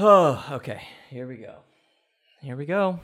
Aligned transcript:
Oh, 0.00 0.46
okay. 0.52 0.82
Here 1.10 1.26
we 1.26 1.36
go. 1.36 1.56
Here 2.40 2.54
we 2.54 2.66
go. 2.66 3.00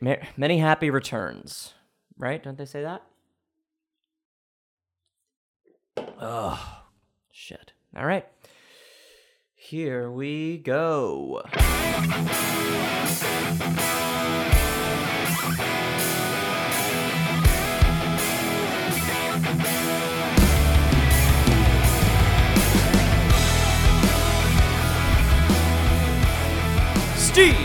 Many 0.36 0.58
happy 0.58 0.88
returns, 0.88 1.74
right? 2.16 2.42
Don't 2.42 2.56
they 2.56 2.64
say 2.64 2.82
that? 2.82 3.02
Oh, 5.98 6.84
shit. 7.30 7.74
All 7.94 8.06
right. 8.06 8.26
Here 9.54 10.10
we 10.10 10.56
go. 10.56 11.42
Steve 27.32 27.56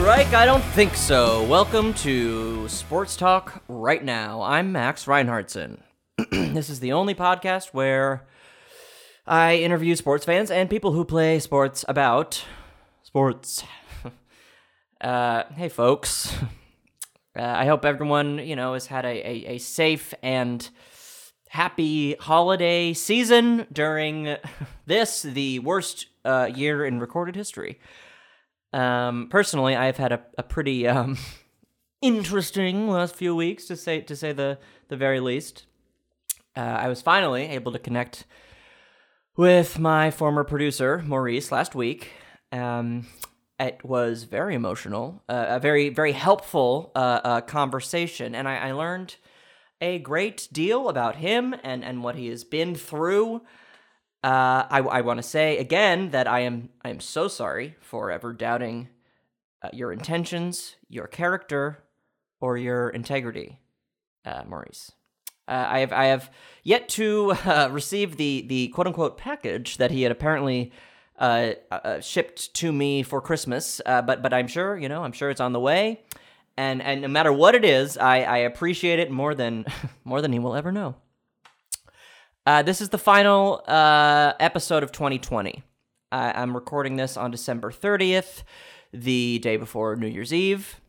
Reich, 0.00 0.32
I 0.32 0.46
don't 0.46 0.62
think 0.62 0.94
so. 0.94 1.42
Welcome 1.42 1.92
to 1.94 2.68
Sports 2.68 3.16
Talk 3.16 3.64
Right 3.66 4.04
Now. 4.04 4.42
I'm 4.42 4.70
Max 4.70 5.06
Reinhardtson. 5.06 5.80
this 6.30 6.70
is 6.70 6.78
the 6.78 6.92
only 6.92 7.16
podcast 7.16 7.70
where 7.70 8.28
I 9.26 9.56
interview 9.56 9.96
sports 9.96 10.24
fans 10.24 10.52
and 10.52 10.70
people 10.70 10.92
who 10.92 11.04
play 11.04 11.40
sports 11.40 11.84
about 11.88 12.44
sports. 13.02 13.64
uh, 15.00 15.42
hey, 15.56 15.68
folks. 15.68 16.32
Uh, 17.38 17.42
I 17.42 17.66
hope 17.66 17.84
everyone, 17.84 18.38
you 18.38 18.56
know, 18.56 18.72
has 18.74 18.86
had 18.86 19.04
a, 19.04 19.08
a, 19.08 19.54
a 19.54 19.58
safe 19.58 20.12
and 20.20 20.68
happy 21.48 22.14
holiday 22.14 22.92
season 22.92 23.68
during 23.72 24.36
this, 24.86 25.22
the 25.22 25.60
worst 25.60 26.06
uh, 26.24 26.50
year 26.52 26.84
in 26.84 26.98
recorded 26.98 27.36
history. 27.36 27.78
Um, 28.72 29.28
personally, 29.30 29.74
I've 29.74 29.96
had 29.96 30.12
a, 30.12 30.20
a 30.38 30.42
pretty 30.42 30.86
um, 30.86 31.18
interesting 32.02 32.88
last 32.88 33.14
few 33.14 33.34
weeks, 33.34 33.66
to 33.66 33.76
say 33.76 34.00
to 34.02 34.16
say 34.16 34.32
the 34.32 34.58
the 34.88 34.96
very 34.96 35.20
least. 35.20 35.66
Uh, 36.56 36.60
I 36.60 36.88
was 36.88 37.02
finally 37.02 37.42
able 37.46 37.72
to 37.72 37.78
connect 37.78 38.24
with 39.36 39.78
my 39.78 40.10
former 40.10 40.44
producer 40.44 41.02
Maurice 41.06 41.52
last 41.52 41.74
week. 41.74 42.10
Um, 42.52 43.06
it 43.58 43.84
was 43.84 44.24
very 44.24 44.54
emotional, 44.54 45.22
uh, 45.28 45.46
a 45.48 45.60
very 45.60 45.88
very 45.88 46.12
helpful 46.12 46.92
uh, 46.94 47.20
uh, 47.22 47.40
conversation, 47.42 48.34
and 48.34 48.48
I, 48.48 48.68
I 48.68 48.72
learned 48.72 49.16
a 49.80 49.98
great 49.98 50.48
deal 50.52 50.88
about 50.88 51.16
him 51.16 51.54
and 51.62 51.84
and 51.84 52.02
what 52.02 52.16
he 52.16 52.28
has 52.28 52.44
been 52.44 52.74
through. 52.74 53.42
Uh, 54.22 54.66
I, 54.68 54.78
I 54.80 55.00
want 55.00 55.18
to 55.18 55.22
say 55.22 55.56
again 55.56 56.10
that 56.10 56.28
I 56.28 56.40
am 56.40 56.68
I 56.84 56.90
am 56.90 57.00
so 57.00 57.26
sorry 57.26 57.76
for 57.80 58.10
ever 58.10 58.34
doubting 58.34 58.88
uh, 59.62 59.70
your 59.72 59.92
intentions, 59.92 60.76
your 60.88 61.06
character, 61.06 61.82
or 62.40 62.58
your 62.58 62.90
integrity, 62.90 63.60
uh, 64.26 64.42
Maurice. 64.46 64.92
Uh, 65.48 65.64
I 65.68 65.78
have 65.80 65.92
I 65.92 66.04
have 66.06 66.30
yet 66.62 66.88
to 66.90 67.32
uh, 67.46 67.68
receive 67.72 68.18
the 68.18 68.44
the 68.46 68.68
quote 68.68 68.86
unquote 68.86 69.16
package 69.16 69.78
that 69.78 69.90
he 69.90 70.02
had 70.02 70.12
apparently 70.12 70.70
uh, 71.18 71.52
shipped 72.00 72.52
to 72.54 72.72
me 72.72 73.02
for 73.02 73.22
Christmas, 73.22 73.80
but 73.86 74.22
but 74.22 74.34
I'm 74.34 74.48
sure 74.48 74.76
you 74.76 74.88
know 74.88 75.02
I'm 75.02 75.12
sure 75.12 75.30
it's 75.30 75.40
on 75.40 75.52
the 75.54 75.60
way, 75.60 76.02
and 76.58 76.82
and 76.82 77.00
no 77.00 77.08
matter 77.08 77.32
what 77.32 77.54
it 77.54 77.64
is, 77.64 77.96
I, 77.96 78.22
I 78.22 78.36
appreciate 78.38 78.98
it 78.98 79.10
more 79.10 79.34
than 79.34 79.64
more 80.04 80.20
than 80.20 80.32
he 80.32 80.38
will 80.38 80.54
ever 80.54 80.70
know. 80.72 80.96
Uh, 82.46 82.62
this 82.62 82.80
is 82.80 82.88
the 82.88 82.98
final 82.98 83.62
uh, 83.66 84.32
episode 84.40 84.82
of 84.82 84.92
2020. 84.92 85.62
Uh, 86.10 86.32
I'm 86.34 86.54
recording 86.54 86.96
this 86.96 87.16
on 87.16 87.30
December 87.30 87.70
30th, 87.70 88.42
the 88.92 89.38
day 89.40 89.56
before 89.56 89.94
New 89.96 90.06
Year's 90.06 90.32
Eve. 90.32 90.80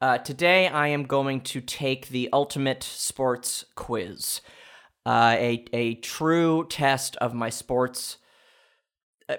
Uh, 0.00 0.18
today, 0.18 0.68
I 0.68 0.88
am 0.88 1.04
going 1.04 1.40
to 1.42 1.60
take 1.60 2.08
the 2.08 2.28
ultimate 2.32 2.82
sports 2.82 3.64
quiz, 3.74 4.40
uh, 5.04 5.36
a 5.38 5.64
a 5.72 5.94
true 5.96 6.66
test 6.68 7.16
of 7.16 7.34
my 7.34 7.50
sports 7.50 8.18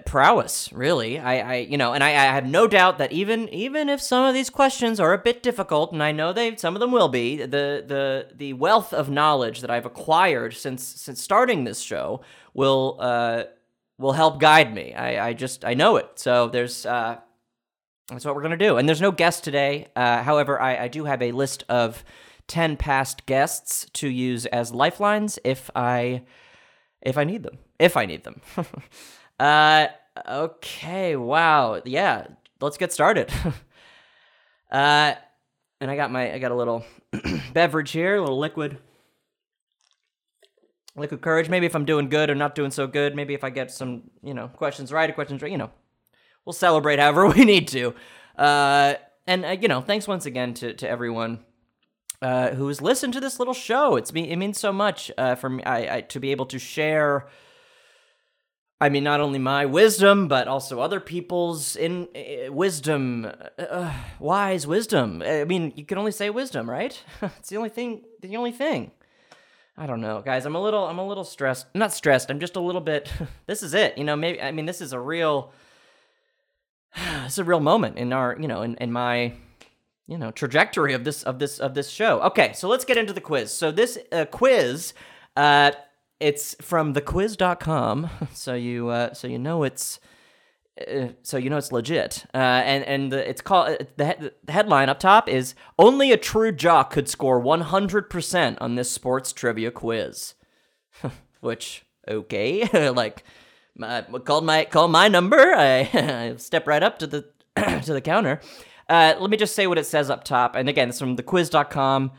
prowess. 0.06 0.72
Really, 0.72 1.18
I, 1.18 1.38
I 1.38 1.56
you 1.56 1.76
know, 1.76 1.92
and 1.92 2.02
I, 2.02 2.10
I 2.10 2.34
have 2.34 2.46
no 2.46 2.66
doubt 2.66 2.98
that 2.98 3.12
even 3.12 3.48
even 3.50 3.88
if 3.88 4.00
some 4.00 4.24
of 4.24 4.34
these 4.34 4.50
questions 4.50 5.00
are 5.00 5.12
a 5.12 5.18
bit 5.18 5.42
difficult, 5.42 5.92
and 5.92 6.02
I 6.02 6.12
know 6.12 6.32
they 6.32 6.56
some 6.56 6.74
of 6.74 6.80
them 6.80 6.92
will 6.92 7.08
be, 7.08 7.36
the 7.36 7.84
the 7.86 8.28
the 8.34 8.52
wealth 8.54 8.92
of 8.92 9.10
knowledge 9.10 9.60
that 9.60 9.70
I've 9.70 9.86
acquired 9.86 10.54
since 10.54 10.84
since 10.84 11.22
starting 11.22 11.64
this 11.64 11.80
show 11.80 12.22
will 12.54 12.96
uh 13.00 13.44
will 13.98 14.12
help 14.12 14.40
guide 14.40 14.74
me. 14.74 14.94
I 14.94 15.28
I 15.28 15.32
just 15.32 15.64
I 15.64 15.74
know 15.74 15.96
it. 15.96 16.10
So 16.16 16.48
there's 16.48 16.86
uh 16.86 17.18
that's 18.08 18.24
what 18.24 18.34
we're 18.34 18.42
gonna 18.42 18.56
do. 18.56 18.76
And 18.76 18.88
there's 18.88 19.00
no 19.00 19.12
guest 19.12 19.44
today. 19.44 19.88
Uh, 19.96 20.22
however, 20.22 20.60
I, 20.60 20.84
I 20.84 20.88
do 20.88 21.04
have 21.04 21.22
a 21.22 21.32
list 21.32 21.64
of 21.68 22.04
ten 22.46 22.76
past 22.76 23.26
guests 23.26 23.86
to 23.94 24.08
use 24.08 24.46
as 24.46 24.72
lifelines 24.72 25.38
if 25.44 25.70
I 25.74 26.22
if 27.02 27.16
I 27.18 27.24
need 27.24 27.42
them. 27.42 27.58
If 27.78 27.96
I 27.96 28.06
need 28.06 28.24
them. 28.24 28.40
uh, 29.38 29.88
okay. 30.28 31.16
Wow. 31.16 31.80
Yeah. 31.84 32.26
Let's 32.60 32.76
get 32.76 32.92
started. 32.92 33.30
uh, 34.70 35.14
and 35.80 35.90
I 35.90 35.96
got 35.96 36.10
my 36.10 36.32
I 36.32 36.38
got 36.38 36.52
a 36.52 36.54
little 36.54 36.84
beverage 37.52 37.90
here, 37.90 38.16
a 38.16 38.20
little 38.20 38.38
liquid. 38.38 38.78
Liquid 40.96 41.20
courage. 41.20 41.48
Maybe 41.48 41.66
if 41.66 41.74
I'm 41.74 41.84
doing 41.84 42.08
good 42.08 42.30
or 42.30 42.34
not 42.36 42.54
doing 42.54 42.70
so 42.70 42.86
good. 42.86 43.16
Maybe 43.16 43.34
if 43.34 43.42
I 43.42 43.50
get 43.50 43.72
some, 43.72 44.10
you 44.22 44.32
know, 44.32 44.48
questions 44.48 44.92
right 44.92 45.10
or 45.10 45.12
questions 45.12 45.42
right. 45.42 45.50
You 45.50 45.58
know, 45.58 45.70
we'll 46.44 46.52
celebrate 46.52 47.00
however 47.00 47.26
we 47.36 47.44
need 47.44 47.68
to. 47.68 47.94
Uh, 48.38 48.94
and 49.26 49.44
uh, 49.44 49.56
you 49.60 49.68
know, 49.68 49.80
thanks 49.80 50.06
once 50.06 50.24
again 50.26 50.54
to 50.54 50.72
to 50.74 50.88
everyone 50.88 51.40
uh, 52.22 52.50
who 52.50 52.68
has 52.68 52.80
listened 52.80 53.12
to 53.12 53.20
this 53.20 53.38
little 53.38 53.54
show. 53.54 53.96
It's 53.96 54.12
me. 54.12 54.30
It 54.30 54.36
means 54.36 54.58
so 54.58 54.72
much 54.72 55.10
uh, 55.18 55.34
for 55.34 55.50
me 55.50 55.62
I, 55.64 55.96
I, 55.96 56.00
to 56.02 56.20
be 56.20 56.30
able 56.30 56.46
to 56.46 56.58
share. 56.58 57.26
I 58.84 58.90
mean, 58.90 59.02
not 59.02 59.22
only 59.22 59.38
my 59.38 59.64
wisdom, 59.64 60.28
but 60.28 60.46
also 60.46 60.78
other 60.78 61.00
people's 61.00 61.74
in 61.74 62.06
uh, 62.14 62.52
wisdom, 62.52 63.26
uh, 63.58 63.94
wise 64.18 64.66
wisdom. 64.66 65.22
I 65.24 65.44
mean, 65.44 65.72
you 65.74 65.86
can 65.86 65.96
only 65.96 66.12
say 66.12 66.28
wisdom, 66.28 66.68
right? 66.68 67.02
it's 67.22 67.48
the 67.48 67.56
only 67.56 67.70
thing. 67.70 68.04
The 68.20 68.36
only 68.36 68.52
thing. 68.52 68.90
I 69.78 69.86
don't 69.86 70.02
know, 70.02 70.20
guys. 70.20 70.44
I'm 70.44 70.54
a 70.54 70.60
little. 70.60 70.84
I'm 70.84 70.98
a 70.98 71.06
little 71.06 71.24
stressed. 71.24 71.66
Not 71.74 71.94
stressed. 71.94 72.30
I'm 72.30 72.40
just 72.40 72.56
a 72.56 72.60
little 72.60 72.82
bit. 72.82 73.10
this 73.46 73.62
is 73.62 73.72
it. 73.72 73.96
You 73.96 74.04
know, 74.04 74.16
maybe. 74.16 74.42
I 74.42 74.52
mean, 74.52 74.66
this 74.66 74.82
is 74.82 74.92
a 74.92 75.00
real. 75.00 75.52
It's 77.24 77.38
a 77.38 77.44
real 77.44 77.60
moment 77.60 77.96
in 77.96 78.12
our. 78.12 78.36
You 78.38 78.48
know, 78.48 78.60
in, 78.60 78.74
in 78.74 78.92
my 78.92 79.32
you 80.06 80.18
know 80.18 80.30
trajectory 80.30 80.92
of 80.92 81.04
this 81.04 81.22
of 81.22 81.38
this 81.38 81.58
of 81.58 81.72
this 81.72 81.88
show. 81.88 82.20
Okay, 82.20 82.52
so 82.52 82.68
let's 82.68 82.84
get 82.84 82.98
into 82.98 83.14
the 83.14 83.22
quiz. 83.22 83.50
So 83.50 83.70
this 83.72 83.96
uh, 84.12 84.26
quiz, 84.26 84.92
uh, 85.38 85.72
it's 86.20 86.54
from 86.60 86.94
thequiz.com, 86.94 88.10
so 88.32 88.54
you 88.54 88.88
uh, 88.88 89.14
so 89.14 89.26
you 89.26 89.38
know 89.38 89.62
it's 89.62 90.00
uh, 90.80 91.08
so 91.22 91.36
you 91.36 91.50
know 91.50 91.56
it's 91.56 91.72
legit. 91.72 92.24
Uh, 92.34 92.38
and 92.38 92.84
and 92.84 93.12
the, 93.12 93.28
it's 93.28 93.40
called 93.40 93.76
the, 93.96 94.06
he- 94.06 94.30
the 94.44 94.52
headline 94.52 94.88
up 94.88 94.98
top 94.98 95.28
is 95.28 95.54
only 95.78 96.12
a 96.12 96.16
true 96.16 96.52
jock 96.52 96.90
could 96.90 97.08
score 97.08 97.40
100% 97.40 98.58
on 98.60 98.74
this 98.74 98.90
sports 98.90 99.32
trivia 99.32 99.70
quiz. 99.70 100.34
Which 101.40 101.84
okay, 102.08 102.90
like 102.90 103.24
my, 103.76 104.02
called 104.24 104.44
my 104.44 104.64
call 104.64 104.88
my 104.88 105.08
number. 105.08 105.54
I, 105.54 105.88
I 105.92 106.34
step 106.38 106.66
right 106.66 106.82
up 106.82 106.98
to 107.00 107.06
the 107.06 107.28
to 107.84 107.92
the 107.92 108.00
counter. 108.00 108.40
Uh, 108.88 109.14
let 109.18 109.30
me 109.30 109.36
just 109.36 109.54
say 109.54 109.66
what 109.66 109.78
it 109.78 109.86
says 109.86 110.10
up 110.10 110.24
top. 110.24 110.56
And 110.56 110.68
again, 110.68 110.90
it's 110.90 110.98
from 110.98 111.16
thequiz.com. 111.16 112.12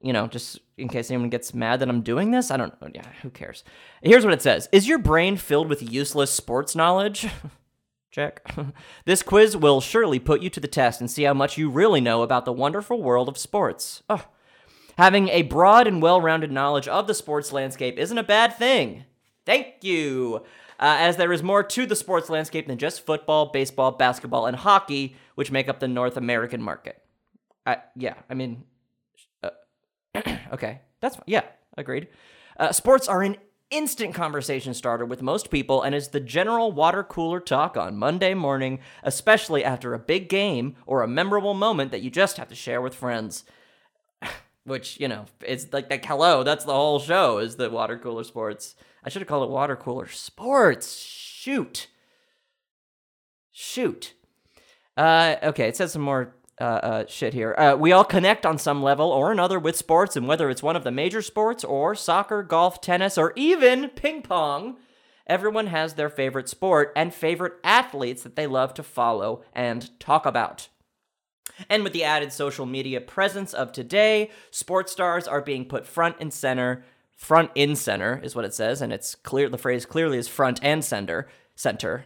You 0.00 0.12
know, 0.12 0.28
just 0.28 0.60
in 0.76 0.88
case 0.88 1.10
anyone 1.10 1.28
gets 1.28 1.52
mad 1.52 1.80
that 1.80 1.88
I'm 1.88 2.02
doing 2.02 2.30
this. 2.30 2.50
I 2.50 2.56
don't 2.56 2.74
Yeah, 2.94 3.06
who 3.22 3.30
cares? 3.30 3.64
Here's 4.02 4.24
what 4.24 4.34
it 4.34 4.42
says 4.42 4.68
Is 4.72 4.88
your 4.88 4.98
brain 4.98 5.36
filled 5.36 5.68
with 5.68 5.82
useless 5.82 6.30
sports 6.30 6.76
knowledge? 6.76 7.26
Check. 8.10 8.42
this 9.04 9.22
quiz 9.22 9.56
will 9.56 9.80
surely 9.80 10.18
put 10.18 10.40
you 10.40 10.50
to 10.50 10.60
the 10.60 10.68
test 10.68 11.00
and 11.00 11.10
see 11.10 11.24
how 11.24 11.34
much 11.34 11.58
you 11.58 11.68
really 11.68 12.00
know 12.00 12.22
about 12.22 12.44
the 12.44 12.52
wonderful 12.52 13.02
world 13.02 13.28
of 13.28 13.36
sports. 13.36 14.02
Oh. 14.08 14.24
Having 14.96 15.28
a 15.28 15.42
broad 15.42 15.86
and 15.86 16.02
well 16.02 16.20
rounded 16.20 16.50
knowledge 16.50 16.88
of 16.88 17.06
the 17.06 17.14
sports 17.14 17.52
landscape 17.52 17.98
isn't 17.98 18.18
a 18.18 18.24
bad 18.24 18.56
thing. 18.56 19.04
Thank 19.46 19.82
you. 19.82 20.42
Uh, 20.80 20.96
as 21.00 21.16
there 21.16 21.32
is 21.32 21.42
more 21.42 21.62
to 21.64 21.86
the 21.86 21.96
sports 21.96 22.30
landscape 22.30 22.68
than 22.68 22.78
just 22.78 23.04
football, 23.04 23.46
baseball, 23.46 23.90
basketball, 23.90 24.46
and 24.46 24.56
hockey, 24.56 25.16
which 25.34 25.50
make 25.50 25.68
up 25.68 25.80
the 25.80 25.88
North 25.88 26.16
American 26.16 26.62
market. 26.62 27.02
Uh, 27.66 27.76
yeah, 27.96 28.14
I 28.30 28.34
mean, 28.34 28.64
okay, 30.52 30.80
that's 31.00 31.16
fine. 31.16 31.24
yeah, 31.26 31.42
agreed. 31.76 32.08
Uh, 32.58 32.72
sports 32.72 33.08
are 33.08 33.22
an 33.22 33.36
instant 33.70 34.14
conversation 34.14 34.72
starter 34.72 35.04
with 35.04 35.20
most 35.20 35.50
people 35.50 35.82
and 35.82 35.94
is 35.94 36.08
the 36.08 36.20
general 36.20 36.72
water 36.72 37.02
cooler 37.02 37.40
talk 37.40 37.76
on 37.76 37.96
Monday 37.96 38.34
morning, 38.34 38.80
especially 39.02 39.62
after 39.62 39.92
a 39.94 39.98
big 39.98 40.28
game 40.28 40.74
or 40.86 41.02
a 41.02 41.08
memorable 41.08 41.54
moment 41.54 41.90
that 41.90 42.00
you 42.00 42.10
just 42.10 42.38
have 42.38 42.48
to 42.48 42.54
share 42.54 42.80
with 42.80 42.94
friends. 42.94 43.44
Which 44.64 44.98
you 45.00 45.08
know, 45.08 45.26
it's 45.44 45.72
like 45.72 45.90
like 45.90 46.04
hello, 46.04 46.42
that's 46.42 46.64
the 46.64 46.74
whole 46.74 46.98
show 46.98 47.38
is 47.38 47.56
the 47.56 47.70
water 47.70 47.98
cooler 47.98 48.24
sports. 48.24 48.74
I 49.04 49.10
should 49.10 49.22
have 49.22 49.28
called 49.28 49.48
it 49.48 49.52
water 49.52 49.76
cooler 49.76 50.08
sports. 50.08 50.98
Shoot. 50.98 51.86
Shoot. 53.52 54.14
Uh, 54.96 55.36
okay, 55.42 55.68
it 55.68 55.76
says 55.76 55.92
some 55.92 56.02
more 56.02 56.34
uh, 56.60 56.64
uh, 56.64 57.06
shit 57.06 57.34
here. 57.34 57.54
Uh, 57.56 57.76
we 57.76 57.92
all 57.92 58.04
connect 58.04 58.44
on 58.44 58.58
some 58.58 58.82
level 58.82 59.10
or 59.10 59.30
another 59.30 59.58
with 59.58 59.76
sports, 59.76 60.16
and 60.16 60.26
whether 60.26 60.50
it's 60.50 60.62
one 60.62 60.76
of 60.76 60.84
the 60.84 60.90
major 60.90 61.22
sports 61.22 61.64
or 61.64 61.94
soccer, 61.94 62.42
golf, 62.42 62.80
tennis, 62.80 63.16
or 63.16 63.32
even 63.36 63.88
ping 63.90 64.22
pong, 64.22 64.76
everyone 65.26 65.68
has 65.68 65.94
their 65.94 66.08
favorite 66.08 66.48
sport 66.48 66.92
and 66.96 67.14
favorite 67.14 67.54
athletes 67.62 68.22
that 68.22 68.36
they 68.36 68.46
love 68.46 68.74
to 68.74 68.82
follow 68.82 69.42
and 69.52 69.98
talk 70.00 70.26
about. 70.26 70.68
And 71.68 71.82
with 71.82 71.92
the 71.92 72.04
added 72.04 72.32
social 72.32 72.66
media 72.66 73.00
presence 73.00 73.52
of 73.52 73.72
today, 73.72 74.30
sports 74.50 74.92
stars 74.92 75.26
are 75.26 75.40
being 75.40 75.64
put 75.64 75.86
front 75.86 76.16
and 76.20 76.32
center. 76.32 76.84
Front 77.16 77.50
in 77.56 77.74
center 77.74 78.20
is 78.22 78.36
what 78.36 78.44
it 78.44 78.54
says, 78.54 78.80
and 78.80 78.92
it's 78.92 79.16
clear. 79.16 79.48
The 79.48 79.58
phrase 79.58 79.84
clearly 79.84 80.18
is 80.18 80.28
front 80.28 80.60
and 80.62 80.84
center. 80.84 81.28
Center. 81.56 82.04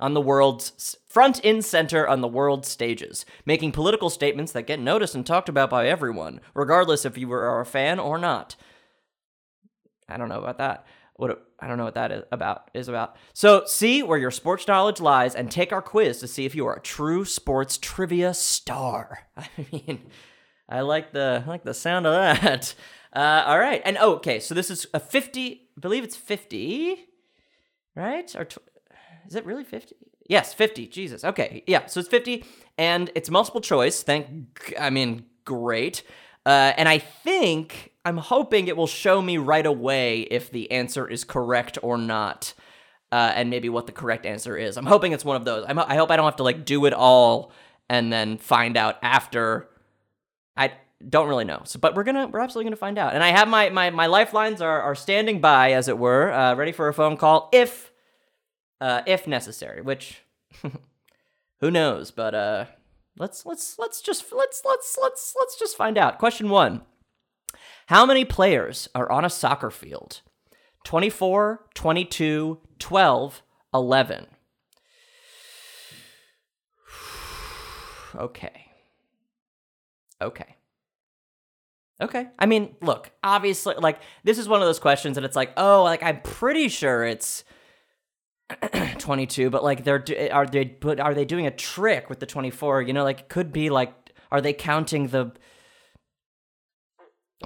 On 0.00 0.14
the 0.14 0.20
world's 0.20 0.96
front 1.08 1.40
in 1.40 1.60
center 1.60 2.06
on 2.06 2.20
the 2.20 2.28
world 2.28 2.64
stages, 2.64 3.26
making 3.44 3.72
political 3.72 4.10
statements 4.10 4.52
that 4.52 4.66
get 4.66 4.78
noticed 4.78 5.16
and 5.16 5.26
talked 5.26 5.48
about 5.48 5.70
by 5.70 5.88
everyone, 5.88 6.40
regardless 6.54 7.04
if 7.04 7.18
you 7.18 7.32
are 7.32 7.60
a 7.60 7.66
fan 7.66 7.98
or 7.98 8.16
not. 8.16 8.54
I 10.08 10.16
don't 10.16 10.28
know 10.28 10.40
about 10.40 10.58
that. 10.58 10.86
What 11.16 11.44
I 11.58 11.66
don't 11.66 11.78
know 11.78 11.84
what 11.84 11.94
that 11.94 12.12
is 12.12 12.22
about 12.30 12.70
is 12.74 12.86
about. 12.86 13.16
So 13.32 13.64
see 13.66 14.04
where 14.04 14.18
your 14.18 14.30
sports 14.30 14.68
knowledge 14.68 15.00
lies 15.00 15.34
and 15.34 15.50
take 15.50 15.72
our 15.72 15.82
quiz 15.82 16.20
to 16.20 16.28
see 16.28 16.44
if 16.44 16.54
you 16.54 16.64
are 16.66 16.76
a 16.76 16.80
true 16.80 17.24
sports 17.24 17.76
trivia 17.76 18.32
star. 18.34 19.26
I 19.36 19.48
mean, 19.72 20.06
I 20.68 20.82
like 20.82 21.12
the 21.12 21.42
I 21.44 21.48
like 21.48 21.64
the 21.64 21.74
sound 21.74 22.06
of 22.06 22.14
that. 22.14 22.74
Uh, 23.10 23.42
all 23.46 23.58
right, 23.58 23.80
and 23.86 23.96
oh, 23.98 24.16
okay, 24.16 24.38
so 24.38 24.54
this 24.54 24.70
is 24.70 24.86
a 24.92 25.00
fifty. 25.00 25.70
I 25.78 25.80
believe 25.80 26.04
it's 26.04 26.14
fifty, 26.14 27.06
right? 27.96 28.32
Or 28.36 28.44
tw- 28.44 28.58
is 29.28 29.34
it 29.34 29.44
really 29.44 29.64
fifty? 29.64 29.96
Yes, 30.26 30.54
fifty. 30.54 30.86
Jesus. 30.86 31.24
Okay, 31.24 31.62
yeah. 31.66 31.86
So 31.86 32.00
it's 32.00 32.08
fifty, 32.08 32.44
and 32.76 33.10
it's 33.14 33.30
multiple 33.30 33.60
choice. 33.60 34.02
Thank. 34.02 34.74
I 34.80 34.90
mean, 34.90 35.26
great. 35.44 36.02
Uh, 36.46 36.72
and 36.76 36.88
I 36.88 36.98
think 36.98 37.92
I'm 38.04 38.16
hoping 38.16 38.68
it 38.68 38.76
will 38.76 38.86
show 38.86 39.20
me 39.20 39.36
right 39.36 39.66
away 39.66 40.20
if 40.22 40.50
the 40.50 40.70
answer 40.70 41.06
is 41.06 41.24
correct 41.24 41.78
or 41.82 41.98
not, 41.98 42.54
uh, 43.12 43.32
and 43.34 43.50
maybe 43.50 43.68
what 43.68 43.86
the 43.86 43.92
correct 43.92 44.24
answer 44.24 44.56
is. 44.56 44.76
I'm 44.78 44.86
hoping 44.86 45.12
it's 45.12 45.24
one 45.24 45.36
of 45.36 45.44
those. 45.44 45.66
I'm, 45.68 45.78
I 45.78 45.96
hope 45.96 46.10
I 46.10 46.16
don't 46.16 46.24
have 46.24 46.36
to 46.36 46.42
like 46.42 46.64
do 46.64 46.86
it 46.86 46.94
all 46.94 47.52
and 47.88 48.12
then 48.12 48.38
find 48.38 48.76
out 48.76 48.96
after. 49.02 49.68
I 50.56 50.72
don't 51.06 51.28
really 51.28 51.44
know. 51.44 51.62
So, 51.64 51.78
but 51.78 51.94
we're 51.94 52.04
gonna 52.04 52.26
we're 52.28 52.40
absolutely 52.40 52.70
gonna 52.70 52.76
find 52.76 52.98
out. 52.98 53.14
And 53.14 53.22
I 53.22 53.28
have 53.28 53.46
my 53.46 53.68
my 53.68 53.90
my 53.90 54.06
lifelines 54.06 54.62
are 54.62 54.80
are 54.80 54.94
standing 54.94 55.40
by, 55.40 55.72
as 55.72 55.88
it 55.88 55.98
were, 55.98 56.32
uh, 56.32 56.54
ready 56.54 56.72
for 56.72 56.88
a 56.88 56.94
phone 56.94 57.16
call 57.16 57.50
if 57.52 57.87
uh, 58.80 59.02
if 59.06 59.26
necessary. 59.26 59.80
Which 59.80 60.22
who 61.60 61.70
knows? 61.70 62.10
But 62.10 62.34
uh, 62.34 62.64
let's 63.18 63.44
let's 63.46 63.78
let's 63.78 64.00
just 64.00 64.32
let's 64.32 64.62
let's 64.64 64.98
let's 65.00 65.34
let's 65.38 65.58
just 65.58 65.76
find 65.76 65.98
out. 65.98 66.18
Question 66.18 66.48
one. 66.48 66.82
How 67.86 68.04
many 68.04 68.24
players 68.24 68.88
are 68.94 69.10
on 69.10 69.24
a 69.24 69.30
soccer 69.30 69.70
field? 69.70 70.20
24, 70.84 71.64
22, 71.74 72.58
12, 72.78 73.42
11. 73.74 74.26
Okay. 78.14 78.64
Okay. 80.20 80.56
Okay. 82.00 82.28
I 82.38 82.46
mean, 82.46 82.74
look, 82.80 83.10
obviously, 83.22 83.74
like, 83.76 84.00
this 84.24 84.38
is 84.38 84.48
one 84.48 84.62
of 84.62 84.66
those 84.66 84.78
questions 84.78 85.16
that 85.16 85.24
it's 85.24 85.36
like, 85.36 85.52
oh, 85.58 85.82
like, 85.84 86.02
I'm 86.02 86.20
pretty 86.22 86.68
sure 86.68 87.04
it's 87.04 87.44
22, 88.98 89.50
but 89.50 89.62
like, 89.62 89.84
they're, 89.84 90.04
are 90.32 90.46
they, 90.46 90.64
but 90.64 91.00
are 91.00 91.14
they 91.14 91.24
doing 91.24 91.46
a 91.46 91.50
trick 91.50 92.08
with 92.08 92.20
the 92.20 92.26
24? 92.26 92.82
You 92.82 92.92
know, 92.92 93.04
like, 93.04 93.20
it 93.20 93.28
could 93.28 93.52
be 93.52 93.70
like, 93.70 93.92
are 94.30 94.40
they 94.40 94.52
counting 94.52 95.08
the, 95.08 95.32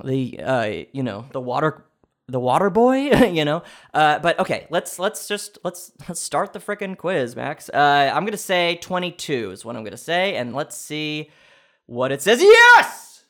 the 0.04 0.40
uh 0.40 0.84
you 0.92 1.02
know 1.02 1.26
the 1.32 1.40
water 1.40 1.84
the 2.28 2.40
water 2.40 2.70
boy? 2.70 3.10
You 3.32 3.44
know? 3.44 3.62
Uh 3.92 4.18
but 4.18 4.38
okay 4.38 4.66
let's 4.70 4.98
let's 4.98 5.28
just 5.28 5.58
let's 5.64 5.92
let's 6.08 6.20
start 6.20 6.52
the 6.52 6.58
freaking 6.58 6.96
quiz 6.96 7.36
max. 7.36 7.68
Uh 7.68 8.10
i'm 8.14 8.24
gonna 8.24 8.36
say 8.36 8.76
22 8.80 9.50
is 9.50 9.64
what 9.64 9.76
i'm 9.76 9.84
gonna 9.84 9.96
say 9.96 10.36
and 10.36 10.54
let's 10.54 10.76
see 10.76 11.30
what 11.86 12.12
it 12.12 12.22
says. 12.22 12.40
Yes! 12.40 13.24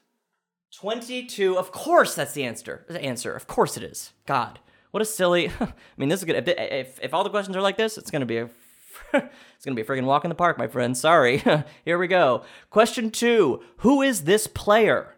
22 0.74 1.58
of 1.58 1.72
course 1.72 2.14
that's 2.14 2.32
the 2.32 2.44
answer 2.44 2.84
the 2.88 3.02
answer. 3.02 3.34
Of 3.34 3.46
course 3.46 3.76
it 3.76 3.82
is. 3.82 4.12
God 4.26 4.60
what 4.92 5.02
a 5.02 5.04
silly 5.04 5.50
i 5.60 5.72
mean 5.96 6.08
this 6.08 6.20
is 6.20 6.24
good 6.24 6.48
if, 6.48 7.00
if 7.02 7.12
all 7.12 7.24
the 7.24 7.30
questions 7.30 7.56
are 7.56 7.60
like 7.60 7.76
this 7.76 7.98
it's 7.98 8.10
gonna 8.10 8.24
be 8.24 8.38
a 8.38 8.48
it's 9.14 9.64
gonna 9.64 9.74
be 9.74 9.82
a 9.82 9.84
freaking 9.84 10.04
walk 10.04 10.24
in 10.24 10.28
the 10.28 10.34
park 10.34 10.56
my 10.56 10.68
friend 10.68 10.96
sorry 10.96 11.42
here 11.84 11.98
we 11.98 12.06
go 12.06 12.44
question 12.70 13.10
two 13.10 13.60
who 13.78 14.00
is 14.00 14.22
this 14.22 14.46
player 14.46 15.16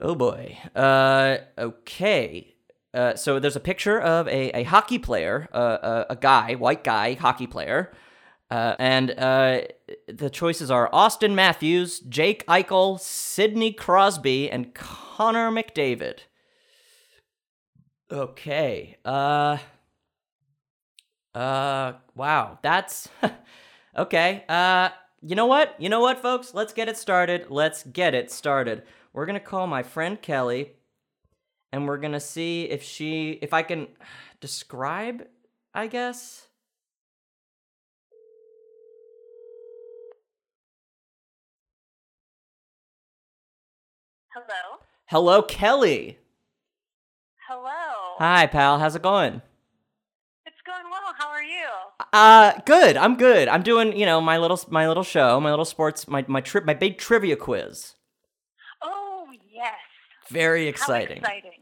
Oh 0.00 0.14
boy. 0.14 0.56
Uh, 0.74 1.38
okay. 1.58 2.54
Uh, 2.94 3.14
so 3.16 3.38
there's 3.38 3.56
a 3.56 3.60
picture 3.60 4.00
of 4.00 4.26
a, 4.28 4.50
a 4.58 4.62
hockey 4.64 4.98
player, 4.98 5.48
uh, 5.52 5.58
a, 5.58 5.86
uh, 5.86 6.04
a 6.10 6.16
guy, 6.16 6.54
white 6.54 6.82
guy, 6.82 7.14
hockey 7.14 7.46
player. 7.46 7.92
Uh, 8.50 8.74
and 8.78 9.12
uh, 9.12 9.60
the 10.08 10.30
choices 10.30 10.70
are 10.70 10.90
Auston 10.90 11.34
Matthews, 11.34 12.00
Jake 12.00 12.44
Eichel, 12.46 12.98
Sidney 12.98 13.72
Crosby, 13.72 14.50
and 14.50 14.74
Connor 14.74 15.50
McDavid. 15.50 16.20
Okay. 18.10 18.96
Uh. 19.04 19.58
Uh. 21.34 21.92
Wow. 22.14 22.58
That's 22.62 23.08
okay. 23.96 24.44
Uh. 24.48 24.90
You 25.22 25.36
know 25.36 25.46
what? 25.46 25.74
You 25.78 25.88
know 25.90 26.00
what, 26.00 26.20
folks? 26.22 26.54
Let's 26.54 26.72
get 26.72 26.88
it 26.88 26.96
started. 26.96 27.46
Let's 27.50 27.82
get 27.82 28.14
it 28.14 28.30
started 28.30 28.82
we're 29.12 29.26
gonna 29.26 29.40
call 29.40 29.66
my 29.66 29.82
friend 29.82 30.20
Kelly, 30.20 30.72
and 31.72 31.86
we're 31.86 31.98
gonna 31.98 32.20
see 32.20 32.64
if 32.64 32.82
she, 32.82 33.38
if 33.42 33.52
I 33.52 33.62
can 33.62 33.88
describe, 34.40 35.26
I 35.74 35.86
guess. 35.86 36.46
Hello. 44.32 44.78
Hello, 45.06 45.42
Kelly. 45.42 46.18
Hello. 47.48 47.79
Hi, 48.20 48.46
pal. 48.46 48.78
How's 48.78 48.94
it 48.94 49.00
going? 49.00 49.40
It's 50.44 50.60
going 50.66 50.84
well. 50.90 51.14
How 51.16 51.28
are 51.28 51.42
you? 51.42 51.64
Uh, 52.12 52.52
good. 52.66 52.98
I'm 52.98 53.16
good. 53.16 53.48
I'm 53.48 53.62
doing, 53.62 53.96
you 53.96 54.04
know, 54.04 54.20
my 54.20 54.36
little 54.36 54.60
my 54.68 54.86
little 54.86 55.02
show, 55.02 55.40
my 55.40 55.48
little 55.48 55.64
sports, 55.64 56.06
my 56.06 56.22
my 56.28 56.42
trip, 56.42 56.66
my 56.66 56.74
big 56.74 56.98
trivia 56.98 57.34
quiz. 57.34 57.94
Oh 58.82 59.26
yes. 59.50 59.72
Very 60.28 60.68
exciting. 60.68 61.22
How 61.22 61.30
exciting. 61.30 61.60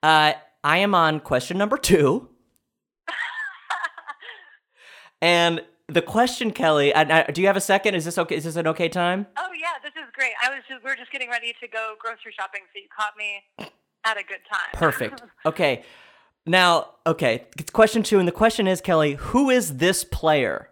Uh, 0.00 0.34
I 0.62 0.78
am 0.78 0.94
on 0.94 1.18
question 1.18 1.58
number 1.58 1.76
two. 1.76 2.28
and 5.20 5.62
the 5.88 6.02
question, 6.02 6.52
Kelly, 6.52 6.92
do 7.32 7.40
you 7.40 7.48
have 7.48 7.56
a 7.56 7.60
second? 7.60 7.96
Is 7.96 8.04
this 8.04 8.18
okay? 8.18 8.36
Is 8.36 8.44
this 8.44 8.54
an 8.54 8.68
okay 8.68 8.88
time? 8.88 9.26
Oh 9.36 9.50
yeah, 9.60 9.82
this 9.82 10.00
is 10.00 10.08
great. 10.12 10.34
I 10.44 10.50
was 10.50 10.60
just, 10.68 10.84
we 10.84 10.92
are 10.92 10.96
just 10.96 11.10
getting 11.10 11.28
ready 11.28 11.56
to 11.60 11.66
go 11.66 11.94
grocery 11.98 12.32
shopping, 12.38 12.60
so 12.72 12.78
you 12.78 12.86
caught 12.96 13.16
me 13.16 13.72
at 14.04 14.16
a 14.16 14.22
good 14.22 14.40
time. 14.50 14.70
Perfect. 14.72 15.22
Okay. 15.46 15.82
Now, 16.44 16.94
okay, 17.06 17.44
it's 17.58 17.70
question 17.70 18.02
two, 18.02 18.18
and 18.18 18.26
the 18.26 18.32
question 18.32 18.66
is, 18.66 18.80
Kelly, 18.80 19.14
who 19.14 19.50
is 19.50 19.76
this 19.76 20.02
player? 20.02 20.70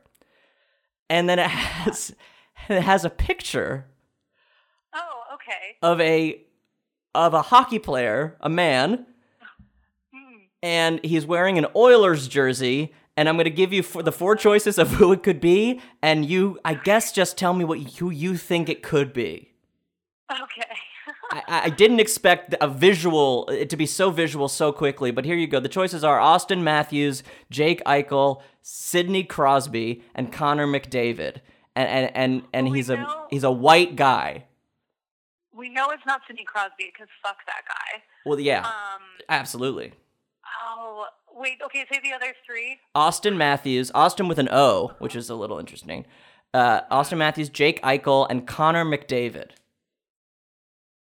And 1.11 1.29
then 1.29 1.39
it 1.39 1.49
has 1.49 2.15
it 2.69 2.81
has 2.81 3.05
a 3.05 3.11
picture. 3.11 3.87
Oh, 4.95 5.35
okay. 5.35 5.77
Of 5.83 6.01
a 6.01 6.41
of 7.15 7.35
a 7.35 7.43
hockey 7.43 7.79
player, 7.79 8.37
a 8.41 8.49
man, 8.49 9.07
hmm. 10.13 10.37
and 10.63 11.01
he's 11.05 11.27
wearing 11.27 11.59
an 11.59 11.67
Oilers 11.77 12.27
jersey. 12.27 12.93
And 13.19 13.31
I'm 13.31 13.37
going 13.37 13.45
to 13.45 13.51
give 13.51 13.73
you 13.73 13.83
the 13.83 14.13
four 14.13 14.37
choices 14.37 14.77
of 14.77 14.91
who 14.91 15.11
it 15.13 15.23
could 15.23 15.41
be, 15.41 15.81
and 16.03 16.27
you, 16.27 16.59
I 16.67 16.75
guess, 16.75 17.13
just 17.13 17.39
tell 17.39 17.55
me 17.55 17.65
what 17.65 17.79
who 17.79 18.11
you 18.11 18.37
think 18.37 18.69
it 18.69 18.83
could 18.83 19.15
be. 19.15 19.53
Okay. 20.31 20.77
I, 21.31 21.43
I, 21.49 21.71
didn't 21.71 22.01
expect 22.01 22.55
a 22.61 22.69
visual 22.69 23.49
it 23.49 23.71
to 23.71 23.77
be 23.77 23.87
so 23.87 24.11
visual 24.11 24.49
so 24.49 24.73
quickly, 24.73 25.11
but 25.11 25.25
here 25.25 25.37
you 25.37 25.47
go. 25.47 25.61
The 25.61 25.69
choices 25.69 26.05
are 26.05 26.19
Auston 26.19 26.63
Matthews, 26.63 27.23
Jake 27.51 27.83
Eichel, 27.85 28.43
Sidney 28.63 29.25
Crosby, 29.25 30.03
and 30.15 30.33
Connor 30.33 30.67
McDavid. 30.67 31.39
And 31.75 31.89
and 31.89 32.17
and, 32.17 32.43
and 32.53 32.69
he's 32.69 32.91
a 32.91 33.07
he's 33.31 33.45
a 33.45 33.51
white 33.51 33.97
guy. 33.97 34.45
We 35.53 35.69
know 35.69 35.91
it's 35.91 36.07
not 36.07 36.21
Sidney 36.27 36.45
Crosby 36.45 36.93
because 36.93 37.09
fuck 37.23 37.39
that 37.47 37.63
guy. 37.67 38.03
Well, 38.25 38.41
yeah, 38.41 38.61
um, 38.67 39.03
absolutely. 39.29 39.93
Oh 40.65 41.07
wait, 41.35 41.61
okay. 41.65 41.85
Say 41.91 42.01
the 42.03 42.15
other 42.15 42.35
three. 42.47 42.79
Auston 42.95 43.37
Matthews, 43.37 43.91
Austin 43.95 44.29
with 44.29 44.39
an 44.39 44.49
O, 44.51 44.93
which 44.99 45.17
is 45.17 45.29
a 45.29 45.35
little 45.35 45.59
interesting. 45.59 46.07
Uh, 46.55 46.83
Auston 46.91 47.19
Matthews, 47.19 47.49
Jake 47.49 47.83
Eichel, 47.83 48.27
and 48.31 48.47
Connor 48.47 48.85
McDavid. 48.85 49.51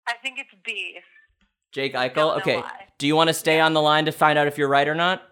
I 0.08 0.14
think 0.22 0.38
it's 0.38 0.50
B. 0.64 0.98
Jake 1.72 1.94
Eichel. 1.94 2.38
Okay. 2.38 2.56
why. 2.56 2.86
Do 2.98 3.06
you 3.06 3.14
want 3.16 3.28
to 3.28 3.34
stay 3.34 3.60
on 3.60 3.72
the 3.74 3.82
line 3.82 4.06
to 4.06 4.12
find 4.12 4.38
out 4.38 4.46
if 4.46 4.56
you're 4.58 4.68
right 4.68 4.86
or 4.88 4.94
not? 4.94 5.22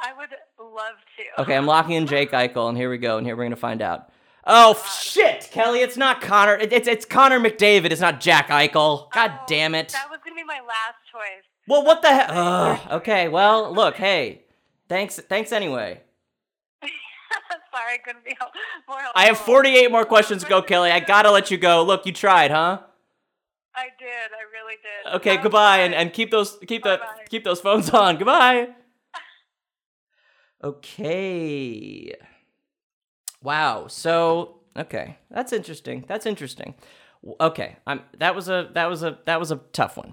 I 0.00 0.12
would 0.16 0.30
love 0.58 0.94
to. 1.36 1.42
Okay, 1.42 1.54
I'm 1.56 1.66
locking 1.66 1.96
in 1.96 2.06
Jake 2.06 2.30
Eichel, 2.32 2.68
and 2.68 2.78
here 2.78 2.88
we 2.88 2.96
go, 2.98 3.18
and 3.18 3.26
here 3.26 3.36
we're 3.36 3.44
gonna 3.44 3.56
find 3.56 3.82
out. 3.82 4.08
Oh 4.46 4.82
shit, 5.02 5.48
Kelly! 5.52 5.80
It's 5.80 5.98
not 5.98 6.22
Connor. 6.22 6.54
it- 6.56 6.72
It's 6.72 6.88
it's 6.88 7.04
Connor 7.04 7.38
McDavid. 7.38 7.90
It's 7.90 8.00
not 8.00 8.20
Jack 8.20 8.48
Eichel. 8.48 9.10
God 9.12 9.32
Oh, 9.34 9.44
damn 9.46 9.74
it. 9.74 9.90
That 9.90 10.08
was 10.10 10.20
gonna 10.24 10.36
be 10.36 10.44
my 10.44 10.60
last 10.60 10.96
choice. 11.12 11.44
Well, 11.68 11.84
what 11.84 12.00
the 12.00 12.08
hell? 12.14 12.80
Okay, 12.92 13.28
well, 13.28 13.72
look, 13.74 13.96
hey, 13.96 14.44
thanks, 14.88 15.16
thanks 15.18 15.52
anyway. 15.52 16.00
Sorry, 16.82 17.94
I 17.94 17.98
couldn't 18.04 18.24
be 18.24 18.34
more 18.88 18.98
helpful. 19.00 19.12
I 19.20 19.26
have 19.26 19.38
48 19.38 19.90
more 19.92 20.04
questions 20.04 20.42
to 20.42 20.48
go, 20.48 20.62
Kelly. 20.62 20.90
I 20.90 21.00
gotta 21.00 21.30
let 21.30 21.50
you 21.50 21.58
go. 21.58 21.82
Look, 21.84 22.06
you 22.06 22.12
tried, 22.12 22.50
huh? 22.50 22.80
I 23.74 23.86
did. 23.98 24.08
I 24.08 24.42
really 24.52 24.74
did. 24.82 25.14
Okay, 25.16 25.36
was 25.36 25.42
goodbye, 25.44 25.78
and, 25.78 25.94
and 25.94 26.12
keep 26.12 26.30
those 26.30 26.58
keep 26.66 26.82
the 26.82 26.98
Bye-bye. 26.98 27.24
keep 27.28 27.44
those 27.44 27.60
phones 27.60 27.90
on. 27.94 28.16
Goodbye. 28.16 28.68
Okay. 30.62 32.14
Wow. 33.42 33.86
So 33.88 34.58
okay, 34.76 35.16
that's 35.30 35.52
interesting. 35.52 36.04
That's 36.06 36.26
interesting. 36.26 36.74
Okay, 37.40 37.76
I'm 37.86 38.02
that 38.18 38.34
was 38.34 38.48
a 38.48 38.68
that 38.74 38.90
was 38.90 39.02
a 39.02 39.18
that 39.24 39.40
was 39.40 39.50
a 39.52 39.56
tough 39.72 39.96
one. 39.96 40.12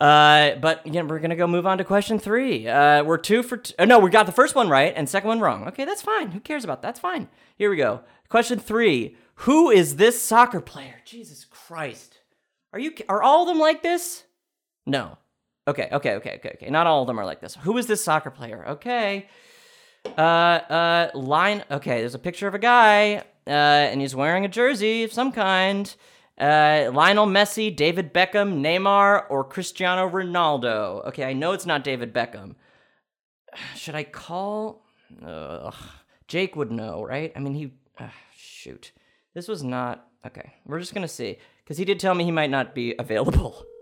Uh, 0.00 0.56
but 0.56 0.86
yeah, 0.86 1.02
we're 1.02 1.18
gonna 1.20 1.34
go 1.36 1.46
move 1.46 1.66
on 1.66 1.78
to 1.78 1.84
question 1.84 2.18
three. 2.18 2.68
Uh, 2.68 3.02
we're 3.04 3.16
two 3.18 3.42
for 3.42 3.56
t- 3.56 3.74
uh, 3.78 3.84
no, 3.84 3.98
we 3.98 4.10
got 4.10 4.26
the 4.26 4.32
first 4.32 4.54
one 4.54 4.68
right 4.68 4.92
and 4.96 5.08
second 5.08 5.28
one 5.28 5.40
wrong. 5.40 5.66
Okay, 5.68 5.84
that's 5.84 6.02
fine. 6.02 6.30
Who 6.32 6.40
cares 6.40 6.62
about 6.64 6.82
that? 6.82 6.88
That's 6.88 7.00
fine. 7.00 7.28
Here 7.56 7.70
we 7.70 7.76
go. 7.76 8.00
Question 8.28 8.58
three: 8.58 9.16
Who 9.36 9.70
is 9.70 9.96
this 9.96 10.20
soccer 10.22 10.60
player? 10.60 10.96
Jesus 11.04 11.44
Christ, 11.44 12.13
are 12.74 12.78
you 12.80 12.92
are 13.08 13.22
all 13.22 13.42
of 13.42 13.48
them 13.48 13.60
like 13.60 13.82
this? 13.82 14.24
No. 14.84 15.16
Okay, 15.66 15.88
okay, 15.92 16.14
okay, 16.14 16.34
okay, 16.34 16.50
okay. 16.56 16.70
Not 16.70 16.86
all 16.88 17.02
of 17.02 17.06
them 17.06 17.18
are 17.18 17.24
like 17.24 17.40
this. 17.40 17.54
Who 17.62 17.78
is 17.78 17.86
this 17.86 18.04
soccer 18.04 18.30
player? 18.30 18.68
Okay. 18.70 19.28
Uh, 20.18 20.20
uh, 20.20 21.10
line. 21.14 21.64
Okay, 21.70 22.00
there's 22.00 22.16
a 22.16 22.18
picture 22.18 22.48
of 22.48 22.54
a 22.54 22.58
guy, 22.58 23.22
uh, 23.46 23.50
and 23.50 24.00
he's 24.00 24.14
wearing 24.14 24.44
a 24.44 24.48
jersey 24.48 25.04
of 25.04 25.12
some 25.12 25.30
kind. 25.30 25.94
Uh, 26.36 26.90
Lionel 26.92 27.26
Messi, 27.26 27.74
David 27.74 28.12
Beckham, 28.12 28.60
Neymar, 28.60 29.24
or 29.30 29.44
Cristiano 29.44 30.10
Ronaldo. 30.10 31.06
Okay, 31.06 31.24
I 31.24 31.32
know 31.32 31.52
it's 31.52 31.66
not 31.66 31.84
David 31.84 32.12
Beckham. 32.12 32.56
Should 33.76 33.94
I 33.94 34.02
call? 34.02 34.84
Ugh. 35.24 35.74
Jake 36.26 36.56
would 36.56 36.72
know, 36.72 37.04
right? 37.04 37.32
I 37.36 37.38
mean, 37.38 37.54
he. 37.54 37.72
Uh, 37.98 38.08
shoot. 38.36 38.90
This 39.32 39.46
was 39.46 39.62
not. 39.62 40.08
Okay, 40.26 40.54
we're 40.66 40.80
just 40.80 40.92
gonna 40.92 41.06
see. 41.06 41.38
Because 41.64 41.78
he 41.78 41.84
did 41.84 41.98
tell 41.98 42.14
me 42.14 42.24
he 42.24 42.30
might 42.30 42.50
not 42.50 42.74
be 42.74 42.94
available. 42.98 43.66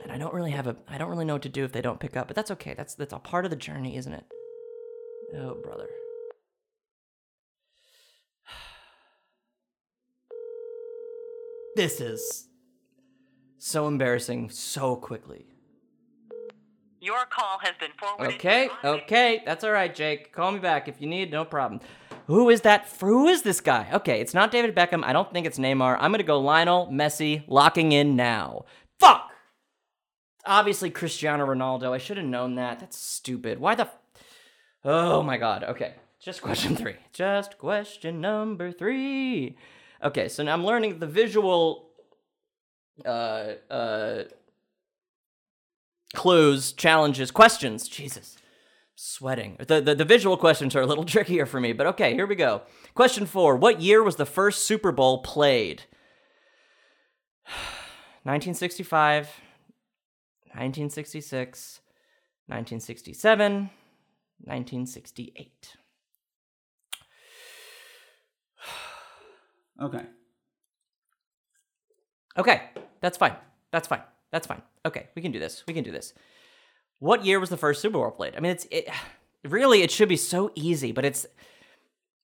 And 0.00 0.12
I 0.12 0.16
don't 0.16 0.32
really 0.32 0.52
have 0.52 0.68
a 0.68 0.76
I 0.86 0.96
don't 0.96 1.10
really 1.10 1.24
know 1.24 1.34
what 1.34 1.42
to 1.42 1.48
do 1.48 1.64
if 1.64 1.72
they 1.72 1.82
don't 1.82 1.98
pick 1.98 2.16
up, 2.16 2.28
but 2.28 2.36
that's 2.36 2.52
okay. 2.52 2.72
That's 2.72 2.94
that's 2.94 3.12
a 3.12 3.18
part 3.18 3.44
of 3.44 3.50
the 3.50 3.56
journey, 3.56 3.96
isn't 3.96 4.12
it? 4.12 4.24
Oh, 5.36 5.54
brother. 5.62 5.88
This 11.76 12.00
is 12.00 12.48
so 13.58 13.86
embarrassing 13.86 14.50
so 14.50 14.96
quickly. 14.96 15.46
Your 17.08 17.24
call 17.30 17.58
has 17.62 17.72
been 17.80 17.92
forwarded. 17.98 18.34
Okay, 18.34 18.68
okay, 18.84 19.42
that's 19.46 19.64
all 19.64 19.72
right, 19.72 19.94
Jake. 19.94 20.30
Call 20.30 20.52
me 20.52 20.58
back 20.58 20.88
if 20.88 21.00
you 21.00 21.06
need, 21.06 21.30
no 21.30 21.42
problem. 21.42 21.80
Who 22.26 22.50
is 22.50 22.60
that? 22.60 22.86
Who 23.00 23.28
is 23.28 23.40
this 23.40 23.62
guy? 23.62 23.88
Okay, 23.94 24.20
it's 24.20 24.34
not 24.34 24.52
David 24.52 24.76
Beckham. 24.76 25.02
I 25.02 25.14
don't 25.14 25.32
think 25.32 25.46
it's 25.46 25.58
Neymar. 25.58 25.96
I'm 25.98 26.10
gonna 26.10 26.22
go 26.22 26.38
Lionel 26.38 26.88
Messi, 26.88 27.44
locking 27.48 27.92
in 27.92 28.14
now. 28.14 28.66
Fuck. 29.00 29.30
Obviously 30.44 30.90
Cristiano 30.90 31.46
Ronaldo. 31.46 31.92
I 31.92 31.96
should 31.96 32.18
have 32.18 32.26
known 32.26 32.56
that. 32.56 32.80
That's 32.80 32.98
stupid. 32.98 33.58
Why 33.58 33.74
the? 33.74 33.84
F- 33.84 33.98
oh 34.84 35.22
my 35.22 35.38
god. 35.38 35.64
Okay, 35.64 35.94
just 36.20 36.42
question 36.42 36.76
three. 36.76 36.96
Just 37.14 37.56
question 37.56 38.20
number 38.20 38.70
three. 38.70 39.56
Okay, 40.04 40.28
so 40.28 40.42
now 40.42 40.52
I'm 40.52 40.66
learning 40.66 40.98
the 40.98 41.06
visual. 41.06 41.88
Uh, 43.02 43.54
uh, 43.70 44.24
clues, 46.14 46.72
challenges, 46.72 47.30
questions. 47.30 47.88
Jesus, 47.88 48.36
sweating. 48.94 49.56
The, 49.58 49.80
the 49.80 49.94
the 49.94 50.04
visual 50.04 50.36
questions 50.36 50.74
are 50.76 50.82
a 50.82 50.86
little 50.86 51.04
trickier 51.14 51.46
for 51.46 51.60
me, 51.60 51.72
but 51.72 51.86
okay, 51.88 52.14
here 52.14 52.26
we 52.26 52.34
go. 52.34 52.62
Question 52.94 53.26
four: 53.26 53.56
What 53.56 53.80
year 53.80 54.02
was 54.02 54.16
the 54.16 54.26
first 54.26 54.64
Super 54.64 54.92
Bowl 54.92 55.22
played? 55.22 55.84
1965, 58.24 59.26
1966, 60.52 61.80
1967, 62.46 63.70
1968. 64.44 65.76
Okay. 69.80 70.02
Okay, 72.36 72.62
that's 73.00 73.16
fine. 73.16 73.36
That's 73.72 73.86
fine. 73.88 74.02
That's 74.30 74.46
fine. 74.46 74.62
Okay, 74.84 75.08
we 75.14 75.22
can 75.22 75.32
do 75.32 75.38
this. 75.38 75.64
We 75.66 75.72
can 75.74 75.84
do 75.84 75.92
this. 75.92 76.12
What 76.98 77.24
year 77.24 77.40
was 77.40 77.48
the 77.50 77.56
first 77.56 77.80
Super 77.80 77.94
Bowl 77.94 78.10
played? 78.10 78.34
I 78.36 78.40
mean, 78.40 78.52
it's 78.52 78.66
it, 78.70 78.88
really 79.44 79.82
it 79.82 79.90
should 79.90 80.08
be 80.08 80.16
so 80.16 80.50
easy, 80.54 80.92
but 80.92 81.04
it's 81.04 81.26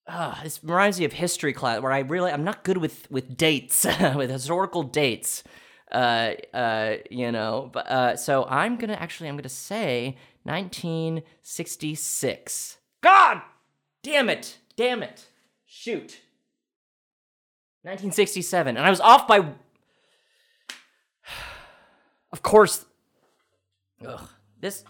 uh, 0.06 0.34
this 0.42 0.62
reminds 0.62 0.98
me 0.98 1.06
of 1.06 1.14
history 1.14 1.54
class 1.54 1.80
where 1.80 1.92
I 1.92 2.00
really 2.00 2.30
I'm 2.30 2.44
not 2.44 2.62
good 2.64 2.76
with 2.78 3.10
with 3.10 3.36
dates 3.36 3.84
with 4.14 4.30
historical 4.30 4.82
dates. 4.82 5.44
Uh, 5.90 6.34
uh, 6.52 6.96
you 7.10 7.30
know, 7.30 7.70
but 7.72 7.86
uh, 7.88 8.16
so 8.16 8.46
I'm 8.48 8.76
gonna 8.76 8.94
actually 8.94 9.28
I'm 9.28 9.36
gonna 9.36 9.48
say 9.48 10.16
1966. 10.42 12.78
God, 13.00 13.42
damn 14.02 14.28
it, 14.28 14.58
damn 14.76 15.02
it, 15.02 15.28
shoot. 15.64 16.20
1967, 17.82 18.76
and 18.78 18.86
I 18.86 18.90
was 18.90 19.00
off 19.00 19.28
by 19.28 19.52
of 22.34 22.42
course. 22.42 22.84
Ugh. 24.04 24.28
This. 24.60 24.82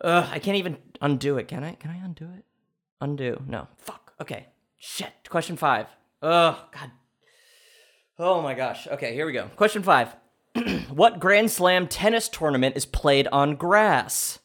Ugh. 0.00 0.28
I 0.30 0.38
can't 0.38 0.56
even 0.56 0.76
undo 1.00 1.38
it. 1.38 1.48
Can 1.48 1.64
I? 1.64 1.72
Can 1.72 1.90
I 1.90 1.96
undo 1.96 2.26
it? 2.38 2.44
Undo. 3.00 3.42
No. 3.48 3.66
Fuck. 3.78 4.12
Okay. 4.20 4.46
Shit. 4.76 5.12
Question 5.28 5.56
five. 5.56 5.86
Ugh. 6.22 6.54
God. 6.70 6.90
Oh 8.16 8.40
my 8.42 8.54
gosh. 8.54 8.86
Okay. 8.86 9.12
Here 9.12 9.26
we 9.26 9.32
go. 9.32 9.50
Question 9.56 9.82
five. 9.82 10.14
what 10.88 11.18
Grand 11.18 11.50
Slam 11.50 11.88
tennis 11.88 12.28
tournament 12.28 12.76
is 12.76 12.86
played 12.86 13.26
on 13.32 13.56
grass? 13.56 14.38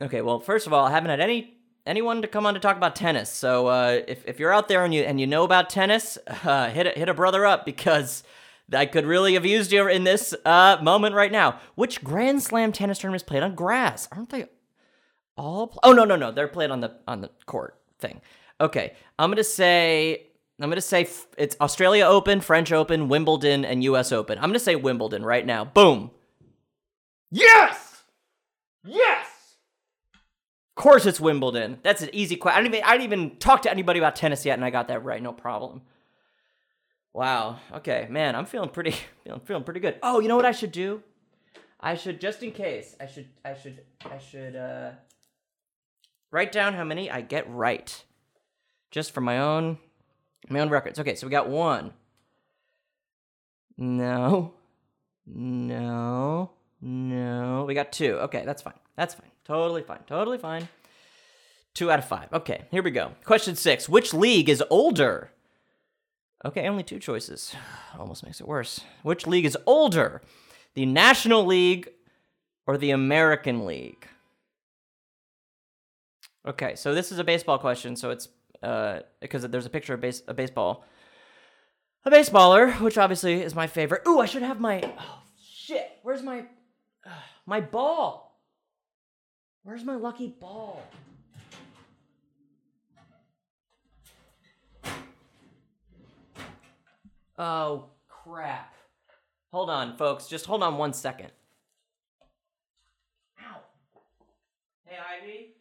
Okay. 0.00 0.22
Well, 0.22 0.38
first 0.38 0.68
of 0.68 0.72
all, 0.72 0.86
I 0.86 0.92
haven't 0.92 1.10
had 1.10 1.18
any 1.18 1.58
anyone 1.84 2.22
to 2.22 2.28
come 2.28 2.46
on 2.46 2.54
to 2.54 2.60
talk 2.60 2.76
about 2.76 2.94
tennis. 2.94 3.28
So 3.28 3.66
uh, 3.66 4.02
if 4.06 4.24
if 4.24 4.38
you're 4.38 4.52
out 4.52 4.68
there 4.68 4.84
and 4.84 4.94
you 4.94 5.02
and 5.02 5.18
you 5.18 5.26
know 5.26 5.42
about 5.42 5.68
tennis, 5.68 6.16
uh, 6.44 6.70
hit 6.70 6.86
a, 6.86 6.90
hit 6.90 7.08
a 7.08 7.14
brother 7.14 7.44
up 7.44 7.66
because 7.66 8.22
I 8.72 8.86
could 8.86 9.04
really 9.06 9.34
have 9.34 9.44
used 9.44 9.72
you 9.72 9.86
in 9.88 10.04
this 10.04 10.34
uh, 10.44 10.78
moment 10.82 11.14
right 11.14 11.30
now. 11.32 11.60
Which 11.74 12.02
Grand 12.02 12.42
Slam 12.42 12.72
tennis 12.72 12.98
tournament 12.98 13.22
is 13.22 13.26
played 13.26 13.42
on 13.42 13.54
grass? 13.54 14.08
Aren't 14.10 14.30
they 14.30 14.46
all? 15.36 15.66
Pl- 15.68 15.80
oh 15.82 15.92
no 15.92 16.04
no 16.04 16.16
no, 16.16 16.32
they're 16.32 16.48
played 16.48 16.70
on 16.70 16.80
the 16.80 16.96
on 17.06 17.20
the 17.20 17.30
court 17.46 17.78
thing. 17.98 18.20
Okay, 18.60 18.94
I'm 19.18 19.30
gonna 19.30 19.44
say 19.44 20.28
I'm 20.60 20.70
gonna 20.70 20.80
say 20.80 21.02
f- 21.02 21.26
it's 21.36 21.56
Australia 21.60 22.06
Open, 22.06 22.40
French 22.40 22.72
Open, 22.72 23.08
Wimbledon, 23.08 23.64
and 23.64 23.82
U.S. 23.84 24.12
Open. 24.12 24.38
I'm 24.38 24.44
gonna 24.48 24.58
say 24.58 24.76
Wimbledon 24.76 25.24
right 25.24 25.44
now. 25.44 25.64
Boom. 25.64 26.10
Yes. 27.30 28.04
Yes. 28.84 29.26
Of 30.76 30.82
course, 30.82 31.06
it's 31.06 31.20
Wimbledon. 31.20 31.78
That's 31.82 32.02
an 32.02 32.10
easy 32.12 32.36
question. 32.36 32.58
I 32.58 32.62
didn't 32.62 32.74
even 32.76 32.86
I 32.88 32.92
didn't 32.98 33.12
even 33.12 33.36
talk 33.38 33.62
to 33.62 33.70
anybody 33.70 33.98
about 33.98 34.16
tennis 34.16 34.44
yet, 34.46 34.54
and 34.54 34.64
I 34.64 34.70
got 34.70 34.88
that 34.88 35.04
right. 35.04 35.22
No 35.22 35.32
problem. 35.32 35.82
Wow. 37.14 37.60
Okay, 37.72 38.08
man, 38.10 38.34
I'm 38.34 38.44
feeling 38.44 38.68
pretty 38.68 38.90
feeling 39.24 39.40
feeling 39.40 39.64
pretty 39.64 39.80
good. 39.80 39.98
Oh, 40.02 40.20
you 40.20 40.28
know 40.28 40.36
what 40.36 40.44
I 40.44 40.52
should 40.52 40.72
do? 40.72 41.02
I 41.80 41.94
should 41.94 42.20
just 42.20 42.42
in 42.42 42.50
case. 42.50 42.96
I 43.00 43.06
should 43.06 43.28
I 43.44 43.54
should 43.54 43.82
I 44.04 44.18
should 44.18 44.56
uh 44.56 44.90
write 46.30 46.50
down 46.50 46.74
how 46.74 46.84
many 46.84 47.10
I 47.10 47.20
get 47.20 47.48
right. 47.48 48.04
Just 48.90 49.12
for 49.12 49.20
my 49.20 49.38
own 49.38 49.78
my 50.48 50.60
own 50.60 50.68
records. 50.68 50.98
Okay, 50.98 51.14
so 51.14 51.26
we 51.26 51.30
got 51.30 51.48
1. 51.48 51.92
No. 53.78 54.54
No. 55.26 56.50
No. 56.80 57.64
We 57.66 57.74
got 57.74 57.92
2. 57.92 58.18
Okay, 58.24 58.42
that's 58.44 58.62
fine. 58.62 58.74
That's 58.96 59.14
fine. 59.14 59.30
Totally 59.44 59.82
fine. 59.82 60.00
Totally 60.06 60.38
fine. 60.38 60.68
2 61.74 61.90
out 61.90 61.98
of 61.98 62.04
5. 62.04 62.32
Okay, 62.34 62.64
here 62.70 62.82
we 62.82 62.90
go. 62.90 63.12
Question 63.24 63.56
6. 63.56 63.88
Which 63.88 64.12
league 64.12 64.48
is 64.48 64.62
older? 64.68 65.30
Okay, 66.44 66.68
only 66.68 66.82
two 66.82 66.98
choices. 66.98 67.54
Almost 67.98 68.24
makes 68.24 68.40
it 68.40 68.48
worse. 68.48 68.80
Which 69.02 69.26
league 69.26 69.46
is 69.46 69.56
older? 69.66 70.22
The 70.74 70.86
National 70.86 71.44
League 71.44 71.88
or 72.66 72.76
the 72.76 72.90
American 72.90 73.64
League? 73.64 74.06
Okay, 76.46 76.74
so 76.74 76.94
this 76.94 77.10
is 77.10 77.18
a 77.18 77.24
baseball 77.24 77.58
question. 77.58 77.96
So 77.96 78.10
it's 78.10 78.28
uh 78.62 79.00
because 79.20 79.42
there's 79.48 79.66
a 79.66 79.70
picture 79.70 79.94
of 79.94 80.00
base 80.00 80.22
a 80.28 80.34
baseball, 80.34 80.84
a 82.04 82.10
baseballer, 82.10 82.80
which 82.80 82.98
obviously 82.98 83.40
is 83.40 83.54
my 83.54 83.66
favorite. 83.66 84.02
Ooh, 84.06 84.20
I 84.20 84.26
should 84.26 84.42
have 84.42 84.60
my. 84.60 84.82
Oh 84.98 85.22
shit! 85.42 85.90
Where's 86.02 86.22
my 86.22 86.40
uh, 87.06 87.10
my 87.46 87.60
ball? 87.60 88.38
Where's 89.62 89.84
my 89.84 89.94
lucky 89.94 90.28
ball? 90.28 90.82
Oh 97.36 97.86
crap! 98.08 98.74
Hold 99.52 99.68
on, 99.68 99.96
folks. 99.96 100.28
Just 100.28 100.46
hold 100.46 100.62
on 100.62 100.78
one 100.78 100.92
second. 100.92 101.32
Ow! 103.40 103.56
Hey, 104.84 104.96
Ivy. 104.96 105.54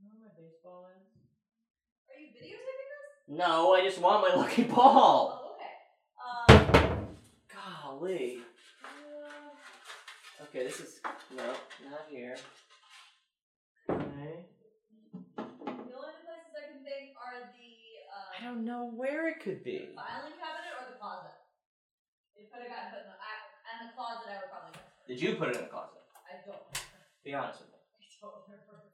You 0.00 0.08
my 0.18 0.28
baseball? 0.36 0.86
Are 2.08 2.20
you 2.20 2.28
videotaping 2.28 3.28
this? 3.28 3.38
No, 3.38 3.74
I 3.74 3.82
just 3.82 3.98
want 4.00 4.28
my 4.28 4.34
lucky 4.40 4.62
ball. 4.62 5.56
Oh, 6.18 6.44
okay. 6.48 6.78
Um, 6.78 7.06
Golly. 7.52 8.38
Okay, 10.42 10.64
this 10.64 10.80
is 10.80 11.00
no, 11.36 11.44
not 11.44 12.06
here. 12.10 12.36
I 18.42 18.50
don't 18.50 18.66
know 18.66 18.90
where 18.90 19.30
it 19.30 19.38
could 19.38 19.62
be. 19.62 19.86
The 19.86 19.94
filing 19.94 20.34
cabinet 20.34 20.74
or 20.74 20.90
the 20.90 20.98
closet. 20.98 21.30
It 22.34 22.50
could 22.50 22.66
have 22.66 22.74
gotten 22.74 22.90
put 22.90 23.06
in 23.06 23.14
the 23.14 23.18
I, 23.22 23.32
and 23.70 23.78
the 23.86 23.94
closet. 23.94 24.26
I 24.26 24.42
would 24.42 24.50
probably 24.50 24.74
guess. 24.74 24.90
Did 25.06 25.18
you 25.22 25.38
put 25.38 25.54
it 25.54 25.62
in 25.62 25.70
the 25.70 25.70
closet? 25.70 26.02
I 26.26 26.42
don't. 26.42 26.58
Be 27.22 27.38
honest 27.38 27.62
with 27.62 27.70
me. 27.70 27.78
I 27.78 28.02
don't 28.18 28.42
remember. 28.50 28.90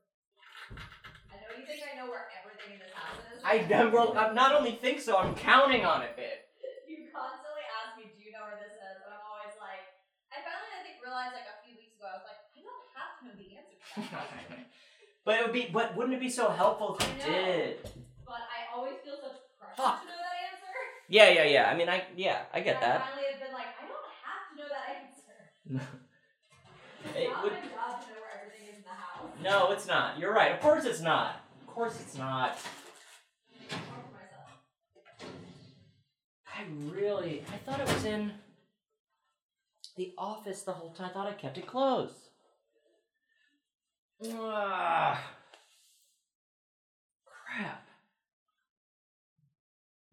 I 1.33 1.41
know 1.41 1.49
you 1.57 1.65
think 1.65 1.81
I 1.81 1.97
know 1.97 2.13
where 2.13 2.29
everything 2.29 2.77
in 2.77 2.81
this 2.85 2.93
house 2.93 3.25
is. 3.25 3.41
I 3.41 3.89
well, 3.89 4.13
I 4.21 4.37
not 4.37 4.53
only 4.53 4.77
think 4.77 5.01
so, 5.01 5.17
I'm 5.17 5.33
counting 5.33 5.89
on 5.89 6.05
it, 6.05 6.13
babe. 6.13 6.45
You 6.85 7.09
constantly 7.09 7.65
ask 7.73 7.97
me, 7.97 8.13
"Do 8.13 8.21
you 8.21 8.37
know 8.37 8.45
where 8.45 8.61
this 8.61 8.77
is?" 8.77 8.97
And 9.01 9.17
I'm 9.17 9.25
always 9.25 9.57
like, 9.65 9.81
I 10.29 10.45
finally 10.45 10.77
I 10.77 10.85
think 10.85 11.01
realized 11.01 11.33
like 11.33 11.49
a 11.49 11.57
few 11.65 11.73
weeks 11.81 11.97
ago. 11.97 12.05
I 12.05 12.21
was 12.21 12.29
like, 12.29 12.41
I 12.53 12.61
don't 12.61 12.89
have 13.01 13.13
to 13.17 13.21
know 13.33 13.37
the 13.41 13.49
answer 13.57 13.81
to 13.81 14.13
that. 14.13 14.29
but 15.25 15.41
it 15.41 15.43
would 15.49 15.57
be, 15.57 15.73
but 15.73 15.97
wouldn't 15.97 16.13
it 16.13 16.21
be 16.21 16.29
so 16.29 16.53
helpful 16.53 17.01
if 17.01 17.09
you 17.09 17.33
did? 17.33 18.08
But 18.29 18.43
I 18.47 18.69
always 18.77 18.95
feel 19.05 19.17
such 19.17 19.41
pressure 19.59 19.77
Fuck. 19.77 20.03
to 20.03 20.07
know 20.07 20.15
that 20.21 20.37
answer. 20.53 20.75
Yeah, 21.09 21.29
yeah, 21.31 21.45
yeah. 21.45 21.65
I 21.71 21.75
mean, 21.75 21.89
I 21.89 22.05
yeah, 22.17 22.43
I 22.53 22.61
get 22.61 22.77
And 22.77 22.85
I 22.85 22.89
that. 22.89 23.01
finally 23.09 23.27
have 23.33 23.41
been 23.41 23.53
like, 23.55 23.73
I 23.81 23.85
don't 23.89 24.09
have 24.23 24.45
to 24.49 24.55
know 24.61 24.69
that 24.69 24.85
answer. 25.03 25.39
It's 27.05 27.17
It 27.17 27.31
not 27.31 27.43
would- 27.45 27.53
my 27.53 27.61
job 27.61 28.03
to 28.03 28.07
know 28.13 28.21
where 28.21 28.35
everything 28.43 28.69
is 28.69 28.77
in 28.79 28.83
the 28.83 28.91
house. 28.91 29.31
No, 29.43 29.71
it's 29.73 29.87
not. 29.87 30.19
You're 30.19 30.35
right. 30.35 30.53
Of 30.53 30.61
course 30.61 30.85
it's 30.85 31.01
not. 31.01 31.37
Of 31.63 31.67
course 31.75 31.99
it's 32.01 32.17
not. 32.19 32.59
More 33.71 33.79
for 33.79 34.13
myself. 34.19 34.51
I 36.47 36.65
really, 36.93 37.45
I 37.53 37.57
thought 37.59 37.81
it 37.81 37.87
was 37.95 38.05
in 38.05 38.33
the 39.97 40.13
office 40.19 40.63
the 40.63 40.73
whole 40.73 40.91
time. 40.93 41.11
I 41.11 41.13
thought 41.15 41.29
I 41.29 41.33
kept 41.35 41.57
it 41.57 41.67
closed. 41.69 42.15
Ugh. 44.25 45.17
Crap. 47.25 47.88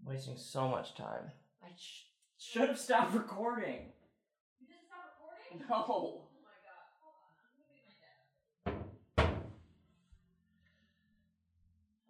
Wasting 0.06 0.38
so 0.38 0.68
much 0.68 0.94
time. 0.96 1.32
I 1.64 1.70
sh- 1.78 2.06
should 2.38 2.70
have 2.70 2.78
stopped 2.80 3.14
recording. 3.16 3.90
You 4.62 4.68
didn't 4.68 4.86
stop 4.88 5.18
recording? 5.18 5.66
No. 5.70 5.86
Oh 5.88 6.28
my 6.44 6.54
god. 6.62 6.86
Hold 7.02 7.16
on. 7.16 7.32
I'm 7.42 7.56
gonna 7.58 7.72
be 7.74 7.82
my 7.88 7.96
dad. 8.04 9.42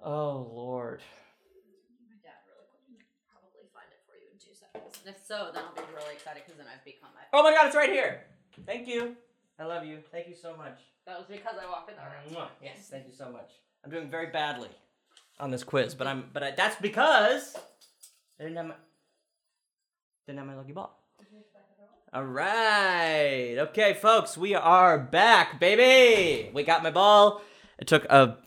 Oh 0.03 0.51
Lord. 0.53 0.99
My 2.09 2.17
dad 2.21 2.41
really 2.49 2.67
quick. 2.69 2.83
and 2.89 2.97
Probably 3.31 3.63
find 3.71 3.87
it 3.91 4.01
for 4.09 4.17
you 4.19 4.27
in 4.33 4.37
two 4.41 4.51
seconds. 4.57 4.99
And 5.05 5.15
if 5.15 5.21
so, 5.25 5.51
then 5.53 5.63
I'll 5.63 5.75
be 5.77 5.87
really 5.95 6.13
excited 6.15 6.43
because 6.43 6.57
then 6.57 6.67
I've 6.67 6.83
become 6.83 7.09
my. 7.15 7.21
Oh 7.31 7.43
my 7.43 7.53
God, 7.55 7.67
it's 7.67 7.75
right 7.75 7.89
here. 7.91 8.23
Thank 8.65 8.87
you. 8.87 9.15
I 9.59 9.63
love 9.65 9.85
you. 9.85 9.99
Thank 10.11 10.27
you 10.27 10.35
so 10.35 10.57
much. 10.57 10.79
That 11.05 11.17
was 11.17 11.27
because 11.27 11.55
I 11.61 11.69
walked 11.69 11.89
in 11.89 11.95
the 11.95 12.35
room. 12.35 12.43
Yes, 12.61 12.87
thank 12.89 13.05
you 13.07 13.13
so 13.13 13.31
much. 13.31 13.51
I'm 13.85 13.91
doing 13.91 14.09
very 14.09 14.27
badly 14.31 14.69
on 15.39 15.51
this 15.51 15.63
quiz, 15.63 15.93
but 15.95 16.07
I'm 16.07 16.25
but 16.33 16.43
I, 16.43 16.51
that's 16.51 16.75
because 16.81 17.55
I 17.55 17.59
didn't 18.39 18.57
have 18.57 18.65
my 18.67 18.73
didn't 20.27 20.39
have 20.39 20.47
my 20.47 20.55
lucky 20.55 20.73
ball. 20.73 20.99
All 22.13 22.23
right, 22.23 23.55
okay, 23.57 23.93
folks, 23.93 24.37
we 24.37 24.55
are 24.55 24.97
back, 24.97 25.59
baby. 25.59 26.49
We 26.53 26.63
got 26.63 26.81
my 26.81 26.91
ball. 26.91 27.41
It 27.77 27.87
took 27.87 28.05
a 28.05 28.37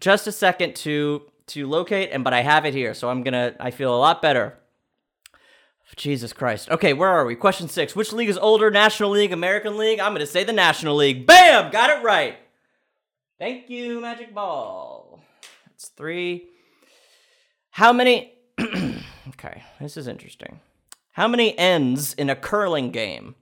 just 0.00 0.26
a 0.26 0.32
second 0.32 0.76
to 0.76 1.22
to 1.48 1.66
locate, 1.66 2.10
and 2.12 2.24
but 2.24 2.32
I 2.32 2.42
have 2.42 2.64
it 2.64 2.74
here, 2.74 2.94
so 2.94 3.10
I'm 3.10 3.22
gonna. 3.22 3.54
I 3.60 3.70
feel 3.70 3.94
a 3.94 3.98
lot 3.98 4.22
better. 4.22 4.58
Jesus 5.96 6.32
Christ. 6.32 6.70
Okay, 6.70 6.92
where 6.92 7.08
are 7.08 7.24
we? 7.24 7.34
Question 7.34 7.68
six. 7.68 7.96
Which 7.96 8.12
league 8.12 8.28
is 8.28 8.38
older? 8.38 8.70
National 8.70 9.10
League, 9.10 9.32
American 9.32 9.76
League? 9.76 10.00
I'm 10.00 10.12
gonna 10.12 10.26
say 10.26 10.44
the 10.44 10.52
National 10.52 10.96
League. 10.96 11.26
Bam! 11.26 11.70
Got 11.70 11.98
it 11.98 12.02
right. 12.04 12.36
Thank 13.38 13.70
you, 13.70 14.00
Magic 14.00 14.34
Ball. 14.34 15.20
That's 15.66 15.88
three. 15.88 16.46
How 17.70 17.92
many? 17.92 18.32
okay, 19.30 19.62
this 19.80 19.96
is 19.96 20.06
interesting. 20.06 20.60
How 21.12 21.26
many 21.28 21.58
ends 21.58 22.14
in 22.14 22.30
a 22.30 22.36
curling 22.36 22.90
game? 22.90 23.34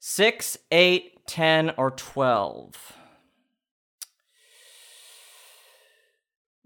Six, 0.00 0.58
eight, 0.70 1.26
ten, 1.26 1.72
or 1.76 1.90
twelve? 1.90 2.92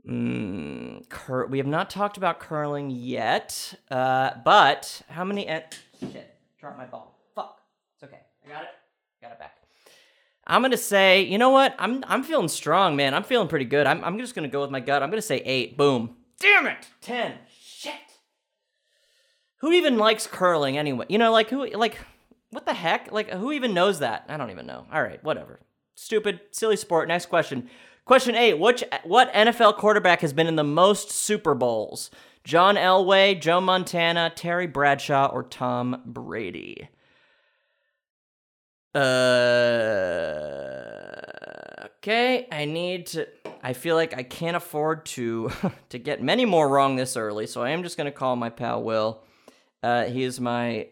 Mm, 0.08 1.08
cur- 1.08 1.46
we 1.46 1.58
have 1.58 1.66
not 1.66 1.88
talked 1.88 2.16
about 2.16 2.40
curling 2.40 2.90
yet, 2.90 3.72
uh, 3.90 4.32
but 4.44 5.02
how 5.08 5.22
many? 5.24 5.46
En- 5.46 5.62
Shit, 6.00 6.34
dropped 6.58 6.76
my 6.76 6.86
ball. 6.86 7.16
Fuck. 7.36 7.60
It's 7.94 8.02
okay. 8.04 8.20
I 8.44 8.48
got 8.48 8.62
it. 8.62 8.68
Got 9.20 9.32
it 9.32 9.38
back. 9.38 9.56
I'm 10.44 10.60
gonna 10.62 10.76
say, 10.76 11.22
you 11.22 11.38
know 11.38 11.50
what? 11.50 11.76
I'm 11.78 12.02
I'm 12.08 12.24
feeling 12.24 12.48
strong, 12.48 12.96
man. 12.96 13.14
I'm 13.14 13.22
feeling 13.22 13.46
pretty 13.46 13.64
good. 13.64 13.86
I'm 13.86 14.02
I'm 14.02 14.18
just 14.18 14.34
gonna 14.34 14.48
go 14.48 14.60
with 14.60 14.70
my 14.70 14.80
gut. 14.80 15.04
I'm 15.04 15.10
gonna 15.10 15.22
say 15.22 15.36
eight. 15.38 15.76
Boom. 15.76 16.16
Damn 16.40 16.66
it. 16.66 16.88
Ten. 17.00 17.34
Who 19.62 19.72
even 19.72 19.96
likes 19.96 20.26
curling 20.26 20.76
anyway? 20.76 21.06
You 21.08 21.18
know, 21.18 21.32
like 21.32 21.48
who? 21.48 21.66
Like 21.68 21.98
what 22.50 22.66
the 22.66 22.74
heck? 22.74 23.10
Like 23.12 23.30
who 23.30 23.52
even 23.52 23.72
knows 23.72 24.00
that? 24.00 24.26
I 24.28 24.36
don't 24.36 24.50
even 24.50 24.66
know. 24.66 24.86
All 24.92 25.02
right, 25.02 25.22
whatever. 25.24 25.60
Stupid, 25.94 26.40
silly 26.50 26.76
sport. 26.76 27.08
Next 27.08 27.26
question. 27.26 27.70
Question 28.04 28.34
eight. 28.34 28.58
Which 28.58 28.82
what 29.04 29.32
NFL 29.32 29.76
quarterback 29.76 30.20
has 30.20 30.32
been 30.32 30.48
in 30.48 30.56
the 30.56 30.64
most 30.64 31.12
Super 31.12 31.54
Bowls? 31.54 32.10
John 32.42 32.74
Elway, 32.74 33.40
Joe 33.40 33.60
Montana, 33.60 34.32
Terry 34.34 34.66
Bradshaw, 34.66 35.30
or 35.32 35.44
Tom 35.44 36.02
Brady? 36.04 36.88
Uh, 38.96 38.98
okay, 41.98 42.48
I 42.50 42.64
need 42.64 43.06
to. 43.06 43.28
I 43.62 43.74
feel 43.74 43.94
like 43.94 44.12
I 44.12 44.24
can't 44.24 44.56
afford 44.56 45.06
to 45.06 45.52
to 45.90 45.98
get 46.00 46.20
many 46.20 46.44
more 46.46 46.68
wrong 46.68 46.96
this 46.96 47.16
early, 47.16 47.46
so 47.46 47.62
I 47.62 47.70
am 47.70 47.84
just 47.84 47.96
gonna 47.96 48.10
call 48.10 48.34
my 48.34 48.50
pal 48.50 48.82
Will. 48.82 49.22
Uh, 49.82 50.04
he 50.04 50.22
is 50.22 50.40
my. 50.40 50.88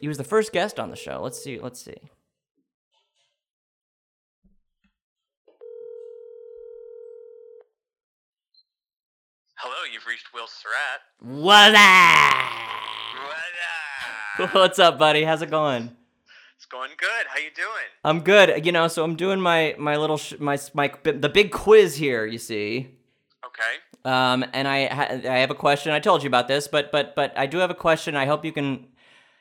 He 0.00 0.08
was 0.08 0.18
the 0.18 0.24
first 0.24 0.52
guest 0.52 0.80
on 0.80 0.90
the 0.90 0.96
show. 0.96 1.20
Let's 1.22 1.42
see. 1.42 1.58
Let's 1.60 1.80
see. 1.80 1.96
Hello, 9.56 9.74
you've 9.92 10.06
reached 10.06 10.32
Will 10.32 10.46
Surratt. 10.46 11.42
What 11.42 11.74
up? 11.74 12.48
What 13.24 14.48
up? 14.48 14.54
What's 14.54 14.78
up, 14.78 14.98
buddy? 14.98 15.24
How's 15.24 15.42
it 15.42 15.50
going? 15.50 15.96
It's 16.56 16.66
going 16.66 16.90
good. 16.96 17.26
How 17.28 17.38
you 17.38 17.50
doing? 17.54 17.88
I'm 18.04 18.20
good. 18.20 18.64
You 18.64 18.72
know, 18.72 18.88
so 18.88 19.04
I'm 19.04 19.16
doing 19.16 19.40
my 19.40 19.74
my 19.78 19.96
little 19.96 20.16
sh- 20.16 20.34
my 20.38 20.58
my 20.74 20.92
the 21.04 21.28
big 21.28 21.50
quiz 21.50 21.96
here. 21.96 22.24
You 22.24 22.38
see. 22.38 22.98
Okay. 23.44 23.78
Um, 24.04 24.44
and 24.52 24.66
I 24.68 24.86
ha- 24.86 25.30
I 25.30 25.38
have 25.38 25.50
a 25.50 25.54
question. 25.54 25.92
I 25.92 26.00
told 26.00 26.22
you 26.22 26.28
about 26.28 26.48
this, 26.48 26.68
but 26.68 26.90
but 26.92 27.14
but 27.14 27.36
I 27.36 27.46
do 27.46 27.58
have 27.58 27.70
a 27.70 27.74
question. 27.74 28.16
I 28.16 28.26
hope 28.26 28.44
you 28.44 28.52
can, 28.52 28.86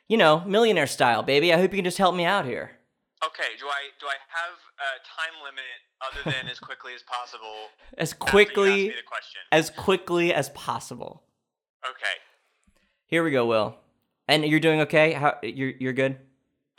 you 0.08 0.18
know, 0.18 0.44
millionaire 0.46 0.88
style, 0.88 1.24
baby. 1.24 1.54
I 1.54 1.58
hope 1.58 1.72
you 1.72 1.78
can 1.78 1.86
just 1.86 1.98
help 1.98 2.16
me 2.16 2.26
out 2.26 2.46
here 2.46 2.78
Okay. 3.26 3.58
Do 3.60 3.66
I 3.66 3.90
do 4.00 4.06
I 4.06 4.18
have 4.30 4.58
a 4.78 4.90
time 5.04 5.42
limit 5.44 5.64
other 6.02 6.38
than 6.38 6.50
as 6.50 6.60
quickly 6.60 6.94
as 6.94 7.02
possible? 7.04 7.70
as 7.98 8.14
after 8.14 8.18
you 8.18 8.26
ask 8.26 8.32
quickly 8.32 8.70
me 8.70 8.88
the 8.90 9.08
question. 9.08 9.42
as 9.52 9.70
quickly 9.70 10.34
as 10.34 10.50
possible. 10.50 11.24
Okay. 11.86 12.16
Here 13.08 13.24
we 13.24 13.32
go, 13.32 13.46
Will. 13.46 13.76
And 14.28 14.46
you're 14.46 14.60
doing 14.60 14.82
okay? 14.82 15.14
How 15.14 15.38
you're 15.42 15.74
you're 15.80 15.94
good? 15.94 16.18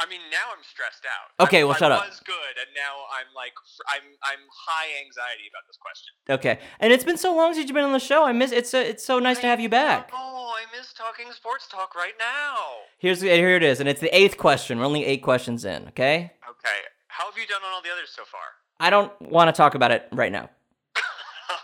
I 0.01 0.07
mean, 0.07 0.21
now 0.31 0.55
I'm 0.57 0.63
stressed 0.63 1.05
out. 1.05 1.45
Okay, 1.45 1.61
I, 1.61 1.65
well, 1.65 1.75
I 1.75 1.79
shut 1.79 1.91
up. 1.91 2.07
was 2.07 2.21
good, 2.21 2.55
and 2.55 2.71
now 2.75 3.03
I'm 3.11 3.35
like, 3.35 3.53
I'm 3.89 4.07
I'm 4.23 4.39
high 4.47 4.87
anxiety 5.05 5.51
about 5.51 5.67
this 5.67 5.77
question. 5.77 6.15
Okay. 6.31 6.59
And 6.79 6.93
it's 6.93 7.03
been 7.03 7.17
so 7.17 7.35
long 7.35 7.53
since 7.55 7.67
you've 7.67 7.75
been 7.75 7.85
on 7.85 7.93
the 7.93 7.99
show. 7.99 8.25
I 8.25 8.33
miss 8.33 8.53
it's 8.53 8.71
so 8.71 8.79
it's 8.79 9.05
so 9.05 9.19
nice 9.19 9.41
to 9.41 9.47
have 9.47 9.59
you 9.59 9.69
back. 9.69 10.11
Oh, 10.15 10.55
I 10.57 10.65
miss 10.77 10.93
talking 10.93 11.33
sports 11.33 11.67
talk 11.67 11.97
right 11.97 12.15
now. 12.19 12.55
Here's 12.99 13.21
here 13.21 13.57
it 13.57 13.65
is, 13.65 13.81
and 13.81 13.89
it's 13.89 14.01
the 14.01 14.15
eighth 14.17 14.39
question. 14.39 14.79
We're 14.79 14.85
only 14.85 15.05
eight 15.05 15.23
questions 15.23 15.65
in. 15.65 15.89
Okay. 15.89 16.33
Okay. 16.49 16.79
How 17.09 17.25
have 17.25 17.37
you 17.37 17.47
done 17.49 17.63
on 17.67 17.73
all 17.73 17.83
the 17.83 17.91
others 17.91 18.11
so 18.15 18.23
far? 18.25 18.41
I 18.79 18.91
don't 18.91 19.11
want 19.21 19.49
to 19.49 19.53
talk 19.53 19.75
about 19.75 19.91
it 19.91 20.07
right 20.13 20.31
now. 20.31 20.49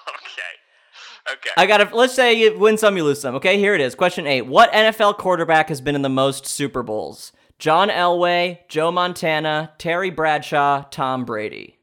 okay. 0.08 1.34
Okay. 1.34 1.50
I 1.56 1.66
gotta 1.66 1.94
let's 1.94 2.14
say 2.14 2.34
you 2.34 2.58
win 2.58 2.78
some, 2.78 2.96
you 2.96 3.04
lose 3.04 3.20
some. 3.20 3.36
Okay, 3.36 3.58
here 3.58 3.76
it 3.76 3.80
is. 3.80 3.94
Question 3.94 4.26
eight. 4.26 4.42
What 4.42 4.72
NFL 4.72 5.18
quarterback 5.18 5.68
has 5.68 5.80
been 5.80 5.94
in 5.94 6.02
the 6.02 6.08
most 6.08 6.46
Super 6.46 6.82
Bowls? 6.82 7.30
John 7.58 7.88
Elway, 7.88 8.58
Joe 8.68 8.90
Montana, 8.90 9.72
Terry 9.78 10.10
Bradshaw, 10.10 10.84
Tom 10.90 11.24
Brady. 11.24 11.78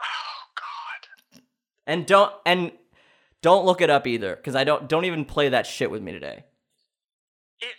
oh 0.00 0.44
God. 0.56 1.40
And 1.86 2.06
don't 2.06 2.32
and 2.46 2.72
don't 3.42 3.66
look 3.66 3.80
it 3.80 3.90
up 3.90 4.06
either, 4.06 4.36
because 4.36 4.54
I 4.54 4.64
don't 4.64 4.88
don't 4.88 5.04
even 5.04 5.24
play 5.24 5.48
that 5.48 5.66
shit 5.66 5.90
with 5.90 6.02
me 6.02 6.12
today. 6.12 6.44
It 7.60 7.74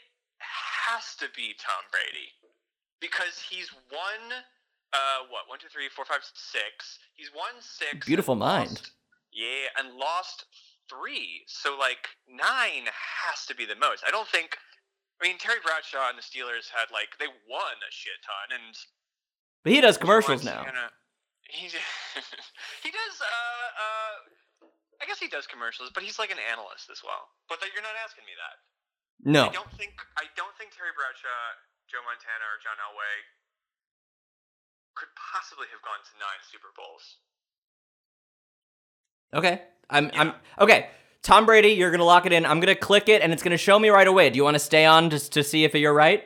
has 0.96 1.16
to 1.16 1.26
be 1.36 1.56
Tom 1.58 1.84
Brady 1.92 2.30
because 3.00 3.40
he's 3.50 3.72
won. 3.92 4.34
Uh, 4.92 5.26
what? 5.30 5.48
One, 5.50 5.58
two, 5.60 5.70
three, 5.70 5.90
four, 5.90 6.06
five, 6.06 6.20
six. 6.34 7.00
He's 7.16 7.32
won 7.34 7.54
six. 7.62 8.06
Beautiful 8.06 8.36
mind. 8.36 8.70
lost- 8.70 8.92
yeah, 9.32 9.70
and 9.80 9.96
lost 9.98 10.46
three. 10.90 11.44
So 11.48 11.78
like 11.80 12.10
nine 12.30 12.86
has 13.26 13.46
to 13.48 13.56
be 13.56 13.66
the 13.66 13.76
most. 13.76 14.04
I 14.08 14.12
don't 14.12 14.28
think. 14.28 14.58
I 15.24 15.32
mean, 15.32 15.40
Terry 15.40 15.64
Bradshaw 15.64 16.12
and 16.12 16.20
the 16.20 16.26
Steelers 16.26 16.68
had 16.68 16.92
like 16.92 17.16
they 17.16 17.32
won 17.48 17.80
a 17.80 17.92
shit 17.96 18.20
ton, 18.28 18.60
and 18.60 18.76
But 19.64 19.72
he 19.72 19.80
does 19.80 19.96
commercials 19.96 20.44
now. 20.44 20.68
He 21.48 21.72
he 22.84 22.92
does. 22.92 23.16
Uh, 23.24 23.68
uh, 23.72 24.16
I 25.00 25.08
guess 25.08 25.24
he 25.24 25.32
does 25.32 25.48
commercials, 25.48 25.96
but 25.96 26.04
he's 26.04 26.20
like 26.20 26.28
an 26.28 26.44
analyst 26.52 26.92
as 26.92 27.00
well. 27.08 27.32
But 27.48 27.64
that, 27.64 27.72
you're 27.72 27.88
not 27.88 27.96
asking 28.04 28.28
me 28.28 28.36
that. 28.36 28.56
No. 29.24 29.48
I 29.48 29.56
don't 29.56 29.72
think 29.80 29.96
I 30.20 30.28
don't 30.36 30.52
think 30.60 30.76
Terry 30.76 30.92
Bradshaw, 30.92 31.56
Joe 31.88 32.04
Montana, 32.04 32.44
or 32.44 32.60
John 32.60 32.76
Elway 32.84 33.16
could 35.00 35.12
possibly 35.16 35.72
have 35.72 35.80
gone 35.88 36.04
to 36.04 36.14
nine 36.20 36.44
Super 36.52 36.76
Bowls. 36.76 37.24
Okay. 39.32 39.72
I'm 39.88 40.12
I'm 40.20 40.36
okay. 40.60 40.92
Tom 41.24 41.46
Brady, 41.46 41.70
you're 41.70 41.90
gonna 41.90 42.04
lock 42.04 42.26
it 42.26 42.34
in. 42.34 42.46
I'm 42.46 42.60
gonna 42.60 42.76
click 42.76 43.08
it 43.08 43.22
and 43.22 43.32
it's 43.32 43.42
gonna 43.42 43.58
show 43.58 43.80
me 43.80 43.90
right 43.90 44.08
away. 44.08 44.30
Do 44.30 44.36
you 44.36 44.44
want 44.44 44.56
to 44.56 44.60
stay 44.60 44.86
on 44.86 45.10
just 45.10 45.32
to 45.34 45.44
see 45.44 45.64
if 45.64 45.74
you're 45.74 45.94
right? 45.94 46.24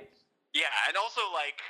Yeah, 0.53 0.63
and 0.87 0.97
also 0.97 1.21
like, 1.33 1.61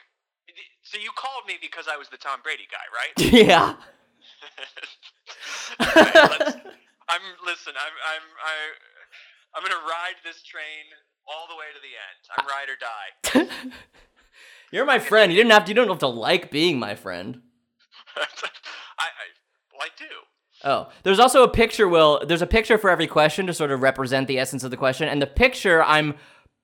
so 0.82 0.98
you 0.98 1.10
called 1.16 1.46
me 1.46 1.56
because 1.62 1.88
I 1.92 1.98
was 1.98 2.08
the 2.08 2.18
Tom 2.18 2.40
Brady 2.42 2.68
guy, 2.72 2.88
right? 2.96 3.34
yeah. 3.34 3.76
Okay, 5.82 6.12
I'm 7.10 7.22
listen. 7.46 7.74
I'm 7.76 7.96
I'm 8.08 8.26
I, 8.44 8.56
I'm 9.56 9.64
gonna 9.64 9.84
ride 9.86 10.16
this 10.24 10.42
train 10.44 10.88
all 11.28 11.48
the 11.50 11.56
way 11.56 11.66
to 11.76 11.82
the 11.84 11.96
end. 12.00 12.20
I'm 12.38 12.48
ride 12.48 12.70
or 12.72 12.78
die. 12.80 13.72
You're 14.72 14.86
my 14.86 15.00
friend. 15.00 15.32
You 15.32 15.38
didn't 15.38 15.52
have 15.52 15.66
to, 15.66 15.70
you 15.70 15.76
don't 15.76 15.90
have 15.90 16.00
to 16.00 16.08
like 16.08 16.50
being 16.52 16.80
my 16.80 16.96
friend. 16.96 17.42
I, 18.16 18.22
I 19.00 19.28
well, 19.74 19.82
I 19.84 19.90
do. 19.98 20.06
Oh, 20.64 20.90
there's 21.04 21.20
also 21.20 21.44
a 21.44 21.48
picture. 21.48 21.88
Will 21.88 22.22
there's 22.26 22.42
a 22.42 22.48
picture 22.48 22.78
for 22.78 22.90
every 22.90 23.08
question 23.08 23.48
to 23.48 23.54
sort 23.54 23.72
of 23.72 23.82
represent 23.82 24.28
the 24.28 24.40
essence 24.40 24.64
of 24.64 24.72
the 24.72 24.78
question, 24.78 25.08
and 25.08 25.22
the 25.22 25.28
picture 25.28 25.84
I'm 25.84 26.16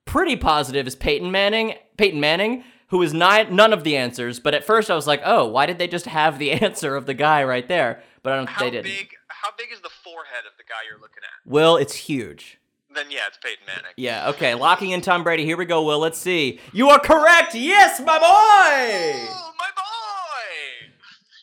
pretty 0.04 0.36
positive 0.36 0.86
is 0.86 0.96
Peyton 0.96 1.30
Manning. 1.30 1.74
Peyton 1.96 2.20
Manning, 2.20 2.64
who 2.88 3.00
is 3.02 3.14
not 3.14 3.52
none 3.52 3.72
of 3.72 3.84
the 3.84 3.96
answers, 3.96 4.40
but 4.40 4.54
at 4.54 4.64
first 4.64 4.90
I 4.90 4.94
was 4.94 5.06
like, 5.06 5.22
oh, 5.24 5.46
why 5.46 5.66
did 5.66 5.78
they 5.78 5.88
just 5.88 6.06
have 6.06 6.38
the 6.38 6.52
answer 6.62 6.96
of 6.96 7.06
the 7.06 7.14
guy 7.14 7.44
right 7.44 7.66
there? 7.68 8.02
But 8.22 8.32
I 8.32 8.36
don't. 8.36 8.48
How 8.48 8.64
they 8.64 8.70
didn't. 8.70 8.84
big? 8.84 9.08
How 9.28 9.50
big 9.56 9.68
is 9.72 9.80
the 9.80 9.90
forehead 9.90 10.44
of 10.46 10.56
the 10.56 10.64
guy 10.64 10.76
you're 10.88 11.00
looking 11.00 11.22
at? 11.22 11.50
Will, 11.50 11.76
it's 11.76 11.94
huge. 11.94 12.58
Then 12.94 13.06
yeah, 13.10 13.26
it's 13.26 13.38
Peyton 13.38 13.64
Manning. 13.66 13.90
Yeah. 13.96 14.30
Okay. 14.30 14.54
Locking 14.54 14.90
in 14.92 15.00
Tom 15.00 15.24
Brady. 15.24 15.44
Here 15.44 15.56
we 15.56 15.64
go. 15.66 15.84
Will. 15.84 15.98
Let's 15.98 16.18
see. 16.18 16.60
You 16.72 16.90
are 16.90 16.98
correct. 17.00 17.54
Yes, 17.54 17.98
my 18.00 18.18
boy. 18.18 19.28
Oh, 19.30 19.52
my 19.58 19.70
boy! 19.74 20.92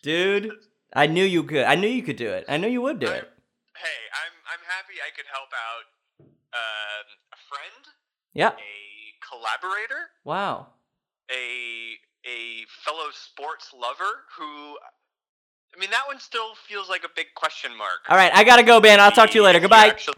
Dude, 0.02 0.52
I 0.93 1.08
knew 1.08 1.23
you 1.23 1.43
could. 1.43 1.63
I 1.63 1.75
knew 1.75 1.88
you 1.88 2.04
could 2.04 2.17
do 2.17 2.30
it. 2.30 2.45
I 2.49 2.58
knew 2.58 2.67
you 2.67 2.82
would 2.82 2.99
do 2.99 3.08
I'm- 3.08 3.17
it. 3.17 3.30
Hey, 3.77 3.99
I'm 4.13 4.34
I'm 4.54 4.63
happy 4.67 4.95
I 5.06 5.10
could 5.15 5.25
help 5.32 5.49
out 5.54 6.27
um, 6.54 7.06
a 7.34 7.38
friend, 7.49 7.86
Yeah. 8.34 8.49
a 8.49 9.25
collaborator, 9.27 10.10
Wow. 10.23 10.67
a 11.32 11.97
a 12.25 12.65
fellow 12.86 13.10
sports 13.13 13.71
lover 13.73 14.25
who. 14.38 14.77
I 15.73 15.80
mean, 15.80 15.89
that 15.91 16.04
one 16.06 16.19
still 16.19 16.54
feels 16.67 16.89
like 16.89 17.06
a 17.06 17.10
big 17.15 17.27
question 17.34 17.71
mark. 17.77 18.01
All 18.10 18.17
right. 18.17 18.32
I 18.36 18.43
gotta 18.43 18.62
go, 18.63 18.82
Ben. 18.82 18.99
I'll 18.99 19.10
talk 19.12 19.30
to 19.30 19.36
you 19.36 19.43
later. 19.43 19.62
Goodbye. 19.62 19.88
actually- 19.88 20.15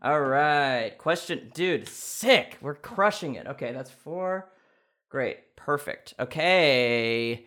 All 0.00 0.20
right. 0.20 0.94
Question, 0.96 1.50
dude. 1.52 1.88
Sick. 1.88 2.56
We're 2.60 2.76
crushing 2.76 3.34
it. 3.34 3.48
Okay, 3.48 3.72
that's 3.72 3.90
four. 3.90 4.52
Great. 5.08 5.56
Perfect. 5.56 6.14
Okay. 6.20 7.44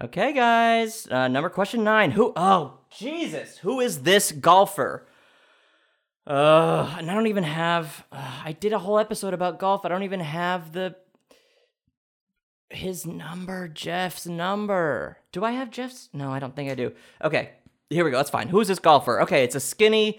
Okay, 0.00 0.32
guys. 0.32 1.06
Uh, 1.10 1.28
number 1.28 1.50
question 1.50 1.84
nine. 1.84 2.12
Who? 2.12 2.32
Oh, 2.34 2.78
Jesus. 2.90 3.58
Who 3.58 3.80
is 3.80 4.02
this 4.02 4.32
golfer? 4.32 5.06
Uh, 6.26 6.94
and 6.98 7.10
I 7.10 7.14
don't 7.14 7.26
even 7.26 7.44
have. 7.44 8.04
Uh, 8.10 8.42
I 8.44 8.52
did 8.52 8.72
a 8.72 8.78
whole 8.78 8.98
episode 8.98 9.34
about 9.34 9.58
golf. 9.58 9.84
I 9.84 9.88
don't 9.88 10.02
even 10.04 10.20
have 10.20 10.72
the. 10.72 10.96
His 12.70 13.04
number, 13.04 13.68
Jeff's 13.68 14.26
number. 14.26 15.18
Do 15.30 15.44
I 15.44 15.50
have 15.50 15.70
Jeff's? 15.70 16.08
No, 16.14 16.30
I 16.30 16.38
don't 16.38 16.56
think 16.56 16.70
I 16.70 16.74
do. 16.74 16.92
Okay, 17.22 17.50
here 17.90 18.02
we 18.02 18.10
go. 18.10 18.16
That's 18.16 18.30
fine. 18.30 18.48
Who's 18.48 18.68
this 18.68 18.78
golfer? 18.78 19.20
Okay, 19.20 19.44
it's 19.44 19.54
a 19.54 19.60
skinny, 19.60 20.18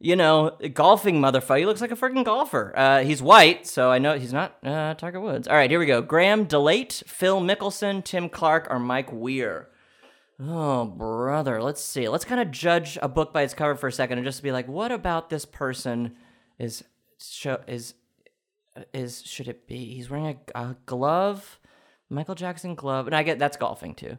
you 0.00 0.16
know, 0.16 0.56
golfing 0.72 1.20
motherfucker. 1.20 1.58
He 1.58 1.66
looks 1.66 1.82
like 1.82 1.92
a 1.92 1.96
freaking 1.96 2.24
golfer. 2.24 2.72
Uh, 2.76 3.02
he's 3.04 3.20
white, 3.20 3.66
so 3.66 3.90
I 3.90 3.98
know 3.98 4.18
he's 4.18 4.32
not 4.32 4.56
uh, 4.64 4.94
Tiger 4.94 5.20
Woods. 5.20 5.46
All 5.46 5.54
right, 5.54 5.70
here 5.70 5.78
we 5.78 5.86
go. 5.86 6.00
Graham 6.00 6.46
DeLaet, 6.46 7.04
Phil 7.06 7.40
Mickelson, 7.40 8.02
Tim 8.02 8.30
Clark, 8.30 8.66
or 8.70 8.78
Mike 8.78 9.12
Weir. 9.12 9.68
Oh, 10.42 10.86
brother. 10.86 11.62
Let's 11.62 11.84
see. 11.84 12.08
Let's 12.08 12.24
kind 12.24 12.40
of 12.40 12.50
judge 12.50 12.98
a 13.02 13.08
book 13.08 13.34
by 13.34 13.42
its 13.42 13.52
cover 13.52 13.74
for 13.74 13.88
a 13.88 13.92
second 13.92 14.16
and 14.16 14.24
just 14.24 14.42
be 14.42 14.52
like, 14.52 14.66
what 14.66 14.90
about 14.90 15.28
this 15.28 15.44
person 15.44 16.16
is 16.58 16.82
show 17.22 17.60
is 17.66 17.92
is 18.94 19.22
should 19.22 19.48
it 19.48 19.66
be? 19.66 19.94
He's 19.94 20.08
wearing 20.08 20.38
a, 20.54 20.58
a 20.58 20.76
glove, 20.86 21.60
Michael 22.08 22.34
Jackson 22.34 22.74
glove, 22.74 23.06
and 23.06 23.14
I 23.14 23.22
get 23.22 23.38
that's 23.38 23.58
golfing 23.58 23.94
too. 23.94 24.16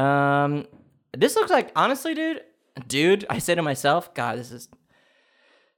Um, 0.00 0.68
this 1.16 1.34
looks 1.34 1.50
like 1.50 1.72
honestly, 1.74 2.14
dude, 2.14 2.42
dude. 2.86 3.26
I 3.28 3.38
say 3.38 3.56
to 3.56 3.62
myself, 3.62 4.14
God, 4.14 4.38
this 4.38 4.52
is 4.52 4.68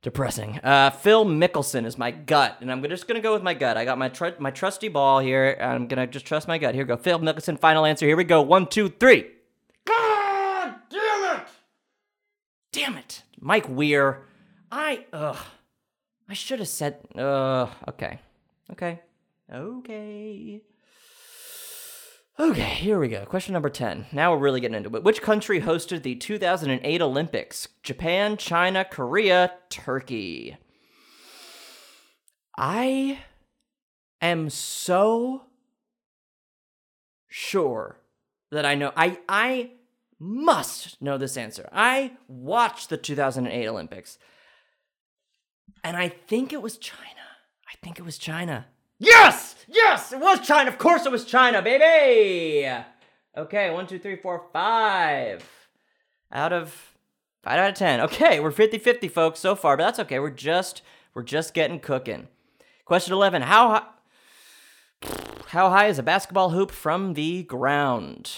depressing. 0.02 0.58
Uh, 0.62 0.90
Phil 0.90 1.24
Mickelson 1.24 1.84
is 1.86 1.98
my 1.98 2.10
gut, 2.10 2.56
and 2.60 2.70
I'm 2.70 2.82
just 2.88 3.06
gonna 3.06 3.20
go 3.20 3.32
with 3.32 3.42
my 3.42 3.54
gut. 3.54 3.76
I 3.76 3.84
got 3.84 3.98
my 3.98 4.08
tr- 4.08 4.38
my 4.38 4.50
trusty 4.50 4.88
ball 4.88 5.18
here. 5.20 5.56
and 5.58 5.72
I'm 5.72 5.86
gonna 5.86 6.06
just 6.06 6.26
trust 6.26 6.48
my 6.48 6.58
gut. 6.58 6.74
Here 6.74 6.84
we 6.84 6.88
go. 6.88 6.96
Phil 6.96 7.18
Mickelson. 7.18 7.58
Final 7.58 7.84
answer. 7.84 8.06
Here 8.06 8.16
we 8.16 8.24
go. 8.24 8.42
One, 8.42 8.66
two, 8.66 8.88
three. 8.88 9.26
God 9.86 10.74
damn 10.90 11.36
it! 11.36 11.46
Damn 12.72 12.96
it, 12.96 13.22
Mike 13.40 13.68
Weir. 13.68 14.26
I 14.70 15.06
ugh. 15.12 15.36
I 16.28 16.34
should 16.34 16.60
have 16.60 16.68
said. 16.68 16.98
Uh. 17.16 17.66
Okay. 17.88 18.18
Okay. 18.70 19.00
Okay. 19.52 20.60
Okay, 22.40 22.62
here 22.62 22.98
we 22.98 23.08
go. 23.08 23.26
Question 23.26 23.52
number 23.52 23.68
10. 23.68 24.06
Now 24.12 24.32
we're 24.32 24.38
really 24.38 24.62
getting 24.62 24.78
into 24.78 24.96
it. 24.96 25.04
Which 25.04 25.20
country 25.20 25.60
hosted 25.60 26.02
the 26.02 26.14
2008 26.14 27.02
Olympics? 27.02 27.68
Japan, 27.82 28.38
China, 28.38 28.82
Korea, 28.82 29.52
Turkey. 29.68 30.56
I 32.56 33.18
am 34.22 34.48
so 34.48 35.42
sure 37.28 37.98
that 38.50 38.64
I 38.64 38.74
know. 38.74 38.90
I 38.96 39.18
I 39.28 39.72
must 40.18 41.02
know 41.02 41.18
this 41.18 41.36
answer. 41.36 41.68
I 41.70 42.12
watched 42.26 42.88
the 42.88 42.96
2008 42.96 43.68
Olympics. 43.68 44.18
And 45.84 45.94
I 45.94 46.08
think 46.08 46.54
it 46.54 46.62
was 46.62 46.78
China. 46.78 47.04
I 47.68 47.74
think 47.82 47.98
it 47.98 48.04
was 48.06 48.16
China. 48.16 48.64
Yes! 49.00 49.56
Yes! 49.66 50.12
It 50.12 50.20
was 50.20 50.46
China! 50.46 50.70
Of 50.70 50.76
course 50.76 51.06
it 51.06 51.10
was 51.10 51.24
China, 51.24 51.62
baby! 51.62 52.70
Okay, 53.36 53.70
one, 53.70 53.86
two, 53.86 53.98
three, 53.98 54.16
four, 54.16 54.44
five. 54.52 55.42
Out 56.30 56.52
of 56.52 56.94
five 57.42 57.58
out 57.58 57.70
of 57.70 57.74
ten. 57.74 58.00
Okay, 58.02 58.38
we're 58.40 58.52
50-50, 58.52 59.10
folks, 59.10 59.40
so 59.40 59.56
far, 59.56 59.76
but 59.78 59.84
that's 59.84 59.98
okay. 60.00 60.18
We're 60.18 60.30
just 60.30 60.82
we're 61.14 61.22
just 61.22 61.54
getting 61.54 61.80
cooking. 61.80 62.28
Question 62.84 63.14
11. 63.14 63.42
How 63.42 63.68
high 63.70 63.86
how 65.48 65.70
high 65.70 65.86
is 65.86 65.98
a 65.98 66.02
basketball 66.02 66.50
hoop 66.50 66.70
from 66.70 67.14
the 67.14 67.42
ground? 67.42 68.32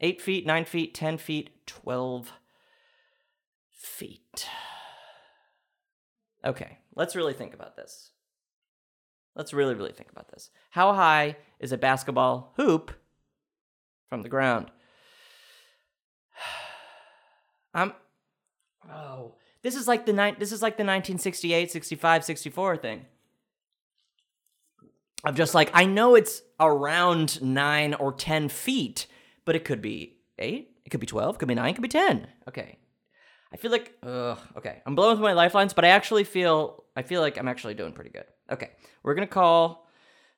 Eight 0.00 0.22
feet, 0.22 0.46
nine 0.46 0.64
feet, 0.64 0.94
ten 0.94 1.18
feet, 1.18 1.50
twelve 1.66 2.32
feet. 3.68 4.48
Okay, 6.44 6.78
let's 6.94 7.16
really 7.16 7.34
think 7.34 7.52
about 7.52 7.76
this. 7.76 8.11
Let's 9.34 9.52
really, 9.52 9.74
really 9.74 9.92
think 9.92 10.10
about 10.10 10.30
this. 10.30 10.50
How 10.70 10.92
high 10.92 11.36
is 11.58 11.72
a 11.72 11.78
basketball 11.78 12.52
hoop 12.56 12.92
from 14.08 14.22
the 14.22 14.28
ground? 14.28 14.70
I'm 17.74 17.92
Oh, 18.90 19.34
this 19.62 19.74
is 19.76 19.86
like 19.86 20.06
the 20.06 20.12
ni- 20.12 20.36
this 20.38 20.52
is 20.52 20.62
like 20.62 20.76
the 20.76 20.82
1968, 20.82 21.70
65, 21.70 22.24
64 22.24 22.76
thing. 22.78 23.06
Of 25.24 25.36
just 25.36 25.54
like 25.54 25.70
I 25.72 25.84
know 25.84 26.14
it's 26.14 26.42
around 26.58 27.40
nine 27.42 27.94
or 27.94 28.12
10 28.12 28.48
feet, 28.48 29.06
but 29.44 29.54
it 29.54 29.64
could 29.64 29.80
be 29.80 30.16
eight, 30.38 30.72
it 30.84 30.90
could 30.90 31.00
be 31.00 31.06
12, 31.06 31.36
it 31.36 31.38
could 31.38 31.48
be 31.48 31.54
nine, 31.54 31.70
it 31.70 31.74
could 31.74 31.82
be 31.82 31.88
10. 31.88 32.26
Okay. 32.48 32.78
I 33.52 33.56
feel 33.56 33.70
like, 33.70 33.96
ugh, 34.02 34.38
okay. 34.56 34.82
I'm 34.86 34.94
blowing 34.94 35.16
through 35.16 35.26
my 35.26 35.34
lifelines, 35.34 35.74
but 35.74 35.84
I 35.84 35.88
actually 35.88 36.24
feel, 36.24 36.81
I 36.94 37.02
feel 37.02 37.20
like 37.20 37.38
I'm 37.38 37.48
actually 37.48 37.74
doing 37.74 37.92
pretty 37.92 38.10
good. 38.10 38.26
Okay. 38.50 38.70
We're 39.02 39.14
to 39.14 39.26
call 39.26 39.88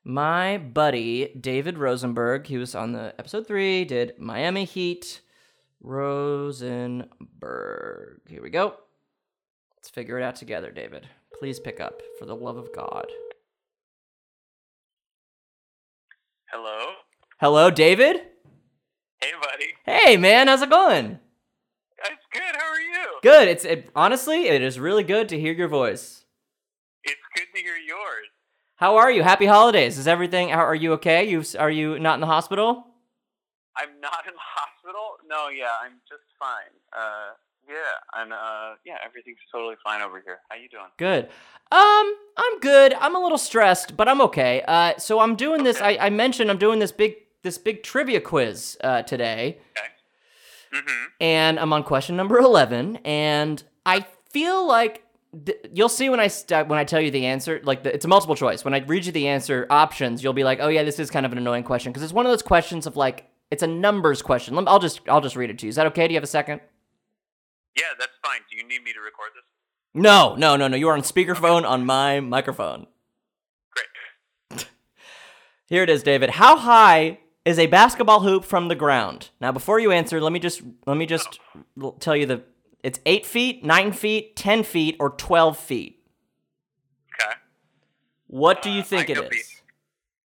my 0.05 0.59
buddy 0.59 1.35
David 1.41 1.79
Rosenberg. 1.79 2.47
He 2.47 2.59
was 2.59 2.75
on 2.75 2.93
the 2.93 3.15
episode 3.19 3.47
three, 3.47 3.85
did 3.85 4.19
Miami 4.19 4.65
Heat. 4.65 5.21
Rosenberg. 5.81 7.11
Here 8.29 8.43
we 8.43 8.51
go. 8.51 8.75
Let's 9.77 9.91
figure 9.91 10.19
it 10.19 10.25
out 10.25 10.37
together, 10.37 10.71
David. 10.71 11.09
Please 11.39 11.61
pick 11.61 11.79
up 11.81 12.01
for 12.19 12.25
the 12.25 12.35
love 12.35 12.57
of 12.57 12.75
God. 12.75 13.07
Hello. 16.51 16.95
Hello, 17.41 17.71
David? 17.71 18.17
Hey, 19.21 19.33
buddy. 19.43 19.75
Hey, 19.85 20.17
man, 20.17 20.49
how's 20.49 20.63
it 20.63 20.71
going? 20.71 21.19
It's 21.99 22.27
good. 22.33 22.57
How 22.57 22.71
are 22.71 22.81
you? 22.81 23.07
Good. 23.23 23.49
It's 23.49 23.65
it, 23.65 23.91
honestly, 23.95 24.49
it 24.49 24.63
is 24.63 24.79
really 24.79 25.03
good 25.03 25.29
to 25.31 25.39
hear 25.39 25.53
your 25.53 25.69
voice. 25.69 26.24
Good 27.35 27.47
to 27.55 27.61
hear 27.63 27.77
yours. 27.77 28.27
How 28.77 28.97
are 28.97 29.11
you? 29.11 29.23
Happy 29.23 29.47
holidays. 29.47 29.99
Is 29.99 30.07
everything? 30.09 30.53
Are 30.53 30.75
you 30.75 30.93
okay? 30.95 31.25
You 31.29 31.43
are 31.59 31.71
you 31.71 31.99
not 31.99 32.15
in 32.15 32.21
the 32.21 32.27
hospital? 32.27 32.87
I'm 33.77 34.01
not 34.01 34.25
in 34.27 34.35
the 34.35 34.41
hospital. 34.41 35.17
No, 35.29 35.49
yeah, 35.49 35.71
I'm 35.83 35.95
just 36.09 36.23
fine. 36.39 36.71
Uh, 36.97 37.33
yeah, 37.69 38.21
and 38.23 38.33
uh, 38.33 38.75
yeah, 38.85 38.97
everything's 39.05 39.39
totally 39.51 39.75
fine 39.83 40.03
over 40.03 40.21
here. 40.25 40.39
How 40.49 40.57
you 40.57 40.69
doing? 40.69 40.85
Good. 40.99 41.25
Um, 41.73 42.15
I'm 42.37 42.61
good. 42.61 42.95
I'm 42.95 43.17
a 43.17 43.21
little 43.21 43.39
stressed, 43.39 43.97
but 43.97 44.07
I'm 44.09 44.21
okay. 44.23 44.63
Uh, 44.67 44.95
so 44.99 45.19
I'm 45.21 45.35
doing 45.35 45.65
this. 45.65 45.81
I, 45.81 45.97
I 46.01 46.11
mentioned 46.11 46.51
I'm 46.51 46.59
doing 46.59 46.79
this 46.79 46.93
big 46.93 47.15
this 47.43 47.59
big 47.59 47.83
trivia 47.83 48.21
quiz 48.21 48.77
uh, 48.83 49.03
today, 49.03 49.59
Okay. 49.77 50.81
Mm-hmm. 50.83 51.05
and 51.21 51.59
I'm 51.61 51.73
on 51.73 51.83
question 51.85 52.17
number 52.17 52.39
eleven. 52.39 52.97
And 53.05 53.63
I 53.87 54.07
feel 54.31 54.67
like 54.67 55.04
th- 55.45 55.59
you'll 55.73 55.89
see 55.89 56.09
when 56.09 56.21
I 56.21 56.29
st- 56.29 56.69
when 56.69 56.79
I 56.79 56.85
tell 56.85 57.01
you 57.01 57.11
the 57.11 57.27
answer. 57.27 57.61
Like 57.63 57.83
the, 57.83 57.95
it's 57.95 58.05
a 58.05 58.09
multiple 58.09 58.37
choice. 58.37 58.65
When 58.65 58.75
I 58.75 58.79
read 58.79 59.07
you 59.07 59.13
the 59.13 59.29
answer 59.29 59.67
options, 59.71 60.23
you'll 60.23 60.33
be 60.33 60.45
like, 60.45 60.59
oh 60.61 60.69
yeah, 60.69 60.83
this 60.83 60.99
is 60.99 61.11
kind 61.11 61.27
of 61.27 61.33
an 61.33 61.39
annoying 61.39 61.65
question 61.65 61.93
because 61.93 62.03
it's 62.03 62.13
one 62.13 62.27
of 62.27 62.33
those 62.33 62.43
questions 62.43 62.87
of 62.87 62.97
like 62.97 63.31
it's 63.51 63.63
a 63.63 63.67
numbers 63.67 64.23
question. 64.23 64.57
I'll 64.67 64.79
just 64.79 65.01
I'll 65.09 65.21
just 65.21 65.37
read 65.37 65.51
it 65.51 65.59
to 65.59 65.67
you. 65.67 65.71
Is 65.71 65.77
that 65.77 65.87
okay? 65.89 66.07
Do 66.09 66.15
you 66.15 66.17
have 66.17 66.25
a 66.25 66.29
second? 66.29 66.61
Yeah, 67.77 67.85
that's 67.99 68.13
fine. 68.25 68.41
Do 68.51 68.57
you 68.57 68.67
need 68.67 68.83
me 68.83 68.93
to 68.93 69.01
record 69.01 69.31
this? 69.35 69.45
No, 69.95 70.35
no, 70.37 70.57
no, 70.57 70.69
no. 70.69 70.77
You 70.77 70.89
are 70.89 70.95
on 70.95 71.03
speakerphone 71.03 71.69
on 71.69 71.87
my 71.87 72.21
microphone. 72.21 72.87
Great. 74.51 74.67
Here 75.69 75.83
it 75.83 75.91
is, 75.91 76.03
David. 76.03 76.31
How 76.31 76.57
high 76.57 77.19
is 77.45 77.59
a 77.59 77.67
basketball 77.67 78.21
hoop 78.21 78.45
from 78.45 78.69
the 78.69 78.75
ground? 78.75 79.31
Now, 79.41 79.53
before 79.53 79.79
you 79.79 79.93
answer, 79.93 80.21
let 80.21 80.33
me 80.33 80.41
just 80.41 80.63
let 80.87 80.97
me 80.97 81.07
just 81.07 81.39
oh. 81.57 81.61
l- 81.83 81.93
tell 81.93 82.17
you 82.17 82.27
the 82.27 82.43
it's 82.85 83.01
eight 83.07 83.27
feet, 83.27 83.65
nine 83.65 83.93
feet, 83.93 84.37
ten 84.37 84.63
feet, 84.63 84.97
or 85.01 85.11
twelve 85.11 85.59
feet. 85.59 86.01
Okay. 87.21 87.33
What 88.29 88.63
do 88.63 88.71
you 88.71 88.81
Uh, 88.81 88.85
think 88.85 89.11
it 89.11 89.15
the- 89.17 89.43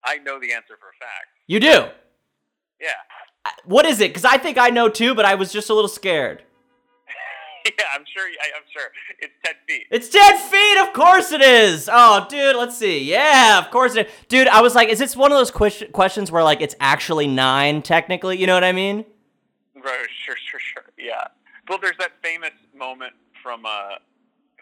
I 0.03 0.17
know 0.17 0.39
the 0.39 0.53
answer 0.53 0.77
for 0.79 0.89
a 0.89 0.93
fact. 0.99 1.27
You 1.47 1.59
do. 1.59 1.89
Yeah. 2.79 2.93
Uh, 3.45 3.49
What 3.65 3.85
is 3.85 3.99
it? 3.99 4.09
Because 4.09 4.25
I 4.25 4.37
think 4.37 4.57
I 4.57 4.69
know 4.69 4.89
too, 4.89 5.13
but 5.15 5.25
I 5.25 5.35
was 5.35 5.51
just 5.51 5.69
a 5.69 5.73
little 5.73 5.89
scared. 5.89 6.43
yeah, 7.65 7.85
I'm 7.93 8.05
sure. 8.05 8.23
I, 8.41 8.47
I'm 8.55 8.63
sure 8.71 8.89
it's 9.19 9.33
ten 9.43 9.55
feet. 9.67 9.87
It's 9.91 10.09
ten 10.09 10.37
feet. 10.37 10.77
Of 10.79 10.93
course 10.93 11.31
it 11.31 11.41
is. 11.41 11.89
Oh, 11.91 12.25
dude, 12.29 12.55
let's 12.55 12.77
see. 12.77 13.03
Yeah, 13.03 13.59
of 13.59 13.69
course 13.71 13.95
it. 13.95 14.07
Is. 14.07 14.13
Dude, 14.29 14.47
I 14.47 14.61
was 14.61 14.75
like, 14.75 14.89
is 14.89 14.99
this 14.99 15.15
one 15.15 15.31
of 15.31 15.37
those 15.37 15.51
ques- 15.51 15.83
questions 15.91 16.31
where 16.31 16.43
like 16.43 16.61
it's 16.61 16.75
actually 16.79 17.27
nine 17.27 17.81
technically? 17.81 18.37
You 18.37 18.47
know 18.47 18.53
what 18.53 18.63
I 18.63 18.71
mean? 18.71 19.05
Right. 19.75 20.07
Sure. 20.25 20.35
Sure. 20.49 20.59
Sure. 20.59 20.85
Yeah. 20.97 21.27
Well, 21.69 21.77
there's 21.81 21.97
that 21.99 22.13
famous 22.23 22.51
moment 22.75 23.13
from 23.43 23.65
uh, 23.65 23.95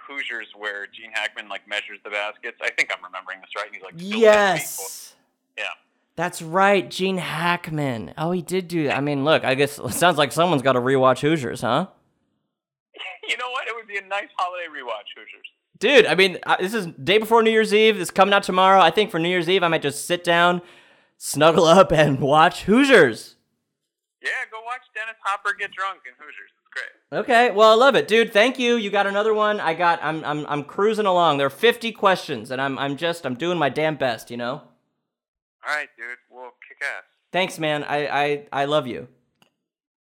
Hoosiers 0.08 0.48
where 0.58 0.86
Gene 0.88 1.12
Hackman 1.14 1.48
like 1.50 1.68
measures 1.68 2.00
the 2.04 2.10
baskets. 2.10 2.58
I 2.62 2.70
think 2.72 2.92
I'm 2.96 3.04
remembering 3.04 3.40
this 3.40 3.50
right. 3.56 3.70
He's 3.72 3.82
like, 3.82 3.94
Yes. 3.98 5.16
Yeah. 5.58 5.64
That's 6.18 6.42
right, 6.42 6.90
Gene 6.90 7.18
Hackman. 7.18 8.14
Oh, 8.18 8.32
he 8.32 8.42
did 8.42 8.68
do 8.68 8.86
that. 8.86 8.98
I 8.98 9.02
mean, 9.02 9.24
look, 9.24 9.46
I 9.46 9.54
guess 9.54 9.78
it 9.78 9.94
sounds 9.94 10.18
like 10.18 10.32
someone's 10.32 10.64
got 10.64 10.74
to 10.74 10.80
rewatch 10.82 11.20
Hoosiers, 11.22 11.62
huh? 11.62 11.88
You 13.28 13.36
know 13.38 13.50
what? 13.52 13.68
It 13.68 13.76
would 13.76 13.88
be 13.88 13.98
a 13.98 14.02
nice 14.08 14.30
holiday 14.38 14.68
rewatch, 14.68 15.12
Hoosiers. 15.16 15.46
Dude, 15.80 16.06
I 16.06 16.16
mean, 16.16 16.40
uh, 16.46 16.56
this 16.60 16.74
is 16.74 16.88
day 16.88 17.18
before 17.18 17.44
New 17.44 17.52
Year's 17.52 17.74
Eve. 17.74 17.96
This 17.98 18.08
is 18.08 18.12
coming 18.12 18.34
out 18.34 18.44
tomorrow. 18.44 18.80
I 18.80 18.90
think 18.90 19.12
for 19.12 19.20
New 19.20 19.30
Year's 19.30 19.50
Eve, 19.50 19.64
I 19.64 19.68
might 19.68 19.82
just 19.82 20.06
sit 20.06 20.24
down, 20.24 20.62
snuggle 21.18 21.66
up, 21.66 21.92
and 21.92 22.20
watch 22.22 22.64
Hoosiers. 22.64 23.36
Yeah, 24.24 24.30
go 24.50 24.58
watch 24.66 24.82
Dennis 24.96 25.20
Hopper 25.24 25.54
get 25.60 25.72
drunk 25.72 26.00
in 26.08 26.14
Hoosiers. 26.18 26.50
Okay, 27.12 27.52
well, 27.52 27.72
I 27.72 27.76
love 27.76 27.96
it, 27.96 28.08
dude. 28.08 28.34
Thank 28.34 28.60
you. 28.60 28.76
You 28.76 28.90
got 28.90 29.08
another 29.08 29.34
one. 29.34 29.62
I 29.62 29.74
got. 29.74 30.00
I'm. 30.04 30.24
I'm. 30.26 30.46
I'm 30.48 30.64
cruising 30.64 31.06
along. 31.06 31.38
There 31.38 31.48
are 31.48 31.50
50 31.50 31.94
questions, 31.94 32.52
and 32.52 32.62
I'm. 32.62 32.78
I'm 32.78 32.98
just. 32.98 33.26
I'm 33.26 33.36
doing 33.36 33.58
my 33.58 33.70
damn 33.70 33.96
best. 33.96 34.30
You 34.30 34.36
know. 34.36 34.62
All 35.66 35.76
right, 35.76 35.88
dude. 35.98 36.18
We'll 36.30 36.52
kick 36.68 36.82
ass. 36.82 37.04
Thanks, 37.32 37.60
man. 37.60 37.86
I. 37.86 38.08
I. 38.08 38.48
I 38.52 38.66
love 38.66 38.88
you. 38.88 39.08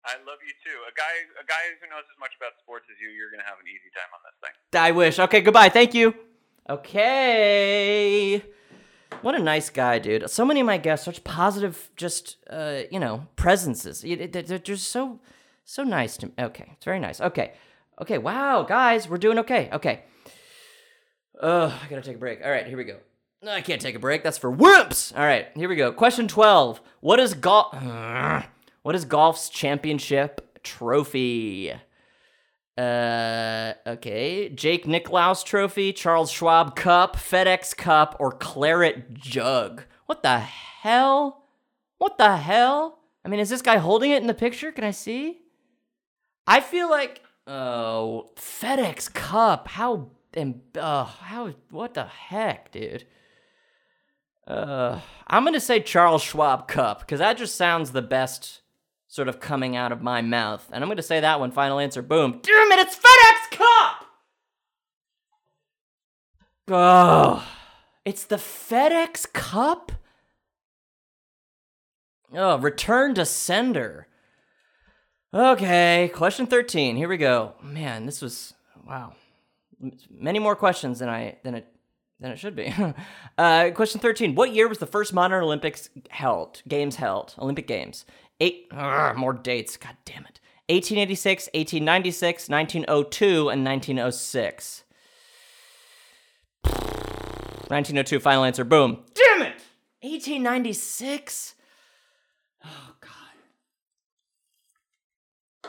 I 0.04 0.14
love 0.26 0.38
you 0.46 0.54
too. 0.64 0.78
A 0.88 0.94
guy, 0.96 1.42
a 1.42 1.46
guy 1.46 1.54
who 1.80 1.88
knows 1.90 2.04
as 2.12 2.18
much 2.20 2.30
about 2.36 2.52
sports 2.62 2.86
as 2.90 3.00
you, 3.00 3.08
you're 3.10 3.30
gonna 3.30 3.42
have 3.42 3.58
an 3.60 3.66
easy 3.66 3.90
time 3.94 4.08
on 4.14 4.20
this 4.24 4.34
thing. 4.40 4.80
I 4.80 4.92
wish. 4.92 5.18
Okay, 5.18 5.40
goodbye. 5.40 5.68
Thank 5.68 5.94
you. 5.94 6.14
Okay. 6.68 8.42
What 9.22 9.34
a 9.34 9.38
nice 9.38 9.70
guy, 9.70 9.98
dude. 9.98 10.28
So 10.30 10.44
many 10.44 10.60
of 10.60 10.66
my 10.66 10.78
guests, 10.78 11.04
such 11.04 11.24
positive, 11.24 11.90
just 11.96 12.36
uh, 12.50 12.82
you 12.90 13.00
know, 13.00 13.26
presences. 13.36 14.02
They're 14.02 14.58
just 14.58 14.88
so, 14.88 15.20
so 15.66 15.82
nice 15.84 16.16
to 16.18 16.26
me. 16.26 16.32
Okay, 16.38 16.70
it's 16.72 16.84
very 16.84 16.98
nice. 17.00 17.20
Okay, 17.20 17.52
okay. 18.00 18.18
Wow, 18.18 18.62
guys, 18.62 19.08
we're 19.08 19.18
doing 19.18 19.38
okay. 19.40 19.68
Okay. 19.72 20.04
Oh, 21.42 21.66
I 21.66 21.88
gotta 21.90 22.02
take 22.02 22.16
a 22.16 22.18
break. 22.18 22.40
All 22.42 22.50
right, 22.50 22.66
here 22.66 22.78
we 22.78 22.84
go. 22.84 22.98
No, 23.42 23.50
I 23.52 23.60
can't 23.60 23.80
take 23.82 23.94
a 23.94 23.98
break. 23.98 24.22
That's 24.22 24.38
for 24.38 24.50
whoops. 24.50 25.12
All 25.12 25.22
right, 25.24 25.48
here 25.54 25.68
we 25.68 25.76
go. 25.76 25.92
Question 25.92 26.28
twelve. 26.28 26.80
What 27.00 27.20
is 27.20 27.34
golf? 27.34 27.74
What 28.82 28.94
is 28.94 29.04
golf's 29.04 29.48
championship 29.48 30.60
trophy? 30.62 31.72
Uh, 32.78 33.72
okay. 33.84 34.48
Jake 34.50 34.86
Nicklaus 34.86 35.42
Trophy, 35.42 35.92
Charles 35.92 36.30
Schwab 36.30 36.76
Cup, 36.76 37.16
FedEx 37.16 37.76
Cup, 37.76 38.16
or 38.20 38.30
Claret 38.30 39.12
Jug. 39.14 39.82
What 40.06 40.22
the 40.22 40.38
hell? 40.38 41.46
What 41.98 42.18
the 42.18 42.36
hell? 42.36 43.00
I 43.24 43.28
mean, 43.28 43.40
is 43.40 43.48
this 43.48 43.62
guy 43.62 43.78
holding 43.78 44.12
it 44.12 44.20
in 44.20 44.28
the 44.28 44.34
picture? 44.34 44.70
Can 44.70 44.84
I 44.84 44.90
see? 44.92 45.40
I 46.46 46.60
feel 46.60 46.88
like, 46.88 47.22
oh, 47.46 48.30
FedEx 48.36 49.12
Cup. 49.12 49.68
How, 49.68 50.10
and 50.34 50.60
uh, 50.78 51.04
how, 51.04 51.54
what 51.70 51.94
the 51.94 52.04
heck, 52.04 52.70
dude? 52.72 53.04
Uh, 54.46 55.00
I'm 55.26 55.44
gonna 55.44 55.58
say 55.58 55.80
Charles 55.80 56.22
Schwab 56.22 56.68
Cup 56.68 57.00
because 57.00 57.18
that 57.18 57.36
just 57.36 57.56
sounds 57.56 57.90
the 57.90 58.02
best 58.02 58.60
sort 59.08 59.28
of 59.28 59.40
coming 59.40 59.74
out 59.74 59.90
of 59.92 60.02
my 60.02 60.22
mouth. 60.22 60.68
And 60.72 60.84
I'm 60.84 60.96
to 60.96 61.02
say 61.02 61.20
that 61.20 61.40
one. 61.40 61.50
Final 61.50 61.78
answer. 61.80 62.02
Boom. 62.02 62.40
Damn 62.42 62.72
it, 62.72 62.78
it's 62.78 62.96
FedEx 62.96 63.56
Cup! 63.56 64.04
Oh, 66.68 67.48
it's 68.04 68.24
the 68.24 68.36
FedEx 68.36 69.32
Cup? 69.32 69.92
Oh, 72.32 72.58
return 72.58 73.14
to 73.14 73.24
sender. 73.24 74.08
Okay, 75.34 76.10
question 76.14 76.46
13. 76.46 76.96
Here 76.96 77.08
we 77.08 77.16
go. 77.16 77.54
Man, 77.62 78.06
this 78.06 78.22
was 78.22 78.54
wow. 78.86 79.12
Many 80.10 80.38
more 80.38 80.56
questions 80.56 81.00
than 81.00 81.08
I 81.08 81.36
than 81.42 81.54
it 81.54 81.66
than 82.20 82.30
it 82.30 82.38
should 82.38 82.56
be. 82.56 82.72
uh, 83.38 83.70
question 83.74 84.00
13. 84.00 84.34
What 84.34 84.54
year 84.54 84.68
was 84.68 84.78
the 84.78 84.86
first 84.86 85.12
modern 85.12 85.42
Olympics 85.42 85.90
held? 86.10 86.62
Games 86.66 86.96
held. 86.96 87.34
Olympic 87.38 87.66
Games. 87.66 88.06
Eight 88.40 88.68
Ugh, 88.70 89.16
more 89.16 89.32
dates. 89.32 89.76
God 89.76 89.96
damn 90.04 90.24
it. 90.24 90.40
1886, 90.68 91.46
1896, 91.54 92.48
1902, 92.48 93.48
and 93.50 93.64
1906. 93.64 94.84
1902, 96.62 98.20
final 98.20 98.44
answer. 98.44 98.64
Boom. 98.64 99.04
Damn 99.14 99.42
it! 99.42 99.62
1896? 100.02 101.54
Oh. 102.64 102.95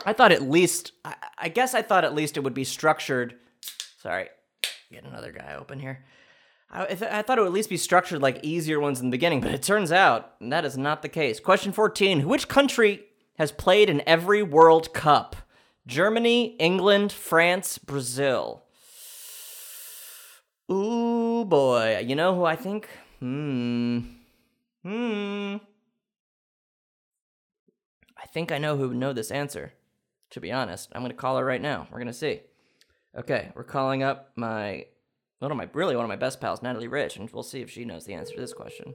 I 0.04 0.12
thought 0.12 0.32
at 0.32 0.42
least, 0.42 0.92
I, 1.04 1.14
I 1.38 1.48
guess 1.48 1.74
I 1.74 1.82
thought 1.82 2.04
at 2.04 2.14
least 2.14 2.36
it 2.36 2.40
would 2.40 2.54
be 2.54 2.64
structured. 2.64 3.34
Sorry, 4.02 4.28
get 4.90 5.04
another 5.04 5.32
guy 5.32 5.54
open 5.58 5.78
here. 5.78 6.04
I, 6.70 6.84
I 6.84 6.86
th- 6.86 7.10
I 7.10 7.22
thought 7.22 7.38
it 7.38 7.42
would 7.42 7.48
at 7.48 7.52
least 7.52 7.70
be 7.70 7.76
structured 7.76 8.22
like 8.22 8.40
easier 8.42 8.80
ones 8.80 9.00
in 9.00 9.06
the 9.06 9.14
beginning, 9.14 9.40
but 9.40 9.52
it 9.52 9.62
turns 9.62 9.92
out 9.92 10.34
that 10.40 10.64
is 10.64 10.78
not 10.78 11.02
the 11.02 11.08
case. 11.08 11.40
Question 11.40 11.72
14 11.72 12.26
Which 12.28 12.48
country 12.48 13.04
has 13.38 13.52
played 13.52 13.90
in 13.90 14.02
every 14.06 14.42
World 14.42 14.92
Cup? 14.92 15.36
Germany, 15.86 16.56
England, 16.56 17.12
France, 17.12 17.78
Brazil. 17.78 18.62
Ooh 20.70 21.46
boy, 21.46 22.04
you 22.06 22.14
know 22.14 22.34
who 22.34 22.44
I 22.44 22.56
think? 22.56 22.88
Hmm. 23.20 24.00
Hmm. 24.82 25.56
I 28.16 28.26
think 28.26 28.52
I 28.52 28.58
know 28.58 28.76
who 28.76 28.88
would 28.88 28.96
know 28.96 29.14
this 29.14 29.30
answer. 29.30 29.72
To 30.30 30.40
be 30.40 30.52
honest, 30.52 30.90
I'm 30.92 31.02
gonna 31.02 31.14
call 31.14 31.38
her 31.38 31.44
right 31.44 31.60
now. 31.60 31.86
We're 31.90 31.98
gonna 31.98 32.12
see. 32.12 32.42
Okay, 33.16 33.50
we're 33.54 33.64
calling 33.64 34.02
up 34.02 34.32
my 34.36 34.86
one 35.38 35.50
of 35.50 35.56
my 35.56 35.68
really 35.72 35.96
one 35.96 36.04
of 36.04 36.08
my 36.08 36.16
best 36.16 36.40
pals, 36.40 36.62
Natalie 36.62 36.88
Rich, 36.88 37.16
and 37.16 37.30
we'll 37.30 37.42
see 37.42 37.60
if 37.60 37.70
she 37.70 37.84
knows 37.84 38.04
the 38.04 38.14
answer 38.14 38.34
to 38.34 38.40
this 38.40 38.52
question. 38.52 38.94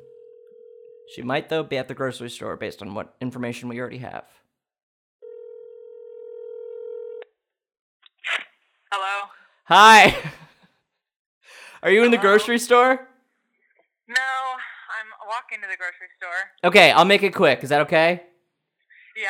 She 1.13 1.21
might 1.21 1.49
though 1.49 1.63
be 1.63 1.77
at 1.77 1.87
the 1.87 1.93
grocery 1.93 2.29
store 2.29 2.55
based 2.55 2.81
on 2.81 2.93
what 2.93 3.15
information 3.19 3.69
we 3.69 3.79
already 3.79 3.97
have. 3.97 4.25
Hello. 8.91 9.29
Hi. 9.65 10.15
Are 11.83 11.89
you 11.89 12.03
in 12.03 12.11
the 12.11 12.17
grocery 12.17 12.59
store? 12.59 13.07
No, 14.07 14.15
I'm 14.15 15.27
walking 15.27 15.59
to 15.61 15.67
the 15.69 15.77
grocery 15.77 16.07
store. 16.17 16.29
Okay, 16.63 16.91
I'll 16.91 17.05
make 17.05 17.23
it 17.23 17.33
quick. 17.33 17.63
Is 17.63 17.69
that 17.69 17.81
okay? 17.81 18.23
Yeah. 19.17 19.29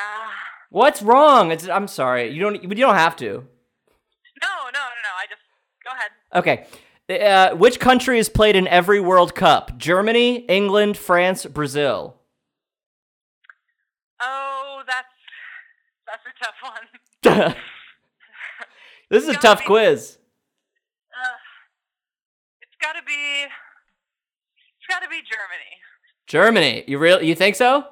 What's 0.74 1.04
wrong? 1.04 1.52
It's, 1.52 1.70
I'm 1.70 1.88
sorry. 1.88 2.32
You 2.32 2.42
don't. 2.42 2.64
You 2.64 2.70
don't 2.70 2.96
have 2.96 3.16
to. 3.18 3.28
No, 3.28 3.32
no, 3.32 4.80
no, 4.80 5.00
no. 5.04 5.12
I 5.16 5.26
just 5.30 5.42
go 5.86 5.92
ahead. 5.92 6.12
Okay. 6.34 6.66
Uh, 7.24 7.56
which 7.56 7.80
country 7.80 8.18
has 8.18 8.28
played 8.28 8.56
in 8.56 8.68
every 8.68 9.00
World 9.00 9.36
Cup? 9.36 9.78
Germany, 9.78 10.38
England, 10.46 10.98
France, 10.98 11.46
Brazil. 11.46 12.16
Oh, 14.20 14.82
that's 14.88 15.08
that's 16.08 16.24
a 16.26 16.34
tough 16.44 17.46
one. 17.46 17.56
this 19.12 19.24
is 19.26 19.30
a 19.30 19.34
tough 19.40 19.60
be- 19.60 19.66
quiz. 19.66 20.18
Uh, 21.14 21.38
it's 22.64 22.76
got 22.82 22.94
to 22.94 23.06
be. 23.06 23.44
It's 23.44 24.88
got 24.90 25.02
to 25.04 25.08
be 25.08 25.18
Germany. 25.18 25.78
Germany. 26.26 26.84
You 26.88 26.98
real? 26.98 27.22
You 27.22 27.36
think 27.36 27.58
so? 27.58 27.86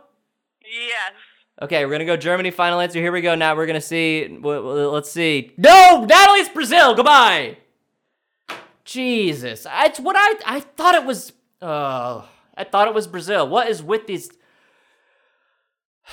Yes. 0.63 1.13
Okay, 1.61 1.85
we're 1.85 1.91
gonna 1.91 2.05
go 2.05 2.17
Germany. 2.17 2.49
Final 2.49 2.79
answer. 2.79 2.99
Here 2.99 3.11
we 3.11 3.21
go. 3.21 3.35
Now 3.35 3.55
we're 3.55 3.67
gonna 3.67 3.81
see. 3.81 4.27
Let's 4.41 5.11
see. 5.11 5.51
No, 5.57 6.05
Natalie's 6.05 6.49
Brazil. 6.49 6.95
Goodbye. 6.95 7.57
Jesus, 8.83 9.67
it's 9.69 9.99
what 9.99 10.15
I 10.17 10.55
I 10.57 10.59
thought 10.61 10.95
it 10.95 11.05
was. 11.05 11.33
Oh, 11.61 12.27
I 12.57 12.63
thought 12.63 12.87
it 12.87 12.95
was 12.95 13.05
Brazil. 13.05 13.47
What 13.47 13.69
is 13.69 13.83
with 13.83 14.07
these? 14.07 14.31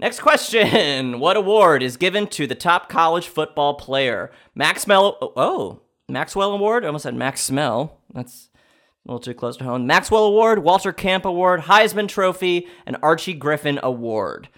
Next 0.00 0.20
question. 0.20 1.20
What 1.20 1.36
award 1.36 1.82
is 1.82 1.96
given 1.96 2.26
to 2.28 2.46
the 2.46 2.54
top 2.56 2.88
college 2.88 3.28
football 3.28 3.74
player? 3.74 4.32
Maxwell. 4.56 5.16
Oh, 5.36 5.80
Maxwell 6.08 6.52
Award? 6.52 6.84
I 6.84 6.88
almost 6.88 7.04
said 7.04 7.14
Max 7.14 7.40
Smell. 7.40 7.98
That's 8.12 8.50
a 9.04 9.10
little 9.10 9.20
too 9.20 9.34
close 9.34 9.56
to 9.56 9.64
home. 9.64 9.86
Maxwell 9.86 10.24
Award, 10.24 10.60
Walter 10.60 10.92
Camp 10.92 11.24
Award, 11.24 11.62
Heisman 11.62 12.08
Trophy, 12.08 12.66
and 12.86 12.96
Archie 13.02 13.34
Griffin 13.34 13.78
Award. 13.82 14.48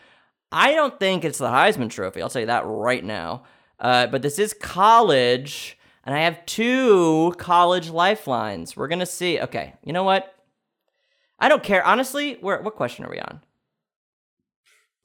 I 0.52 0.74
don't 0.74 0.98
think 0.98 1.24
it's 1.24 1.38
the 1.38 1.48
Heisman 1.48 1.90
Trophy. 1.90 2.22
I'll 2.22 2.28
tell 2.28 2.40
you 2.40 2.46
that 2.46 2.64
right 2.66 3.04
now. 3.04 3.44
Uh, 3.78 4.06
but 4.08 4.22
this 4.22 4.38
is 4.38 4.52
college, 4.52 5.78
and 6.04 6.14
I 6.14 6.20
have 6.20 6.44
two 6.46 7.34
college 7.38 7.90
lifelines. 7.90 8.76
We're 8.76 8.88
gonna 8.88 9.06
see. 9.06 9.40
Okay, 9.40 9.74
you 9.84 9.92
know 9.92 10.04
what? 10.04 10.34
I 11.38 11.48
don't 11.48 11.62
care. 11.62 11.84
Honestly, 11.84 12.34
where, 12.40 12.60
what 12.60 12.74
question 12.74 13.04
are 13.04 13.10
we 13.10 13.20
on? 13.20 13.40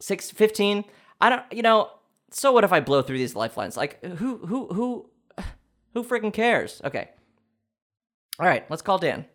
Six 0.02 0.32
fifteen. 0.32 0.84
I 1.22 1.30
don't, 1.30 1.44
you 1.52 1.62
know, 1.62 1.90
so 2.32 2.52
what 2.52 2.64
if 2.64 2.74
I 2.74 2.80
blow 2.80 3.02
through 3.02 3.18
these 3.18 3.36
lifelines? 3.36 3.78
Like, 3.78 4.04
who, 4.04 4.38
who, 4.38 4.68
who, 4.68 5.10
who 5.94 6.04
freaking 6.04 6.34
cares? 6.34 6.82
Okay. 6.84 7.10
All 8.40 8.46
right, 8.46 8.70
let's 8.70 8.82
call 8.82 8.98
Dan. 8.98 9.26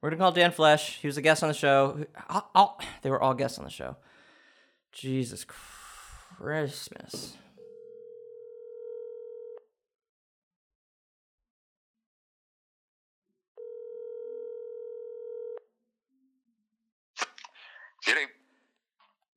We're 0.00 0.10
gonna 0.10 0.20
call 0.20 0.32
Dan 0.32 0.52
Flesh. 0.52 0.98
He 1.00 1.08
was 1.08 1.16
a 1.16 1.22
guest 1.22 1.42
on 1.42 1.48
the 1.48 1.54
show. 1.54 2.04
I'll, 2.28 2.48
I'll- 2.54 2.80
they 3.02 3.10
were 3.10 3.20
all 3.20 3.34
guests 3.34 3.58
on 3.58 3.64
the 3.64 3.70
show. 3.70 3.96
Jesus 4.92 5.44
Christmas. 5.44 7.36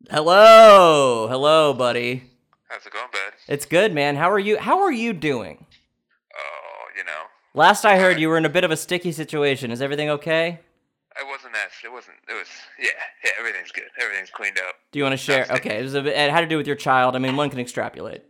Hello, 0.10 1.28
hello, 1.30 1.74
buddy. 1.74 2.24
how's 2.68 2.86
it 2.86 2.92
going, 2.94 3.06
bud? 3.12 3.34
It's 3.48 3.66
good, 3.66 3.94
man. 3.94 4.16
How 4.16 4.32
are 4.32 4.40
you? 4.40 4.58
How 4.58 4.82
are 4.82 4.92
you 4.92 5.14
doing? 5.14 5.66
Oh, 6.36 6.86
you 6.98 7.04
know, 7.04 7.24
Last 7.54 7.84
I 7.84 7.98
heard, 7.98 8.20
you 8.20 8.30
were 8.30 8.38
in 8.38 8.46
a 8.46 8.50
bit 8.50 8.64
of 8.64 8.72
a 8.72 8.78
sticky 8.78 9.12
situation. 9.12 9.72
Is 9.72 9.82
everything 9.82 10.10
okay? 10.10 10.62
I 11.20 11.30
wasn't 11.30 11.54
that. 11.54 11.70
It 11.84 11.92
wasn't. 11.92 12.16
It 12.30 12.34
was. 12.34 12.48
Yeah, 12.80 12.92
yeah. 13.24 13.32
Everything's 13.38 13.72
good. 13.72 13.84
Everything's 14.00 14.30
cleaned 14.30 14.58
up. 14.58 14.76
Do 14.92 15.00
you 15.00 15.04
want 15.04 15.14
to 15.14 15.18
share? 15.18 15.46
Okay, 15.52 15.80
it, 15.80 15.84
was 15.84 15.94
a 15.94 16.02
bit, 16.02 16.16
it 16.16 16.32
had 16.32 16.42
to 16.42 16.48
do 16.48 16.56
with 16.56 16.66
your 16.66 16.78
child. 16.78 17.16
I 17.16 17.20
mean, 17.20 17.36
one 17.36 17.50
can 17.50 17.60
extrapolate. 17.60 18.24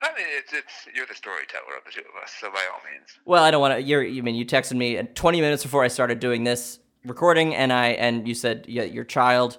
I 0.00 0.10
mean, 0.16 0.26
it's 0.28 0.52
it's 0.52 0.86
you're 0.94 1.06
the 1.06 1.14
storyteller 1.14 1.76
of 1.76 1.84
the 1.84 1.90
two 1.90 2.00
of 2.00 2.22
us, 2.22 2.32
so 2.40 2.52
by 2.52 2.64
all 2.72 2.80
means. 2.88 3.08
Well, 3.24 3.42
I 3.42 3.50
don't 3.50 3.60
want 3.60 3.74
to. 3.74 3.82
You're. 3.82 4.04
You 4.04 4.22
mean 4.22 4.36
you 4.36 4.46
texted 4.46 4.76
me 4.76 5.02
20 5.02 5.40
minutes 5.40 5.64
before 5.64 5.82
I 5.82 5.88
started 5.88 6.20
doing 6.20 6.44
this 6.44 6.78
recording, 7.04 7.56
and 7.56 7.72
I 7.72 7.88
and 7.88 8.28
you 8.28 8.34
said 8.34 8.66
yeah, 8.68 8.84
your 8.84 9.04
child 9.04 9.58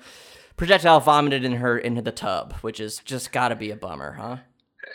projectile 0.56 1.02
vomited 1.02 1.44
in 1.44 1.54
her 1.54 1.78
into 1.78 2.02
the 2.02 2.14
tub, 2.14 2.54
which 2.62 2.80
is 2.80 3.00
just 3.00 3.34
got 3.34 3.50
to 3.50 3.56
be 3.58 3.72
a 3.72 3.76
bummer, 3.76 4.14
huh? 4.14 4.38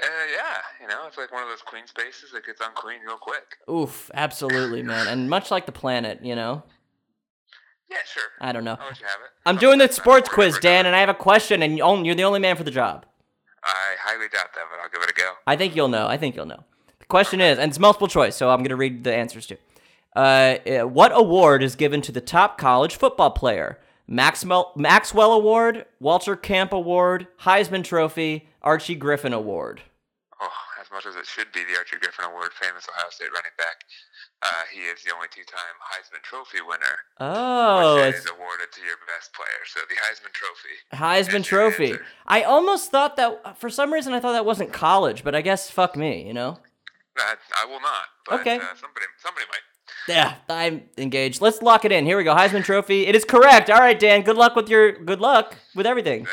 Uh, 0.03 0.07
yeah, 0.35 0.57
you 0.85 0.91
know, 0.91 1.07
it's 1.07 1.17
like 1.17 1.33
one 1.33 1.43
of 1.43 1.49
those 1.49 1.63
clean 1.63 1.87
spaces 1.87 2.31
that 2.33 2.45
gets 2.45 2.61
unclean 2.61 3.01
real 3.07 3.17
quick. 3.17 3.57
Oof, 3.71 4.11
absolutely, 4.13 4.83
man. 4.83 5.07
And 5.07 5.31
much 5.31 5.51
like 5.51 5.65
the 5.65 5.73
planet, 5.73 6.21
you 6.23 6.37
know. 6.37 6.63
Yeah, 7.91 7.97
sure. 8.05 8.25
I 8.39 8.53
don't 8.53 8.65
know. 8.65 8.77
I'll 8.79 8.89
let 8.89 9.01
you 9.01 9.07
have 9.07 9.21
it. 9.25 9.31
I'm 9.47 9.57
doing 9.57 9.79
the 9.79 9.91
sports 9.91 10.29
quiz. 10.29 10.59
Dan, 10.59 10.85
and 10.85 10.95
I 10.95 11.01
have 11.01 11.09
a 11.09 11.15
question, 11.15 11.63
and 11.63 11.79
you're 11.79 12.15
the 12.15 12.25
only 12.25 12.39
man 12.39 12.57
for 12.57 12.65
the 12.65 12.71
job. 12.71 13.07
I 13.63 13.95
highly 13.99 14.29
doubt 14.29 14.53
that, 14.55 14.65
but 14.71 14.79
I'll 14.83 14.91
give 14.91 15.03
it 15.03 15.11
a 15.11 15.15
go. 15.15 15.33
I 15.47 15.57
think 15.57 15.75
you'll 15.75 15.89
know. 15.89 16.07
I 16.07 16.19
think 16.19 16.37
you'll 16.37 16.45
know. 16.45 16.65
The 16.99 17.07
question 17.07 17.41
is, 17.41 17.59
and 17.59 17.71
it's 17.71 17.79
multiple 17.79 18.09
choice, 18.09 18.37
so 18.37 18.51
I'm 18.51 18.59
going 18.59 18.69
to 18.69 18.77
read 18.77 19.05
the 19.05 19.15
answers 19.15 19.47
too. 19.47 19.57
Uh, 20.15 20.59
uh, 20.67 20.87
what 20.87 21.13
award 21.15 21.63
is 21.63 21.77
given 21.77 22.03
to 22.03 22.13
the 22.13 22.21
top 22.21 22.59
college 22.59 22.97
football 22.97 23.31
player? 23.31 23.79
Maxwell, 24.07 24.73
Maxwell 24.77 25.33
Award, 25.33 25.87
Walter 25.99 26.37
Camp 26.37 26.75
Award, 26.75 27.27
Heisman 27.41 27.83
Trophy, 27.83 28.49
Archie 28.61 28.95
Griffin 28.95 29.33
Award. 29.33 29.81
As 30.95 31.05
much 31.05 31.11
as 31.11 31.17
it 31.21 31.27
should 31.27 31.51
be 31.51 31.65
the 31.65 31.77
Archie 31.77 31.97
Griffin 31.99 32.25
Award, 32.25 32.53
famous 32.55 32.87
Ohio 32.89 33.11
State 33.11 33.27
running 33.35 33.51
back, 33.59 33.83
uh, 34.43 34.63
he 34.73 34.83
is 34.83 35.03
the 35.03 35.13
only 35.13 35.27
two-time 35.29 35.75
Heisman 35.83 36.23
Trophy 36.23 36.59
winner, 36.63 37.03
Oh, 37.19 37.97
which 37.97 38.15
it's 38.15 38.25
is 38.25 38.31
awarded 38.31 38.71
to 38.71 38.81
your 38.83 38.95
best 39.11 39.33
player. 39.35 39.67
So 39.67 39.81
the 39.89 39.97
Heisman 39.97 40.33
Trophy. 40.33 40.75
Heisman 40.95 41.45
Trophy. 41.45 41.99
I 42.29 42.43
almost 42.43 42.93
thought 42.93 43.17
that, 43.17 43.59
for 43.59 43.69
some 43.71 43.93
reason, 43.93 44.13
I 44.15 44.21
thought 44.21 44.33
that 44.35 44.47
wasn't 44.47 44.73
college, 44.73 45.25
but 45.25 45.35
I 45.35 45.41
guess 45.43 45.69
fuck 45.69 45.97
me, 45.97 46.25
you 46.25 46.33
know? 46.33 46.61
Uh, 47.19 47.35
I 47.61 47.65
will 47.65 47.81
not. 47.81 48.05
But, 48.29 48.41
Okay. 48.43 48.57
Uh, 48.57 48.61
somebody, 48.81 49.07
somebody 49.19 49.47
might. 49.51 49.65
Yeah, 50.07 50.35
I'm 50.49 50.83
engaged. 50.97 51.41
Let's 51.41 51.61
lock 51.61 51.85
it 51.85 51.91
in. 51.91 52.07
Here 52.07 52.17
we 52.17 52.23
go. 52.23 52.37
Heisman 52.37 52.63
Trophy. 52.65 53.09
It 53.09 53.17
is 53.17 53.25
correct. 53.25 53.69
All 53.69 53.81
right, 53.81 53.99
Dan. 53.99 54.23
Good 54.23 54.37
luck 54.37 54.55
with 54.55 54.69
your 54.69 54.93
good 54.93 55.21
luck 55.21 55.57
with 55.75 55.87
everything. 55.87 56.21
Hey, 56.25 56.31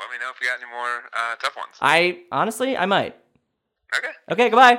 let 0.00 0.10
me 0.12 0.18
know 0.22 0.30
if 0.30 0.40
you 0.42 0.48
got 0.48 0.60
any 0.60 0.70
more 0.70 1.04
uh, 1.16 1.36
tough 1.36 1.56
ones. 1.56 1.76
I 1.80 2.24
honestly, 2.30 2.76
I 2.76 2.84
might. 2.86 3.16
Okay. 3.96 4.08
Okay, 4.30 4.50
goodbye. 4.50 4.76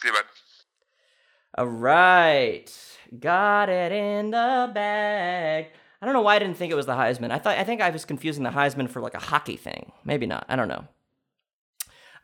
See 0.00 0.08
you, 0.08 0.12
bud. 0.12 0.24
All 1.56 1.66
right, 1.66 2.70
got 3.20 3.68
it 3.68 3.92
in 3.92 4.30
the 4.30 4.70
bag. 4.74 5.66
I 6.02 6.04
don't 6.04 6.14
know 6.14 6.20
why 6.22 6.36
I 6.36 6.38
didn't 6.40 6.56
think 6.56 6.72
it 6.72 6.76
was 6.76 6.86
the 6.86 6.94
Heisman. 6.94 7.30
I 7.30 7.38
thought 7.38 7.56
I 7.56 7.64
think 7.64 7.80
I 7.80 7.90
was 7.90 8.04
confusing 8.04 8.42
the 8.42 8.50
Heisman 8.50 8.90
for 8.90 9.00
like 9.00 9.14
a 9.14 9.20
hockey 9.20 9.56
thing. 9.56 9.92
Maybe 10.04 10.26
not. 10.26 10.44
I 10.48 10.56
don't 10.56 10.68
know. 10.68 10.84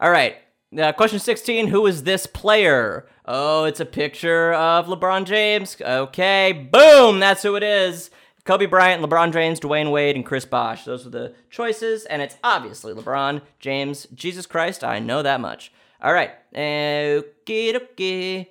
All 0.00 0.10
right. 0.10 0.36
Uh, 0.76 0.92
question 0.92 1.18
16 1.18 1.68
Who 1.68 1.86
is 1.86 2.02
this 2.02 2.26
player? 2.26 3.08
Oh, 3.24 3.64
it's 3.64 3.80
a 3.80 3.84
picture 3.84 4.52
of 4.52 4.86
LeBron 4.86 5.24
James. 5.24 5.76
Okay, 5.80 6.68
boom, 6.70 7.20
that's 7.20 7.42
who 7.42 7.56
it 7.56 7.62
is. 7.62 8.10
Kobe 8.44 8.66
Bryant, 8.66 9.02
LeBron 9.02 9.32
James, 9.32 9.60
Dwyane 9.60 9.90
Wade, 9.90 10.16
and 10.16 10.24
Chris 10.24 10.44
Bosh. 10.44 10.84
Those 10.84 11.06
are 11.06 11.10
the 11.10 11.34
choices, 11.50 12.04
and 12.06 12.22
it's 12.22 12.36
obviously 12.42 12.94
LeBron 12.94 13.42
James. 13.58 14.06
Jesus 14.14 14.46
Christ, 14.46 14.82
I 14.82 14.98
know 14.98 15.22
that 15.22 15.40
much. 15.40 15.72
All 16.02 16.12
right. 16.12 16.30
Okie 16.54 17.74
dokie. 17.74 18.46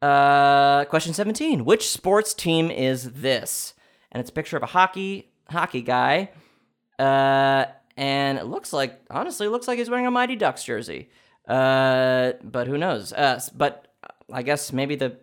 Uh, 0.00 0.84
question 0.86 1.12
17. 1.12 1.64
Which 1.64 1.88
sports 1.88 2.34
team 2.34 2.70
is 2.70 3.12
this? 3.12 3.74
And 4.12 4.20
it's 4.20 4.30
a 4.30 4.32
picture 4.32 4.56
of 4.56 4.62
a 4.62 4.66
hockey 4.66 5.28
hockey 5.50 5.82
guy. 5.82 6.30
Uh, 6.98 7.66
and 7.96 8.38
it 8.38 8.44
looks 8.44 8.72
like, 8.72 9.00
honestly, 9.10 9.46
it 9.46 9.50
looks 9.50 9.68
like 9.68 9.78
he's 9.78 9.90
wearing 9.90 10.06
a 10.06 10.10
Mighty 10.10 10.36
Ducks 10.36 10.64
jersey. 10.64 11.10
Uh, 11.46 12.32
but 12.42 12.66
who 12.66 12.78
knows? 12.78 13.12
Uh, 13.12 13.40
but 13.54 13.88
I 14.32 14.42
guess 14.42 14.72
maybe 14.72 14.94
the 14.94 15.16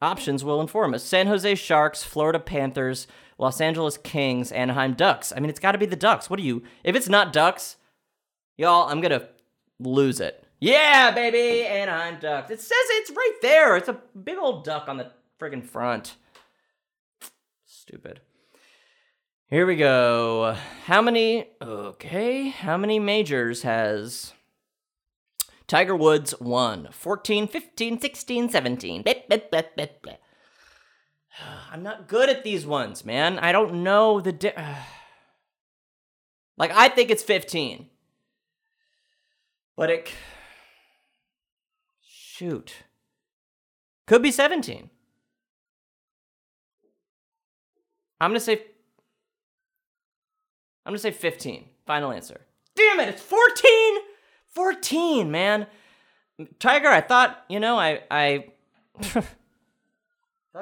options 0.00 0.44
will 0.44 0.60
inform 0.60 0.94
us. 0.94 1.02
San 1.02 1.26
Jose 1.26 1.54
Sharks, 1.56 2.04
Florida 2.04 2.38
Panthers, 2.38 3.06
Los 3.36 3.60
Angeles 3.60 3.98
Kings, 3.98 4.52
Anaheim 4.52 4.94
Ducks. 4.94 5.32
I 5.36 5.40
mean, 5.40 5.50
it's 5.50 5.60
got 5.60 5.72
to 5.72 5.78
be 5.78 5.86
the 5.86 5.96
Ducks. 5.96 6.30
What 6.30 6.38
do 6.38 6.44
you? 6.44 6.62
If 6.84 6.94
it's 6.94 7.08
not 7.08 7.32
Ducks, 7.32 7.76
y'all, 8.56 8.88
I'm 8.88 9.00
gonna 9.00 9.28
lose 9.80 10.20
it. 10.20 10.44
Yeah, 10.60 11.12
baby, 11.12 11.64
Anaheim 11.64 12.18
Ducks. 12.20 12.50
It 12.50 12.60
says 12.60 12.72
it's 12.72 13.10
right 13.10 13.36
there. 13.42 13.76
It's 13.76 13.88
a 13.88 14.00
big 14.24 14.38
old 14.38 14.64
duck 14.64 14.88
on 14.88 14.96
the 14.96 15.12
friggin' 15.40 15.64
front. 15.64 16.16
Stupid. 17.64 18.20
Here 19.46 19.66
we 19.66 19.76
go. 19.76 20.56
How 20.84 21.00
many? 21.00 21.48
Okay. 21.62 22.48
How 22.48 22.76
many 22.76 22.98
majors 22.98 23.62
has 23.62 24.32
Tiger 25.66 25.96
Woods 25.96 26.34
won? 26.40 26.88
14, 26.90 27.46
15, 27.46 28.00
16, 28.00 28.50
17. 28.50 29.02
Blah, 29.02 29.14
blah, 29.28 29.38
blah, 29.50 29.62
blah, 29.76 29.86
blah. 30.02 30.14
I'm 31.70 31.84
not 31.84 32.08
good 32.08 32.28
at 32.28 32.42
these 32.42 32.66
ones, 32.66 33.04
man. 33.04 33.38
I 33.38 33.52
don't 33.52 33.84
know 33.84 34.20
the. 34.20 34.32
Di- 34.32 34.54
like, 36.58 36.72
I 36.74 36.88
think 36.88 37.10
it's 37.10 37.22
15. 37.22 37.86
But 39.76 39.90
it. 39.90 40.10
Shoot. 42.38 42.72
Could 44.06 44.22
be 44.22 44.30
17. 44.30 44.88
I'm 48.20 48.30
gonna 48.30 48.38
say. 48.38 48.62
I'm 50.86 50.92
gonna 50.92 50.98
say 50.98 51.10
15. 51.10 51.64
Final 51.84 52.12
answer. 52.12 52.40
Damn 52.76 53.00
it! 53.00 53.08
It's 53.08 53.22
14. 53.22 53.98
14, 54.50 55.28
man. 55.32 55.66
Tiger, 56.60 56.86
I 56.86 57.00
thought 57.00 57.44
you 57.48 57.58
know 57.58 57.76
I 57.76 58.02
I. 58.08 58.46
thought 59.00 59.24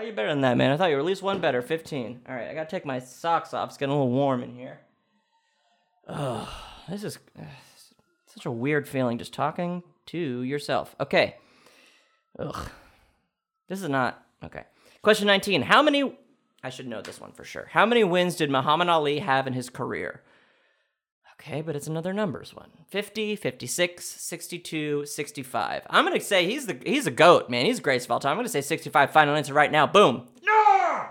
you 0.01 0.13
better 0.15 0.29
than 0.29 0.41
that, 0.41 0.57
man. 0.57 0.71
I 0.71 0.79
thought 0.79 0.89
you 0.89 0.97
were 0.97 1.01
at 1.01 1.07
least 1.07 1.23
one 1.23 1.43
better. 1.43 1.61
15. 1.61 2.23
All 2.27 2.35
right, 2.35 2.49
I 2.49 2.55
gotta 2.55 2.71
take 2.71 2.87
my 2.87 3.01
socks 3.01 3.53
off. 3.53 3.69
It's 3.69 3.77
getting 3.77 3.93
a 3.93 3.97
little 3.99 4.13
warm 4.13 4.43
in 4.43 4.55
here. 4.55 4.81
Oh, 6.09 6.49
this 6.89 7.05
is 7.05 7.19
uh, 7.39 7.43
such 8.25 8.47
a 8.47 8.51
weird 8.51 8.89
feeling 8.89 9.19
just 9.19 9.35
talking 9.35 9.83
to 10.07 10.41
yourself. 10.41 10.97
Okay. 11.01 11.37
Ugh. 12.39 12.69
This 13.69 13.83
is 13.83 13.89
not 13.89 14.23
okay. 14.45 14.65
Question 15.03 15.27
19. 15.27 15.63
How 15.63 15.83
many 15.83 16.17
I 16.67 16.71
should 16.71 16.89
know 16.89 17.01
this 17.01 17.21
one 17.21 17.31
for 17.31 17.45
sure. 17.45 17.69
How 17.71 17.87
many 17.87 18.03
wins 18.03 18.35
did 18.35 18.51
Muhammad 18.51 18.89
Ali 18.89 19.21
have 19.21 19.47
in 19.47 19.53
his 19.53 19.71
career? 19.71 20.23
Okay, 21.35 21.61
but 21.61 21.77
it's 21.77 21.87
another 21.87 22.13
numbers 22.13 22.55
one. 22.55 22.71
50, 22.89 23.37
56, 23.37 24.05
62, 24.05 25.07
65. 25.07 25.83
I'm 25.89 26.05
going 26.05 26.19
to 26.19 26.25
say 26.25 26.45
he's 26.45 26.67
the 26.67 26.77
he's 26.85 27.07
a 27.07 27.13
goat, 27.13 27.49
man. 27.49 27.67
He's 27.67 27.77
the 27.77 27.83
greatest 27.83 28.09
of 28.09 28.11
all 28.11 28.19
time. 28.19 28.33
I'm 28.33 28.39
going 28.39 28.47
to 28.47 28.51
say 28.51 28.63
65 28.63 29.13
final 29.13 29.37
answer 29.37 29.55
right 29.55 29.71
now. 29.71 29.87
Boom. 29.87 30.27
No! 30.43 31.05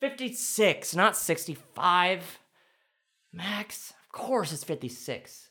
56, 0.00 0.96
not 0.96 1.18
65. 1.18 2.38
Max, 3.32 3.90
of 3.90 4.12
course 4.12 4.52
it's 4.52 4.64
56. 4.64 5.50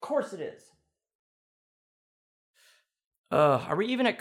Of 0.00 0.06
course 0.08 0.32
it 0.32 0.40
is. 0.40 0.62
Uh, 3.30 3.64
are 3.68 3.76
we 3.76 3.86
even 3.86 4.06
at 4.06 4.20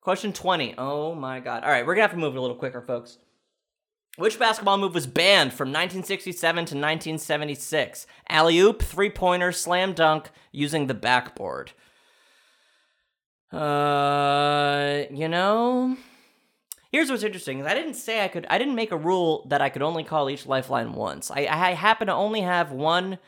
question 0.00 0.32
20? 0.32 0.74
Oh 0.78 1.14
my 1.14 1.40
god. 1.40 1.64
All 1.64 1.70
right, 1.70 1.86
we're 1.86 1.94
going 1.94 2.04
to 2.04 2.08
have 2.08 2.16
to 2.16 2.18
move 2.18 2.34
it 2.34 2.38
a 2.38 2.42
little 2.42 2.56
quicker, 2.56 2.82
folks. 2.82 3.18
Which 4.18 4.38
basketball 4.38 4.76
move 4.76 4.94
was 4.94 5.06
banned 5.06 5.54
from 5.54 5.68
1967 5.68 6.56
to 6.56 6.60
1976? 6.74 8.06
Alley 8.28 8.58
oop, 8.58 8.82
three 8.82 9.08
pointer, 9.08 9.52
slam 9.52 9.94
dunk 9.94 10.30
using 10.50 10.86
the 10.86 10.94
backboard. 10.94 11.72
Uh, 13.50 15.04
you 15.10 15.28
know, 15.28 15.96
here's 16.90 17.10
what's 17.10 17.22
interesting: 17.22 17.60
is 17.60 17.66
I 17.66 17.72
didn't 17.72 17.94
say 17.94 18.22
I 18.22 18.28
could. 18.28 18.46
I 18.50 18.58
didn't 18.58 18.74
make 18.74 18.92
a 18.92 18.96
rule 18.98 19.46
that 19.48 19.62
I 19.62 19.70
could 19.70 19.82
only 19.82 20.04
call 20.04 20.28
each 20.28 20.46
lifeline 20.46 20.92
once. 20.92 21.30
I, 21.30 21.46
I 21.46 21.72
happen 21.72 22.08
to 22.08 22.14
only 22.14 22.42
have 22.42 22.70
one 22.70 23.18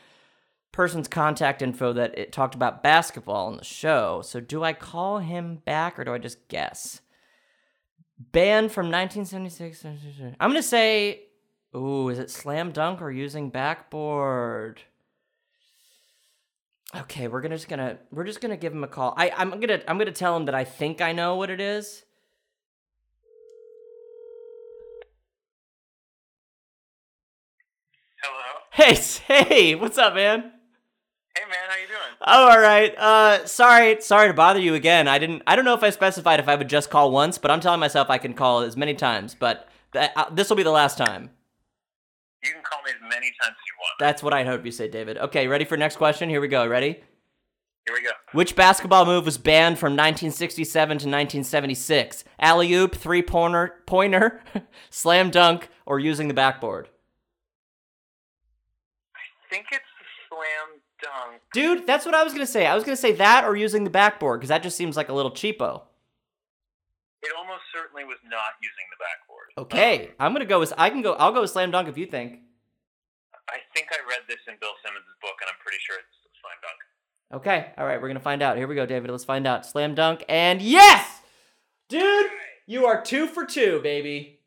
person's 0.75 1.07
contact 1.07 1.61
info 1.61 1.93
that 1.93 2.17
it 2.17 2.33
talked 2.33 2.53
about 2.53 2.83
basketball 2.83 3.49
in 3.49 3.55
the 3.55 3.63
show. 3.63 4.21
So 4.21 4.41
do 4.41 4.61
I 4.61 4.73
call 4.73 5.19
him 5.19 5.61
back 5.63 5.97
or 5.97 6.03
do 6.03 6.13
I 6.13 6.17
just 6.17 6.49
guess? 6.49 6.99
Banned 8.19 8.73
from 8.73 8.87
1976. 8.91 9.85
I'm 10.37 10.49
gonna 10.49 10.61
say, 10.61 11.27
ooh, 11.73 12.09
is 12.09 12.19
it 12.19 12.29
slam 12.29 12.73
dunk 12.73 13.01
or 13.01 13.09
using 13.09 13.49
backboard? 13.51 14.79
Okay, 16.93 17.29
we're 17.29 17.41
gonna 17.41 17.55
just 17.55 17.69
gonna 17.69 17.97
we're 18.11 18.25
just 18.25 18.41
gonna 18.41 18.57
give 18.57 18.73
him 18.73 18.83
a 18.83 18.87
call. 18.89 19.13
I 19.15 19.29
I'm 19.29 19.51
gonna 19.61 19.81
I'm 19.87 19.97
gonna 19.97 20.11
tell 20.11 20.35
him 20.35 20.45
that 20.45 20.55
I 20.55 20.65
think 20.65 20.99
I 20.99 21.13
know 21.13 21.37
what 21.37 21.49
it 21.49 21.61
is. 21.61 22.03
Hello. 28.21 28.59
Hey, 28.71 28.95
hey, 29.45 29.75
what's 29.75 29.97
up, 29.97 30.15
man? 30.15 30.51
Hey 31.37 31.43
man, 31.49 31.57
how 31.67 31.75
you 31.75 31.87
doing? 31.87 31.99
Oh, 32.21 32.49
all 32.49 32.59
right. 32.61 32.97
Uh, 32.97 33.45
sorry, 33.45 33.99
sorry 33.99 34.29
to 34.29 34.33
bother 34.33 34.59
you 34.59 34.73
again. 34.73 35.07
I 35.09 35.19
didn't. 35.19 35.43
I 35.45 35.57
don't 35.57 35.65
know 35.65 35.73
if 35.73 35.83
I 35.83 35.89
specified 35.89 36.39
if 36.39 36.47
I 36.47 36.55
would 36.55 36.69
just 36.69 36.89
call 36.89 37.11
once, 37.11 37.37
but 37.37 37.51
I'm 37.51 37.59
telling 37.59 37.81
myself 37.81 38.09
I 38.09 38.17
can 38.17 38.33
call 38.33 38.61
as 38.61 38.77
many 38.77 38.93
times. 38.93 39.35
But 39.37 39.67
th- 39.91 40.11
uh, 40.15 40.29
this 40.31 40.49
will 40.49 40.55
be 40.55 40.63
the 40.63 40.71
last 40.71 40.97
time. 40.97 41.31
You 42.41 42.51
can 42.53 42.61
call 42.63 42.81
me 42.83 42.91
as 42.91 43.01
many 43.01 43.33
times 43.41 43.51
as 43.51 43.67
you 43.67 43.73
want. 43.79 43.95
That's 43.99 44.23
what 44.23 44.33
I 44.33 44.45
hope 44.45 44.63
you 44.65 44.71
say, 44.71 44.87
David. 44.87 45.17
Okay, 45.17 45.47
ready 45.47 45.65
for 45.65 45.75
next 45.75 45.97
question? 45.97 46.29
Here 46.29 46.39
we 46.39 46.47
go. 46.47 46.65
Ready? 46.65 47.01
Here 47.85 47.93
we 47.93 48.01
go. 48.01 48.11
Which 48.31 48.55
basketball 48.55 49.05
move 49.05 49.25
was 49.25 49.37
banned 49.37 49.77
from 49.77 49.91
1967 49.91 50.87
to 50.89 50.91
1976? 51.05 52.23
Alley 52.39 52.73
oop, 52.73 52.95
three 52.95 53.21
pointer, 53.21 53.75
pointer, 53.85 54.41
slam 54.89 55.31
dunk, 55.31 55.67
or 55.85 55.99
using 55.99 56.29
the 56.29 56.33
backboard? 56.33 56.87
I 59.15 59.53
think 59.53 59.65
it's 59.71 59.83
the 59.83 59.83
slam 59.83 59.83
dunk. 59.83 59.84
Dude, 61.55 61.87
that's 61.87 62.05
what 62.05 62.13
I 62.13 62.21
was 62.21 62.33
gonna 62.33 62.45
say. 62.45 62.67
I 62.67 62.75
was 62.75 62.83
gonna 62.83 62.97
say 62.97 63.13
that 63.13 63.45
or 63.45 63.55
using 63.55 63.85
the 63.85 63.89
backboard 63.89 64.41
because 64.41 64.49
that 64.49 64.61
just 64.61 64.75
seems 64.75 64.97
like 64.97 65.07
a 65.07 65.13
little 65.13 65.31
cheapo. 65.31 65.83
It 67.23 67.31
almost 67.37 67.63
certainly 67.73 68.03
was 68.03 68.17
not 68.29 68.59
using 68.61 68.83
the 68.91 68.99
backboard. 68.99 69.47
Okay, 69.57 70.11
I'm 70.19 70.33
gonna 70.33 70.43
go 70.43 70.59
with. 70.59 70.73
I 70.77 70.89
can 70.89 71.01
go. 71.01 71.13
I'll 71.13 71.31
go 71.31 71.39
with 71.39 71.51
slam 71.51 71.71
dunk 71.71 71.87
if 71.87 71.97
you 71.97 72.07
think. 72.07 72.39
I 73.47 73.59
think 73.73 73.87
I 73.89 74.03
read 74.05 74.27
this 74.27 74.39
in 74.49 74.55
Bill 74.59 74.73
Simmons' 74.83 75.05
book, 75.21 75.35
and 75.39 75.47
I'm 75.47 75.55
pretty 75.63 75.77
sure 75.79 75.95
it's 75.95 76.17
slam 76.41 76.57
dunk. 76.61 77.39
Okay, 77.39 77.71
all 77.77 77.85
right, 77.85 78.01
we're 78.01 78.09
gonna 78.09 78.19
find 78.19 78.41
out. 78.41 78.57
Here 78.57 78.67
we 78.67 78.75
go, 78.75 78.85
David. 78.85 79.09
Let's 79.09 79.23
find 79.23 79.47
out. 79.47 79.65
Slam 79.65 79.95
dunk, 79.95 80.25
and 80.27 80.61
yes, 80.61 81.21
dude, 81.87 82.31
you 82.67 82.85
are 82.85 83.01
two 83.01 83.27
for 83.27 83.45
two, 83.45 83.79
baby. 83.81 84.41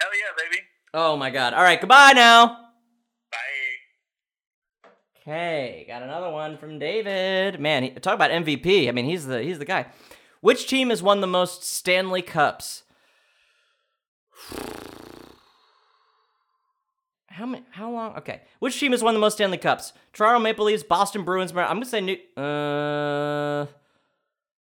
Hell 0.00 0.10
yeah, 0.14 0.44
baby. 0.48 0.62
Oh 0.94 1.16
my 1.16 1.30
god. 1.30 1.54
All 1.54 1.64
right, 1.64 1.80
goodbye 1.80 2.12
now. 2.14 2.65
Okay, 5.26 5.84
got 5.88 6.02
another 6.04 6.30
one 6.30 6.56
from 6.56 6.78
David. 6.78 7.58
Man, 7.58 7.82
he, 7.82 7.90
talk 7.90 8.14
about 8.14 8.30
MVP. 8.30 8.88
I 8.88 8.92
mean, 8.92 9.06
he's 9.06 9.26
the 9.26 9.42
he's 9.42 9.58
the 9.58 9.64
guy. 9.64 9.86
Which 10.40 10.68
team 10.68 10.90
has 10.90 11.02
won 11.02 11.20
the 11.20 11.26
most 11.26 11.64
Stanley 11.64 12.22
Cups? 12.22 12.84
How 17.26 17.44
many? 17.44 17.64
How 17.72 17.90
long? 17.90 18.16
Okay. 18.18 18.42
Which 18.60 18.78
team 18.78 18.92
has 18.92 19.02
won 19.02 19.14
the 19.14 19.20
most 19.20 19.34
Stanley 19.34 19.58
Cups? 19.58 19.92
Toronto 20.12 20.38
Maple 20.38 20.64
Leafs, 20.66 20.84
Boston 20.84 21.24
Bruins. 21.24 21.52
Mar- 21.52 21.64
I'm 21.64 21.76
gonna 21.76 21.86
say 21.86 22.00
New. 22.00 22.16
Uh, 22.40 23.66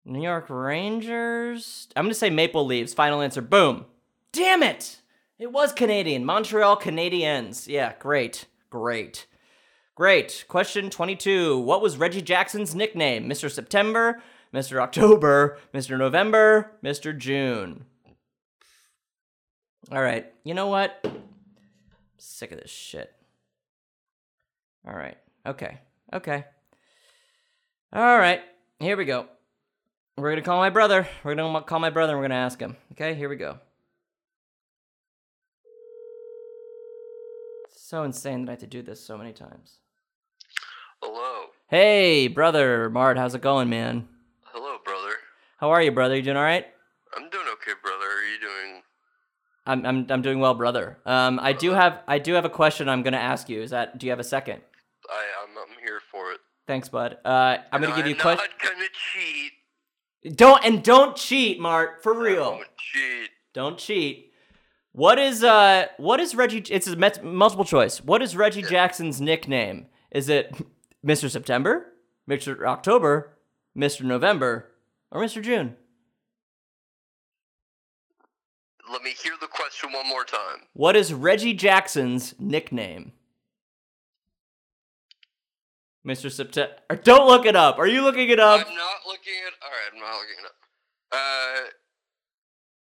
New 0.05 0.23
York 0.23 0.49
Rangers. 0.49 1.87
I'm 1.95 2.05
gonna 2.05 2.15
say 2.15 2.31
Maple 2.31 2.65
Leafs. 2.65 2.95
Final 2.95 3.21
answer. 3.21 3.41
Boom. 3.41 3.85
Damn 4.31 4.63
it! 4.63 5.01
It 5.37 5.51
was 5.51 5.71
Canadian. 5.71 6.25
Montreal 6.25 6.77
Canadiens. 6.77 7.67
Yeah, 7.67 7.93
great, 7.99 8.45
great, 8.71 9.27
great. 9.97 10.45
Question 10.47 10.91
22. 10.91 11.57
What 11.57 11.81
was 11.81 11.97
Reggie 11.97 12.21
Jackson's 12.21 12.75
nickname? 12.75 13.27
Mr. 13.27 13.49
September, 13.49 14.21
Mr. 14.53 14.79
October, 14.79 15.57
Mr. 15.73 15.97
November, 15.97 16.71
Mr. 16.83 17.17
June. 17.17 17.83
All 19.91 20.01
right. 20.01 20.31
You 20.43 20.53
know 20.53 20.67
what? 20.67 20.99
I'm 21.03 21.23
sick 22.19 22.51
of 22.51 22.59
this 22.59 22.69
shit. 22.69 23.11
All 24.87 24.95
right. 24.95 25.17
Okay. 25.47 25.79
Okay. 26.13 26.45
All 27.91 28.19
right. 28.19 28.41
Here 28.79 28.97
we 28.97 29.05
go. 29.05 29.25
We're 30.15 30.29
going 30.29 30.35
to 30.35 30.43
call 30.43 30.59
my 30.59 30.69
brother. 30.69 31.07
We're 31.23 31.33
going 31.33 31.53
to 31.55 31.61
call 31.61 31.79
my 31.79 31.89
brother 31.89 32.13
and 32.13 32.19
we're 32.19 32.27
going 32.27 32.37
to 32.37 32.45
ask 32.45 32.59
him. 32.59 32.77
Okay? 32.91 33.15
Here 33.15 33.29
we 33.29 33.35
go. 33.35 33.57
So 37.71 38.03
insane 38.03 38.45
that 38.45 38.51
I 38.51 38.53
have 38.53 38.59
to 38.59 38.67
do 38.67 38.83
this 38.83 39.03
so 39.03 39.17
many 39.17 39.33
times. 39.33 39.79
Hello. 41.01 41.47
Hey, 41.69 42.27
brother 42.27 42.89
Mart, 42.89 43.17
how's 43.17 43.35
it 43.35 43.41
going, 43.41 43.69
man? 43.69 44.07
Hello, 44.45 44.77
brother. 44.83 45.13
How 45.59 45.71
are 45.71 45.81
you, 45.81 45.91
brother? 45.91 46.15
You 46.15 46.21
doing 46.21 46.37
all 46.37 46.43
right? 46.43 46.65
I'm 47.15 47.29
doing 47.29 47.45
okay, 47.53 47.71
brother. 47.81 48.05
Are 48.05 48.23
you 48.23 48.39
doing? 48.39 48.81
I'm 49.65 49.85
I'm 49.85 50.07
I'm 50.09 50.21
doing 50.21 50.39
well, 50.39 50.53
brother. 50.53 50.97
Um, 51.05 51.39
I 51.41 51.53
do 51.53 51.71
have 51.71 51.99
I 52.07 52.19
do 52.19 52.33
have 52.33 52.45
a 52.45 52.49
question 52.49 52.89
I'm 52.89 53.03
gonna 53.03 53.17
ask 53.17 53.49
you. 53.49 53.61
Is 53.61 53.71
that 53.71 53.97
do 53.97 54.05
you 54.05 54.11
have 54.11 54.19
a 54.19 54.23
second? 54.23 54.61
I 55.09 55.23
I'm, 55.43 55.57
I'm 55.57 55.83
here 55.83 55.99
for 56.11 56.31
it. 56.31 56.39
Thanks, 56.67 56.89
bud. 56.89 57.17
Uh, 57.23 57.57
I'm 57.71 57.81
gonna 57.81 57.95
give 57.95 58.07
you 58.07 58.13
a 58.13 58.17
I'm 58.17 58.21
question. 58.21 58.45
not 58.61 58.71
gonna 58.71 58.85
cheat. 59.13 60.35
Don't 60.37 60.65
and 60.65 60.83
don't 60.83 61.15
cheat, 61.15 61.59
Mart. 61.59 62.01
For 62.03 62.13
real. 62.13 62.51
Don't 62.51 62.77
cheat. 62.77 63.29
Don't 63.53 63.77
cheat. 63.77 64.31
What 64.93 65.19
is 65.19 65.43
uh 65.43 65.87
what 65.97 66.19
is 66.19 66.33
Reggie 66.33 66.63
it's 66.69 66.87
a 66.87 66.95
met- 66.95 67.23
multiple 67.23 67.65
choice. 67.65 68.03
What 68.03 68.21
is 68.21 68.35
Reggie 68.35 68.63
Jackson's 68.63 69.21
nickname? 69.21 69.87
Is 70.11 70.29
it 70.29 70.55
Mr. 71.07 71.29
September, 71.29 71.93
Mr. 72.29 72.65
October, 72.67 73.37
Mr. 73.77 74.01
November, 74.01 74.71
or 75.11 75.21
Mr. 75.21 75.41
June? 75.41 75.75
let 78.91 79.03
me 79.03 79.11
hear 79.21 79.33
the 79.39 79.47
question 79.47 79.91
one 79.91 80.07
more 80.07 80.23
time. 80.23 80.61
What 80.73 80.95
is 80.95 81.13
Reggie 81.13 81.53
Jackson's 81.53 82.33
nickname? 82.39 83.11
Mr. 86.07 86.31
September. 86.31 86.73
Don't 87.03 87.27
look 87.27 87.45
it 87.45 87.55
up. 87.55 87.79
Are 87.79 87.87
you 87.87 88.01
looking 88.01 88.29
it 88.29 88.39
up? 88.39 88.65
I'm 88.65 88.75
not 88.75 89.01
looking 89.05 89.33
at. 89.45 89.53
All 89.61 89.69
right, 89.69 89.91
I'm 89.93 89.99
not 89.99 90.15
looking 90.17 90.35
it 90.39 90.45
up. 90.45 90.55
Uh, 91.11 91.69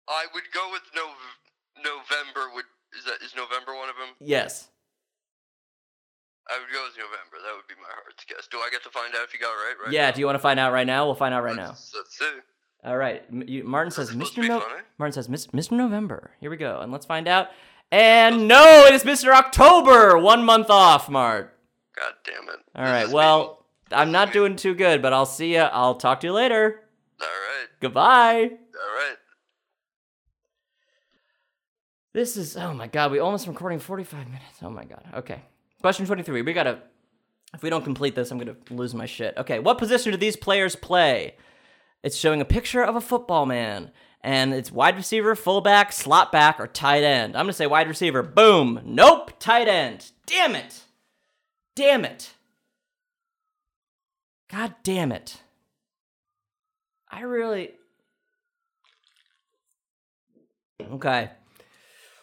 I 0.07 0.25
would 0.33 0.43
go 0.53 0.71
with 0.71 0.81
Nov- 0.95 1.83
November. 1.83 2.55
Would 2.55 2.65
is 2.97 3.05
that 3.05 3.21
is 3.23 3.35
November 3.35 3.75
one 3.75 3.89
of 3.89 3.95
them? 3.95 4.15
Yes. 4.19 4.69
I 6.49 6.59
would 6.59 6.71
go 6.73 6.83
with 6.83 6.97
November. 6.97 7.37
That 7.45 7.55
would 7.55 7.67
be 7.67 7.75
my 7.81 7.87
heart's 7.89 8.25
guess. 8.25 8.47
Do 8.51 8.57
I 8.57 8.69
get 8.71 8.83
to 8.83 8.89
find 8.89 9.13
out 9.15 9.23
if 9.23 9.33
you 9.33 9.39
got 9.39 9.51
it 9.51 9.55
right? 9.55 9.85
Right. 9.85 9.93
Yeah. 9.93 10.07
now? 10.09 10.11
Do 10.11 10.19
you 10.19 10.25
want 10.25 10.35
to 10.35 10.39
find 10.39 10.59
out 10.59 10.73
right 10.73 10.87
now? 10.87 11.05
We'll 11.05 11.15
find 11.15 11.33
out 11.33 11.43
right 11.43 11.55
now. 11.55 11.69
Let's, 11.69 11.93
let's 11.95 12.17
see. 12.17 12.39
All 12.83 12.97
right. 12.97 13.23
You- 13.31 13.63
Martin 13.63 13.91
says 13.91 14.11
Mr. 14.11 14.47
No-? 14.47 14.63
Martin 14.97 15.13
says 15.13 15.27
Mr. 15.27 15.71
November. 15.71 16.31
Here 16.39 16.49
we 16.49 16.57
go, 16.57 16.79
and 16.81 16.91
let's 16.91 17.05
find 17.05 17.27
out. 17.27 17.49
And 17.91 18.47
no, 18.47 18.85
it 18.87 18.93
is 18.93 19.03
Mr. 19.03 19.33
October. 19.33 20.17
One 20.17 20.43
month 20.43 20.69
off, 20.69 21.09
Mart. 21.09 21.57
God 21.95 22.13
damn 22.23 22.49
it. 22.49 22.59
All 22.75 22.83
right. 22.83 23.09
Well, 23.09 23.65
me. 23.91 23.97
I'm 23.97 24.11
not 24.11 24.31
doing 24.33 24.55
too 24.55 24.73
good, 24.73 25.01
but 25.01 25.13
I'll 25.13 25.25
see 25.25 25.53
you. 25.53 25.59
I'll 25.59 25.95
talk 25.95 26.21
to 26.21 26.27
you 26.27 26.33
later. 26.33 26.81
All 27.21 27.27
right. 27.27 27.67
Goodbye. 27.81 28.43
All 28.43 28.95
right. 28.95 29.17
This 32.13 32.35
is 32.35 32.57
oh 32.57 32.73
my 32.73 32.87
god, 32.87 33.11
we 33.11 33.19
almost 33.19 33.47
recording 33.47 33.79
45 33.79 34.25
minutes. 34.25 34.57
Oh 34.61 34.69
my 34.69 34.83
god. 34.83 35.03
Okay. 35.15 35.41
Question 35.81 36.05
23. 36.05 36.41
We 36.43 36.53
gotta 36.53 36.79
if 37.53 37.63
we 37.63 37.69
don't 37.69 37.83
complete 37.83 38.15
this, 38.15 38.31
I'm 38.31 38.37
gonna 38.37 38.55
lose 38.69 38.93
my 38.93 39.05
shit. 39.05 39.35
Okay, 39.37 39.59
what 39.59 39.77
position 39.77 40.11
do 40.11 40.17
these 40.17 40.35
players 40.35 40.75
play? 40.75 41.35
It's 42.03 42.15
showing 42.15 42.41
a 42.41 42.45
picture 42.45 42.83
of 42.83 42.95
a 42.95 43.01
football 43.01 43.45
man, 43.45 43.91
and 44.21 44.53
it's 44.53 44.71
wide 44.71 44.95
receiver, 44.95 45.35
fullback, 45.35 45.91
slot 45.91 46.31
back, 46.31 46.59
or 46.59 46.67
tight 46.67 47.03
end. 47.03 47.35
I'm 47.35 47.43
gonna 47.43 47.53
say 47.53 47.67
wide 47.67 47.87
receiver. 47.87 48.23
Boom. 48.23 48.81
Nope, 48.85 49.33
tight 49.39 49.67
end. 49.67 50.11
Damn 50.25 50.55
it. 50.55 50.81
Damn 51.75 52.05
it. 52.05 52.31
God 54.49 54.75
damn 54.83 55.11
it. 55.11 55.41
I 57.09 57.21
really 57.21 57.71
Okay. 60.91 61.29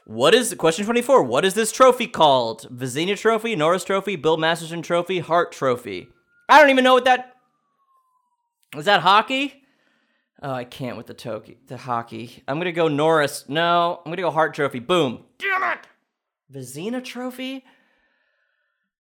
What 0.09 0.32
is 0.32 0.54
question 0.54 0.86
24? 0.86 1.22
What 1.22 1.44
is 1.44 1.52
this 1.52 1.70
trophy 1.70 2.06
called? 2.06 2.66
Vezina 2.74 3.14
Trophy, 3.14 3.54
Norris 3.54 3.84
Trophy, 3.84 4.16
Bill 4.16 4.38
Masterton 4.38 4.80
Trophy, 4.80 5.18
Hart 5.18 5.52
Trophy. 5.52 6.09
I 6.48 6.59
don't 6.59 6.70
even 6.70 6.82
know 6.82 6.94
what 6.94 7.04
that 7.04 7.36
is. 8.74 8.86
That 8.86 9.02
hockey? 9.02 9.62
Oh, 10.42 10.50
I 10.50 10.64
can't 10.64 10.96
with 10.96 11.09
the 11.09 11.14
toki, 11.14 11.59
the 11.66 11.76
hockey. 11.76 12.42
I'm 12.48 12.56
gonna 12.56 12.72
go 12.72 12.88
Norris. 12.88 13.44
No, 13.48 14.00
I'm 14.02 14.11
gonna 14.11 14.22
go 14.22 14.30
Hart 14.30 14.54
Trophy. 14.54 14.78
Boom. 14.78 15.24
Damn 15.36 15.76
it. 15.76 15.86
Vezina 16.50 17.04
Trophy. 17.04 17.62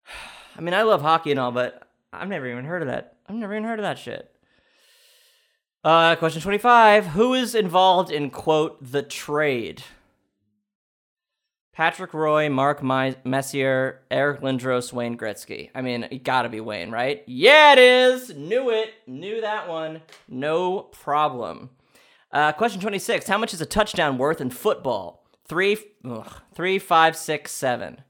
I 0.58 0.62
mean, 0.62 0.74
I 0.74 0.84
love 0.84 1.02
hockey 1.02 1.32
and 1.32 1.40
all, 1.40 1.52
but 1.52 1.86
I've 2.14 2.30
never 2.30 2.48
even 2.48 2.64
heard 2.64 2.82
of 2.82 2.88
that. 2.88 3.18
I've 3.28 3.36
never 3.36 3.54
even 3.54 3.66
heard 3.66 3.80
of 3.80 3.84
that 3.84 4.00
shit. 4.00 4.34
Uh, 5.84 6.16
question 6.16 6.42
25. 6.42 7.08
Who 7.08 7.34
is 7.34 7.56
involved 7.56 8.10
in, 8.10 8.30
quote, 8.30 8.78
the 8.82 9.04
trade? 9.04 9.84
Patrick 11.74 12.14
Roy, 12.14 12.50
Mark 12.50 12.84
My- 12.84 13.16
Messier, 13.24 14.02
Eric 14.12 14.42
Lindros, 14.42 14.94
Wayne 14.94 15.18
Gretzky. 15.18 15.72
I 15.74 15.82
mean, 15.82 16.04
it 16.04 16.24
gotta 16.24 16.48
be 16.50 16.60
Wayne, 16.62 16.92
right? 16.92 17.24
Yeah, 17.26 17.74
it 17.74 17.80
is. 17.80 18.30
Knew 18.36 18.70
it. 18.70 18.94
Knew 19.08 19.42
that 19.42 19.68
one. 19.68 20.02
No 20.28 20.82
problem. 20.82 21.72
Uh, 22.32 22.52
question 22.52 22.80
26. 22.80 23.28
How 23.28 23.40
much 23.40 23.54
is 23.56 23.62
a 23.62 23.66
touchdown 23.66 24.20
worth 24.20 24.40
in 24.40 24.52
football? 24.52 25.26
Three, 25.48 25.78
ugh, 26.06 26.42
three, 26.54 26.78
five, 26.78 27.18
six, 27.18 27.52
seven. 27.52 28.02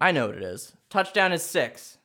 I 0.00 0.10
know 0.10 0.26
what 0.28 0.36
it 0.36 0.42
is. 0.42 0.72
Touchdown 0.88 1.32
is 1.32 1.42
six. 1.42 1.98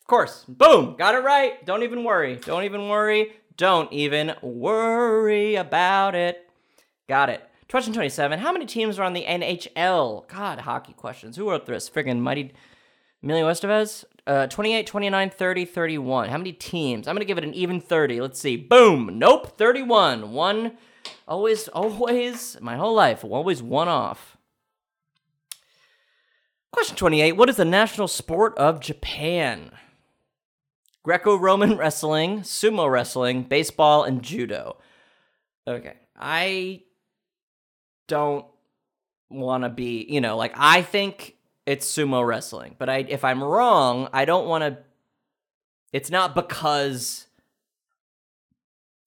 Of 0.00 0.06
course. 0.06 0.44
Boom. 0.48 0.96
Got 0.96 1.14
it 1.14 1.18
right. 1.18 1.64
Don't 1.66 1.82
even 1.82 2.02
worry. 2.02 2.36
Don't 2.36 2.64
even 2.64 2.88
worry. 2.88 3.32
Don't 3.56 3.92
even 3.92 4.34
worry 4.42 5.56
about 5.56 6.14
it. 6.14 6.47
Got 7.08 7.30
it. 7.30 7.42
Question 7.70 7.92
27. 7.92 8.38
How 8.38 8.52
many 8.52 8.66
teams 8.66 8.98
are 8.98 9.02
on 9.02 9.12
the 9.12 9.24
NHL? 9.24 10.28
God, 10.28 10.60
hockey 10.60 10.92
questions. 10.92 11.36
Who 11.36 11.50
wrote 11.50 11.66
this? 11.66 11.88
Friggin' 11.88 12.20
Mighty 12.20 12.52
Emilio 13.22 13.48
Estevez? 13.50 14.04
Uh, 14.26 14.46
28, 14.46 14.86
29, 14.86 15.30
30, 15.30 15.64
31. 15.64 16.28
How 16.28 16.38
many 16.38 16.52
teams? 16.52 17.08
I'm 17.08 17.14
going 17.14 17.20
to 17.20 17.26
give 17.26 17.38
it 17.38 17.44
an 17.44 17.54
even 17.54 17.80
30. 17.80 18.20
Let's 18.20 18.40
see. 18.40 18.56
Boom. 18.56 19.18
Nope. 19.18 19.56
31. 19.58 20.32
One. 20.32 20.72
Always, 21.26 21.68
always, 21.68 22.56
my 22.60 22.76
whole 22.76 22.94
life, 22.94 23.24
always 23.24 23.62
one 23.62 23.88
off. 23.88 24.36
Question 26.72 26.96
28. 26.96 27.32
What 27.32 27.48
is 27.48 27.56
the 27.56 27.64
national 27.64 28.08
sport 28.08 28.56
of 28.58 28.80
Japan? 28.80 29.72
Greco 31.02 31.36
Roman 31.36 31.76
wrestling, 31.78 32.40
sumo 32.40 32.90
wrestling, 32.90 33.42
baseball, 33.42 34.04
and 34.04 34.22
judo. 34.22 34.76
Okay. 35.66 35.94
I 36.16 36.82
don't 38.08 38.44
want 39.30 39.62
to 39.62 39.68
be, 39.68 40.04
you 40.08 40.20
know, 40.20 40.36
like 40.36 40.52
I 40.56 40.82
think 40.82 41.36
it's 41.66 41.86
sumo 41.90 42.26
wrestling, 42.26 42.74
but 42.78 42.88
I 42.88 42.98
if 43.08 43.24
I'm 43.24 43.42
wrong, 43.42 44.08
I 44.12 44.24
don't 44.24 44.48
want 44.48 44.64
to 44.64 44.78
it's 45.92 46.10
not 46.10 46.34
because 46.34 47.26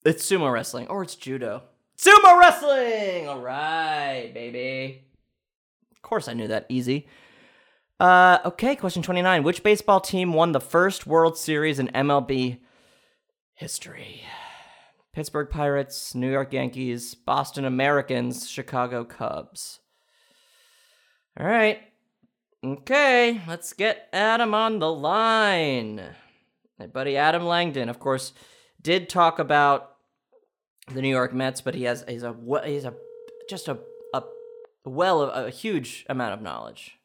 it's 0.04 0.26
sumo 0.26 0.52
wrestling 0.52 0.88
or 0.88 1.02
it's 1.02 1.14
judo. 1.14 1.62
Sumo 1.98 2.38
wrestling. 2.38 3.28
All 3.28 3.40
right, 3.40 4.30
baby. 4.32 5.04
Of 5.92 6.02
course 6.02 6.26
I 6.26 6.32
knew 6.32 6.48
that 6.48 6.66
easy. 6.68 7.06
Uh, 8.00 8.38
okay, 8.44 8.74
question 8.74 9.02
29. 9.02 9.44
Which 9.44 9.62
baseball 9.62 10.00
team 10.00 10.32
won 10.32 10.50
the 10.50 10.60
first 10.60 11.06
World 11.06 11.38
Series 11.38 11.78
in 11.78 11.88
MLB 11.88 12.58
history? 13.54 14.22
Pittsburgh 15.12 15.50
Pirates, 15.50 16.14
New 16.14 16.30
York 16.30 16.54
Yankees, 16.54 17.14
Boston 17.14 17.66
Americans, 17.66 18.48
Chicago 18.48 19.04
Cubs. 19.04 19.80
All 21.38 21.46
right. 21.46 21.80
Okay, 22.64 23.40
let's 23.46 23.72
get 23.74 24.08
Adam 24.12 24.54
on 24.54 24.78
the 24.78 24.90
line. 24.90 26.00
My 26.78 26.86
buddy 26.86 27.16
Adam 27.16 27.44
Langdon, 27.44 27.88
of 27.88 27.98
course, 27.98 28.32
did 28.80 29.08
talk 29.08 29.38
about 29.38 29.96
the 30.92 31.02
New 31.02 31.08
York 31.08 31.34
Mets, 31.34 31.60
but 31.60 31.74
he 31.74 31.84
has 31.84 32.04
he's 32.08 32.22
a 32.22 32.34
he's 32.64 32.84
a 32.84 32.94
just 33.50 33.68
a 33.68 33.78
a 34.14 34.22
well 34.84 35.22
of 35.22 35.46
a 35.46 35.50
huge 35.50 36.06
amount 36.08 36.34
of 36.34 36.40
knowledge. 36.40 36.98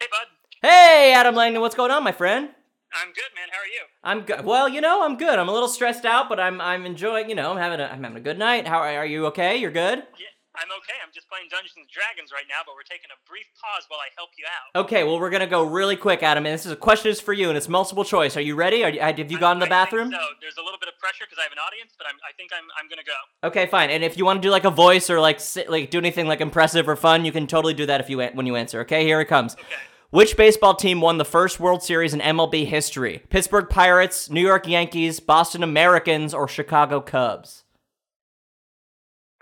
Hey, 0.00 0.06
bud. 0.10 0.26
Hey, 0.68 1.12
Adam 1.14 1.34
Langdon, 1.34 1.60
what's 1.60 1.74
going 1.74 1.90
on, 1.90 2.02
my 2.02 2.12
friend? 2.12 2.48
I'm 2.94 3.08
good, 3.12 3.30
man. 3.34 3.48
How 3.50 3.58
are 3.58 3.66
you? 3.66 3.84
I'm 4.02 4.20
good. 4.22 4.44
Well, 4.44 4.68
you 4.68 4.80
know, 4.80 5.04
I'm 5.04 5.16
good. 5.16 5.38
I'm 5.38 5.48
a 5.48 5.52
little 5.52 5.68
stressed 5.68 6.04
out, 6.04 6.28
but 6.28 6.38
I'm 6.38 6.60
I'm 6.60 6.86
enjoying. 6.86 7.28
You 7.28 7.34
know, 7.34 7.50
I'm 7.50 7.58
having 7.58 7.80
a 7.80 7.84
I'm 7.84 8.02
having 8.02 8.16
a 8.18 8.20
good 8.20 8.38
night. 8.38 8.66
How 8.68 8.78
are, 8.78 8.88
are 8.98 9.06
you? 9.06 9.26
Okay? 9.26 9.56
You're 9.56 9.72
good. 9.72 9.98
Yeah, 10.18 10.30
I'm 10.54 10.68
okay. 10.78 10.94
I'm 11.02 11.10
just 11.12 11.28
playing 11.28 11.48
Dungeons 11.50 11.74
and 11.76 11.86
Dragons 11.90 12.30
right 12.32 12.46
now, 12.48 12.62
but 12.64 12.74
we're 12.78 12.86
taking 12.86 13.10
a 13.10 13.18
brief 13.28 13.46
pause 13.58 13.84
while 13.88 13.98
I 13.98 14.08
help 14.16 14.30
you 14.38 14.44
out. 14.46 14.84
Okay. 14.86 15.02
Well, 15.02 15.18
we're 15.18 15.30
gonna 15.30 15.48
go 15.48 15.64
really 15.64 15.96
quick, 15.96 16.22
Adam. 16.22 16.46
And 16.46 16.54
this 16.54 16.64
is 16.66 16.72
a 16.72 16.76
question 16.76 17.10
is 17.10 17.20
for 17.20 17.32
you, 17.32 17.48
and 17.48 17.56
it's 17.58 17.68
multiple 17.68 18.04
choice. 18.04 18.36
Are 18.36 18.40
you 18.40 18.54
ready? 18.54 18.84
Are 18.84 18.90
you, 18.90 19.00
have 19.00 19.18
you 19.18 19.38
gone 19.38 19.58
to 19.58 19.66
the 19.66 19.74
I- 19.74 19.82
I 19.82 19.84
think 19.86 19.90
bathroom? 19.90 20.10
So 20.12 20.18
there's 20.40 20.56
a 20.56 20.62
little 20.62 20.78
bit 20.78 20.88
of 20.88 20.96
pressure 21.00 21.24
because 21.26 21.38
I 21.38 21.42
have 21.42 21.52
an 21.52 21.58
audience, 21.58 21.92
but 21.98 22.06
I'm, 22.06 22.14
I 22.22 22.32
think 22.36 22.50
I'm 22.54 22.64
I'm 22.78 22.88
gonna 22.88 23.02
go. 23.02 23.48
Okay, 23.48 23.66
fine. 23.66 23.90
And 23.90 24.04
if 24.04 24.16
you 24.16 24.24
want 24.24 24.40
to 24.40 24.46
do 24.46 24.50
like 24.50 24.64
a 24.64 24.70
voice 24.70 25.10
or 25.10 25.18
like 25.18 25.40
sit, 25.40 25.68
like 25.68 25.90
do 25.90 25.98
anything 25.98 26.28
like 26.28 26.40
impressive 26.40 26.88
or 26.88 26.94
fun, 26.94 27.24
you 27.24 27.32
can 27.32 27.46
totally 27.48 27.74
do 27.74 27.86
that 27.86 28.00
if 28.00 28.08
you 28.08 28.22
when 28.22 28.46
you 28.46 28.54
answer. 28.56 28.80
Okay, 28.82 29.04
here 29.04 29.20
it 29.20 29.26
comes. 29.26 29.54
Okay. 29.54 29.82
Which 30.14 30.36
baseball 30.36 30.76
team 30.78 31.00
won 31.00 31.18
the 31.18 31.24
first 31.26 31.58
World 31.58 31.82
Series 31.82 32.14
in 32.14 32.20
MLB 32.22 32.70
history? 32.70 33.26
Pittsburgh 33.34 33.66
Pirates, 33.68 34.30
New 34.30 34.46
York 34.46 34.68
Yankees, 34.68 35.18
Boston 35.18 35.64
Americans, 35.66 36.30
or 36.32 36.46
Chicago 36.46 37.00
Cubs? 37.00 37.64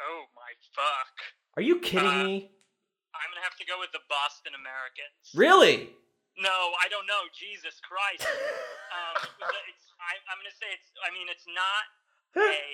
Oh 0.01 0.25
my 0.33 0.57
fuck. 0.73 1.13
Are 1.59 1.63
you 1.63 1.77
kidding 1.79 2.09
Uh, 2.09 2.25
me? 2.25 2.49
I'm 3.13 3.29
gonna 3.29 3.45
have 3.45 3.59
to 3.61 3.67
go 3.69 3.77
with 3.85 3.93
the 3.93 4.01
Boston 4.09 4.57
Americans. 4.57 5.13
Really? 5.37 5.93
No, 6.41 6.73
I 6.81 6.89
don't 6.89 7.05
know. 7.05 7.21
Jesus 7.37 7.77
Christ. 7.85 8.25
um, 8.25 9.29
it's, 9.69 9.93
I, 10.01 10.17
I'm 10.33 10.41
gonna 10.41 10.57
say 10.57 10.73
it's. 10.73 10.89
I 11.05 11.13
mean, 11.13 11.29
it's 11.29 11.45
not 11.53 11.85
A, 12.49 12.65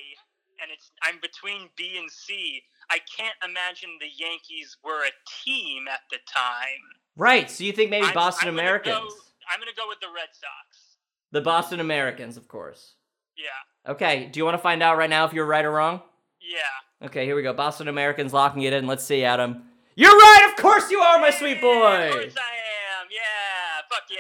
and 0.63 0.71
it's. 0.71 0.95
I'm 1.03 1.19
between 1.19 1.67
B 1.75 1.99
and 1.99 2.07
C. 2.09 2.63
I 2.95 3.03
can't 3.11 3.35
imagine 3.43 3.99
the 3.99 4.07
Yankees 4.07 4.79
were 4.87 5.03
a 5.03 5.11
team 5.43 5.89
at 5.91 6.07
the 6.15 6.23
time. 6.31 6.95
Right. 7.19 7.51
So 7.51 7.65
you 7.65 7.73
think 7.73 7.91
maybe 7.91 8.07
I'm- 8.07 8.15
Boston 8.15 8.49
I'm 8.49 8.55
gonna 8.55 8.63
Americans? 8.63 8.97
go- 9.15 9.21
I'm 9.51 9.59
gonna 9.61 9.73
go 9.77 9.87
with 9.89 10.01
the 10.01 10.07
Red 10.15 10.29
Sox. 10.33 10.97
The 11.33 11.41
Boston 11.43 11.81
Americans, 11.81 12.37
of 12.39 12.49
course. 12.49 12.95
Yeah, 13.37 13.93
Okay. 13.93 14.27
Do 14.27 14.39
you 14.41 14.45
want 14.45 14.55
to 14.57 14.63
find 14.63 14.83
out 14.83 14.97
right 14.97 15.11
now 15.11 15.25
if 15.27 15.33
you're 15.33 15.45
right 15.47 15.65
or 15.65 15.71
wrong? 15.73 16.03
yeah. 16.41 17.07
Okay, 17.07 17.25
here 17.25 17.37
we 17.37 17.43
go. 17.43 17.53
Boston 17.53 17.87
Americans 17.89 18.33
locking 18.33 18.63
it 18.63 18.73
in. 18.73 18.87
Let's 18.89 19.05
see, 19.05 19.23
Adam. 19.25 19.71
You're 19.95 20.11
right. 20.17 20.49
Of 20.51 20.57
course 20.63 20.91
you 20.91 20.99
are, 21.01 21.19
my 21.21 21.31
sweet 21.31 21.57
Yeah, 21.57 21.61
boy. 21.61 22.07
Of 22.09 22.13
course 22.13 22.35
I 22.37 23.03
am. 23.03 23.07
Yeah. 23.11 23.83
Fuck 23.89 24.03
yeah. 24.11 24.19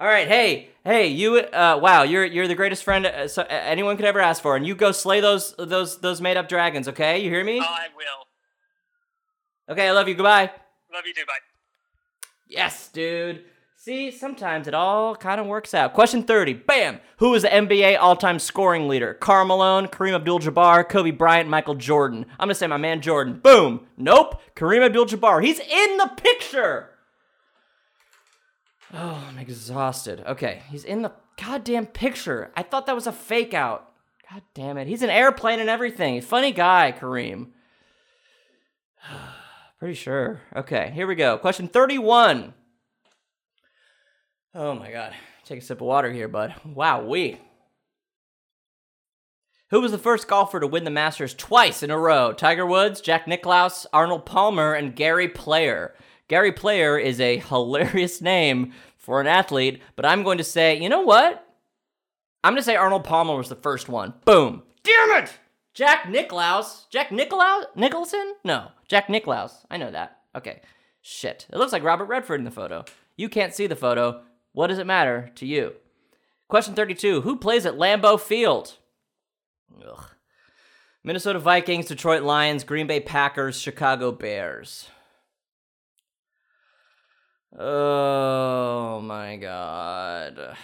All 0.00 0.08
right, 0.08 0.26
hey, 0.26 0.70
hey, 0.84 1.06
you. 1.06 1.36
Uh, 1.38 1.78
wow, 1.80 2.02
you're 2.02 2.24
you're 2.24 2.48
the 2.48 2.56
greatest 2.56 2.82
friend 2.82 3.06
uh, 3.06 3.28
so, 3.28 3.42
uh, 3.42 3.46
anyone 3.48 3.96
could 3.96 4.06
ever 4.06 4.18
ask 4.20 4.42
for, 4.42 4.56
and 4.56 4.66
you 4.66 4.74
go 4.74 4.90
slay 4.90 5.20
those 5.20 5.54
those 5.56 6.00
those 6.00 6.20
made 6.20 6.36
up 6.36 6.48
dragons. 6.48 6.88
Okay, 6.88 7.20
you 7.20 7.30
hear 7.30 7.44
me? 7.44 7.60
Oh, 7.60 7.64
I 7.64 7.86
will. 7.96 9.72
Okay, 9.72 9.86
I 9.86 9.92
love 9.92 10.08
you. 10.08 10.14
Goodbye. 10.14 10.50
Love 10.92 11.06
you 11.06 11.14
too. 11.14 11.24
Bye. 11.26 11.38
Yes, 12.48 12.88
dude. 12.88 13.44
See, 13.76 14.10
sometimes 14.10 14.66
it 14.66 14.72
all 14.72 15.14
kind 15.14 15.38
of 15.38 15.46
works 15.46 15.74
out. 15.74 15.92
Question 15.92 16.22
30. 16.22 16.54
Bam! 16.54 17.00
Who 17.18 17.34
is 17.34 17.42
the 17.42 17.48
NBA 17.48 17.98
all 18.00 18.16
time 18.16 18.38
scoring 18.38 18.88
leader? 18.88 19.12
Karl 19.12 19.44
Malone, 19.44 19.88
Kareem 19.88 20.14
Abdul 20.14 20.40
Jabbar, 20.40 20.88
Kobe 20.88 21.10
Bryant, 21.10 21.50
Michael 21.50 21.74
Jordan. 21.74 22.24
I'm 22.40 22.46
going 22.46 22.48
to 22.48 22.54
say 22.54 22.66
my 22.66 22.78
man 22.78 23.02
Jordan. 23.02 23.40
Boom! 23.42 23.86
Nope. 23.98 24.40
Kareem 24.56 24.86
Abdul 24.86 25.04
Jabbar. 25.04 25.44
He's 25.44 25.58
in 25.58 25.96
the 25.98 26.10
picture! 26.16 26.92
Oh, 28.94 29.26
I'm 29.28 29.38
exhausted. 29.38 30.22
Okay, 30.26 30.62
he's 30.70 30.84
in 30.84 31.02
the 31.02 31.12
goddamn 31.36 31.84
picture. 31.86 32.52
I 32.56 32.62
thought 32.62 32.86
that 32.86 32.94
was 32.94 33.06
a 33.06 33.12
fake 33.12 33.52
out. 33.52 33.90
God 34.30 34.40
damn 34.54 34.78
it. 34.78 34.86
He's 34.86 35.02
an 35.02 35.10
airplane 35.10 35.60
and 35.60 35.68
everything. 35.68 36.22
Funny 36.22 36.52
guy, 36.52 36.94
Kareem. 36.98 37.48
Pretty 39.78 39.94
sure. 39.94 40.40
Okay, 40.54 40.90
here 40.94 41.06
we 41.06 41.14
go. 41.14 41.36
Question 41.38 41.68
31. 41.68 42.54
Oh 44.54 44.74
my 44.74 44.90
god. 44.90 45.14
Take 45.44 45.58
a 45.58 45.62
sip 45.62 45.80
of 45.80 45.86
water 45.86 46.12
here, 46.12 46.28
bud. 46.28 46.54
Wow, 46.64 47.04
we. 47.04 47.38
Who 49.70 49.80
was 49.80 49.92
the 49.92 49.98
first 49.98 50.28
golfer 50.28 50.60
to 50.60 50.66
win 50.66 50.84
the 50.84 50.90
Masters 50.90 51.34
twice 51.34 51.82
in 51.82 51.90
a 51.90 51.98
row? 51.98 52.32
Tiger 52.32 52.64
Woods, 52.64 53.00
Jack 53.00 53.26
Nicklaus, 53.26 53.86
Arnold 53.92 54.24
Palmer, 54.24 54.72
and 54.72 54.94
Gary 54.94 55.28
Player. 55.28 55.94
Gary 56.28 56.52
Player 56.52 56.96
is 56.96 57.20
a 57.20 57.38
hilarious 57.38 58.20
name 58.20 58.72
for 58.96 59.20
an 59.20 59.26
athlete, 59.26 59.82
but 59.96 60.06
I'm 60.06 60.22
going 60.22 60.38
to 60.38 60.44
say, 60.44 60.80
you 60.80 60.88
know 60.88 61.02
what? 61.02 61.44
I'm 62.42 62.52
going 62.52 62.60
to 62.60 62.64
say 62.64 62.76
Arnold 62.76 63.04
Palmer 63.04 63.36
was 63.36 63.48
the 63.48 63.56
first 63.56 63.88
one. 63.88 64.14
Boom. 64.24 64.62
Damn 64.82 65.24
it! 65.24 65.32
Jack 65.74 66.08
Nicklaus. 66.08 66.86
Jack 66.88 67.10
Nicklaus? 67.10 67.66
Nicholson? 67.74 68.34
No, 68.44 68.68
Jack 68.88 69.10
Nicklaus. 69.10 69.66
I 69.70 69.76
know 69.76 69.90
that. 69.90 70.18
Okay. 70.36 70.62
Shit. 71.02 71.46
It 71.52 71.58
looks 71.58 71.72
like 71.72 71.82
Robert 71.82 72.06
Redford 72.06 72.40
in 72.40 72.44
the 72.44 72.50
photo. 72.50 72.84
You 73.16 73.28
can't 73.28 73.54
see 73.54 73.66
the 73.66 73.76
photo. 73.76 74.22
What 74.52 74.68
does 74.68 74.78
it 74.78 74.86
matter 74.86 75.30
to 75.34 75.46
you? 75.46 75.74
Question 76.48 76.74
32 76.74 77.22
Who 77.22 77.36
plays 77.36 77.66
at 77.66 77.74
Lambeau 77.74 78.18
Field? 78.18 78.78
Ugh. 79.86 80.04
Minnesota 81.02 81.38
Vikings, 81.38 81.86
Detroit 81.86 82.22
Lions, 82.22 82.64
Green 82.64 82.86
Bay 82.86 83.00
Packers, 83.00 83.60
Chicago 83.60 84.10
Bears. 84.12 84.88
Oh 87.58 89.00
my 89.02 89.36
god. 89.36 90.56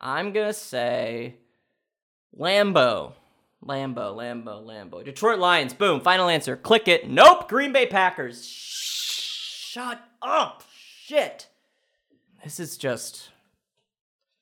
I'm 0.00 0.32
gonna 0.32 0.52
say 0.52 1.36
Lambo. 2.38 3.12
Lambo, 3.64 4.16
Lambo, 4.16 4.64
Lambo. 4.64 5.04
Detroit 5.04 5.38
Lions, 5.38 5.74
boom, 5.74 6.00
final 6.00 6.28
answer. 6.28 6.56
Click 6.56 6.88
it. 6.88 7.10
Nope, 7.10 7.48
Green 7.48 7.72
Bay 7.72 7.86
Packers. 7.86 8.46
Shut 8.46 10.00
up. 10.22 10.64
Shit. 11.04 11.48
This 12.42 12.58
is 12.58 12.78
just. 12.78 13.30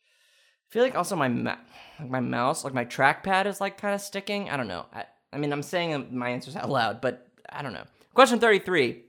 I 0.07 0.67
feel 0.71 0.85
like 0.85 0.95
also 0.95 1.17
my 1.17 1.29
ma- 1.29 1.57
like 1.99 2.11
my 2.11 2.21
mouse, 2.21 2.63
like 2.63 2.75
my 2.75 2.85
trackpad 2.85 3.47
is 3.47 3.61
like 3.61 3.79
kind 3.79 3.95
of 3.95 4.01
sticking. 4.01 4.49
I 4.51 4.57
don't 4.57 4.69
know. 4.69 4.87
I, 4.93 5.05
I 5.33 5.39
mean, 5.39 5.53
I'm 5.53 5.63
saying 5.63 5.95
um, 5.95 6.07
my 6.17 6.29
answers 6.29 6.55
out 6.55 6.71
loud, 6.71 7.01
but 7.01 7.27
I 7.51 7.63
don't 7.63 7.73
know. 7.73 7.85
Question 8.15 8.39
33. 8.39 9.03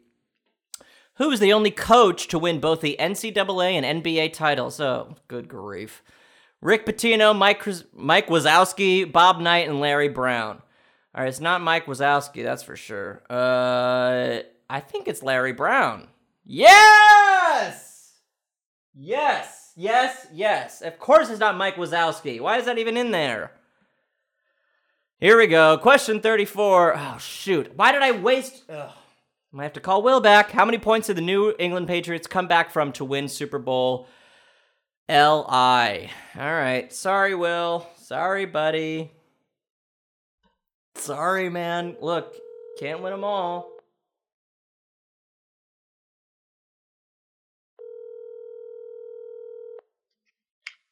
Who 1.16 1.32
is 1.32 1.39
the 1.39 1.54
only 1.54 1.72
coach 1.72 2.28
to 2.30 2.39
win 2.39 2.60
both 2.60 2.82
the 2.82 2.95
NCAA 3.00 3.74
and 3.74 4.04
NBA 4.04 4.34
titles? 4.34 4.80
Oh, 4.80 5.18
good 5.28 5.47
grief. 5.47 6.02
Rick 6.62 6.86
Pitino, 6.86 7.36
Mike, 7.36 7.66
Mike 7.93 8.28
Wazowski, 8.28 9.10
Bob 9.10 9.39
Knight, 9.39 9.68
and 9.68 9.80
Larry 9.80 10.10
Brown. 10.10 10.62
All 11.16 11.24
right, 11.24 11.30
it's 11.30 11.39
not 11.39 11.62
Mike 11.62 11.86
Wazowski, 11.86 12.43
that's 12.43 12.64
for 12.64 12.76
sure. 12.76 13.22
Uh, 13.30 14.39
I 14.70 14.80
think 14.80 15.07
it's 15.07 15.24
Larry 15.24 15.53
Brown. 15.53 16.07
Yes! 16.45 18.14
Yes, 18.93 19.72
yes, 19.76 20.28
yes. 20.34 20.82
Of 20.82 20.99
course 20.99 21.30
it's 21.30 21.39
not 21.39 21.57
Mike 21.57 21.76
Wazowski. 21.76 22.41
Why 22.41 22.57
is 22.57 22.66
that 22.66 22.78
even 22.78 22.97
in 22.97 23.12
there? 23.12 23.51
Here 25.20 25.38
we 25.38 25.47
go. 25.47 25.78
Question 25.78 26.22
34. 26.22 26.97
Oh, 26.97 27.18
shoot. 27.20 27.72
Why 27.76 27.91
did 27.91 28.01
I 28.01 28.12
waste. 28.12 28.64
Ugh. 28.70 28.91
Might 29.51 29.64
have 29.64 29.74
to 29.74 29.80
call 29.80 30.01
Will 30.01 30.22
back. 30.22 30.51
How 30.51 30.64
many 30.64 30.78
points 30.78 31.07
did 31.07 31.18
the 31.18 31.22
New 31.22 31.55
England 31.57 31.88
Patriots 31.88 32.28
come 32.28 32.47
back 32.47 32.70
from 32.72 32.91
to 32.93 33.03
win 33.05 33.28
Super 33.28 33.57
Bowl 33.57 34.07
LI? 35.10 36.12
All 36.38 36.53
right. 36.53 36.93
Sorry, 36.93 37.34
Will. 37.34 37.88
Sorry, 37.97 38.45
buddy. 38.45 39.12
Sorry, 40.93 41.49
man. 41.49 41.97
Look, 41.99 42.36
can't 42.80 43.01
win 43.01 43.12
them 43.12 43.24
all. 43.24 43.72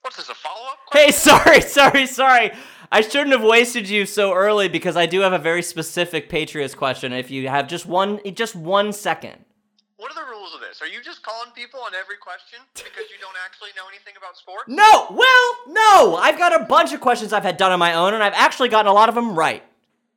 What's 0.01 0.18
a 0.18 0.34
follow 0.34 0.65
up 0.68 0.78
Hey, 0.93 1.11
sorry, 1.11 1.61
sorry, 1.61 2.07
sorry. 2.07 2.51
I 2.91 3.01
shouldn't 3.01 3.34
have 3.34 3.43
wasted 3.43 3.88
you 3.88 4.05
so 4.05 4.34
early 4.34 4.68
because 4.68 4.95
I 4.95 5.05
do 5.05 5.20
have 5.20 5.34
a 5.34 5.38
very 5.38 5.61
specific 5.61 6.30
Patriots 6.30 6.74
question. 6.74 7.13
If 7.13 7.30
you 7.30 7.49
have 7.49 7.68
just 7.68 7.86
one, 7.86 8.20
just 8.34 8.55
one 8.55 8.93
second. 8.93 9.43
What 9.97 10.11
are 10.11 10.15
the 10.15 10.29
rules 10.29 10.53
of 10.53 10.61
this? 10.61 10.79
Are 10.81 10.87
you 10.87 11.01
just 11.01 11.23
calling 11.23 11.49
people 11.55 11.79
on 11.79 11.93
every 11.95 12.17
question 12.17 12.59
because 12.75 13.09
you 13.09 13.17
don't 13.19 13.35
actually 13.43 13.69
know 13.75 13.83
anything 13.89 14.13
about 14.15 14.37
sports? 14.37 14.65
No, 14.67 15.07
well, 15.09 15.57
no. 15.67 16.15
I've 16.17 16.37
got 16.37 16.59
a 16.59 16.65
bunch 16.65 16.93
of 16.93 17.01
questions 17.01 17.33
I've 17.33 17.43
had 17.43 17.57
done 17.57 17.71
on 17.71 17.79
my 17.79 17.95
own, 17.95 18.13
and 18.13 18.23
I've 18.23 18.33
actually 18.35 18.69
gotten 18.69 18.89
a 18.91 18.93
lot 18.93 19.09
of 19.09 19.15
them 19.15 19.33
right. 19.35 19.63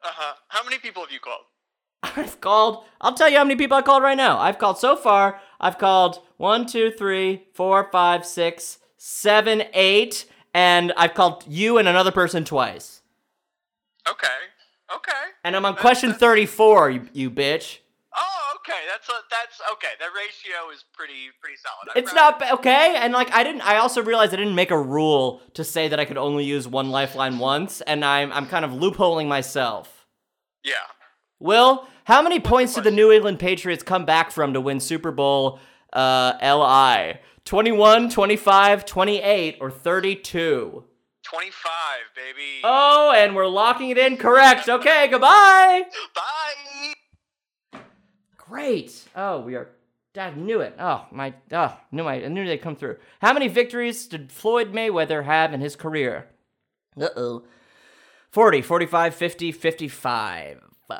Uh 0.03 0.09
huh. 0.13 0.35
How 0.49 0.63
many 0.65 0.79
people 0.79 1.03
have 1.03 1.11
you 1.11 1.19
called? 1.19 1.45
I've 2.03 2.41
called. 2.43 2.85
I'll 3.01 3.15
tell 3.15 3.31
you 3.31 3.39
how 3.39 3.45
many 3.45 3.57
people 3.57 3.77
I 3.77 3.83
called 3.83 4.03
right 4.03 4.17
now. 4.17 4.39
I've 4.39 4.59
called 4.59 4.79
so 4.79 4.97
far. 4.97 5.41
I've 5.59 5.79
called 5.79 6.21
one, 6.37 6.67
two, 6.67 6.91
three, 6.91 7.45
four, 7.55 7.89
five, 7.91 8.27
six, 8.27 8.79
seven, 8.99 9.63
eight, 9.73 10.27
and 10.53 10.93
I've 10.95 11.15
called 11.15 11.45
you 11.49 11.79
and 11.79 11.89
another 11.89 12.11
person 12.11 12.45
twice. 12.45 13.01
Okay. 14.07 14.27
Okay. 14.95 15.13
And 15.45 15.57
I'm 15.57 15.65
on 15.65 15.77
question 15.77 16.13
34, 16.13 16.91
you, 16.91 17.09
you 17.13 17.31
bitch. 17.31 17.79
Okay. 18.61 18.81
That's 18.91 19.09
a, 19.09 19.13
that's 19.31 19.61
okay. 19.73 19.89
That 19.99 20.11
ratio 20.15 20.71
is 20.73 20.85
pretty 20.93 21.31
pretty 21.41 21.57
solid. 21.57 21.91
I'm 21.95 22.03
It's 22.03 22.15
not 22.15 22.39
ba- 22.39 22.53
okay, 22.55 22.97
and 22.97 23.13
like 23.13 23.33
I 23.33 23.43
didn't. 23.43 23.63
I 23.63 23.77
also 23.77 24.03
realized 24.03 24.33
I 24.33 24.37
didn't 24.37 24.55
make 24.55 24.71
a 24.71 24.79
rule 24.79 25.41
to 25.55 25.65
say 25.65 25.89
that 25.89 25.99
I 25.99 26.05
could 26.05 26.19
only 26.19 26.45
use 26.45 26.69
one 26.69 26.91
lifeline 26.91 27.39
once, 27.39 27.81
and 27.83 28.05
I'm 28.05 28.33
I'm 28.33 28.47
kind 28.47 28.65
of 28.65 28.73
loopholing 28.73 29.29
myself. 29.29 30.07
Yeah. 30.63 30.75
Will, 31.39 31.87
how 32.05 32.21
many 32.21 32.39
points 32.39 32.75
did 32.75 32.85
the 32.85 32.91
New 32.91 33.11
England 33.11 33.39
Patriots 33.39 33.83
come 33.83 34.05
back 34.05 34.31
from 34.31 34.53
to 34.53 34.61
win 34.61 34.79
Super 34.79 35.11
Bowl 35.11 35.59
uh, 35.93 36.35
LI? 36.43 37.19
21, 37.47 38.11
25, 38.11 38.85
28, 38.85 39.59
or 39.61 39.71
32? 39.71 40.85
25, 41.23 41.81
baby. 42.15 42.61
Oh, 42.63 43.13
and 43.17 43.35
we're 43.35 43.47
locking 43.47 43.91
it 43.91 43.97
in 43.97 44.19
correct. 44.19 44.69
Okay, 44.69 45.09
goodbye. 45.09 45.85
Bye. 46.15 46.93
Great. 48.51 49.07
Oh, 49.15 49.41
we 49.41 49.55
are. 49.55 49.71
I 50.17 50.31
knew 50.33 50.61
it. 50.61 50.75
Oh 50.77 51.07
my. 51.13 51.35
Oh, 51.53 51.79
knew 51.93 52.03
my. 52.03 52.15
I 52.15 52.27
knew 52.27 52.45
they'd 52.45 52.59
come 52.59 52.75
through. 52.75 52.97
How 53.21 53.33
many 53.33 53.47
victories 53.47 54.09
did 54.09 54.33
Floyd 54.33 54.73
Mayweather 54.73 55.25
have 55.25 55.55
in 55.55 55.61
his 55.61 55.77
career? 55.77 56.27
Uh 57.01 57.11
oh. 57.17 57.45
40, 58.33 58.63
45, 58.63 59.15
50, 59.15 59.53
55. 59.53 60.61
Uh... 60.91 60.95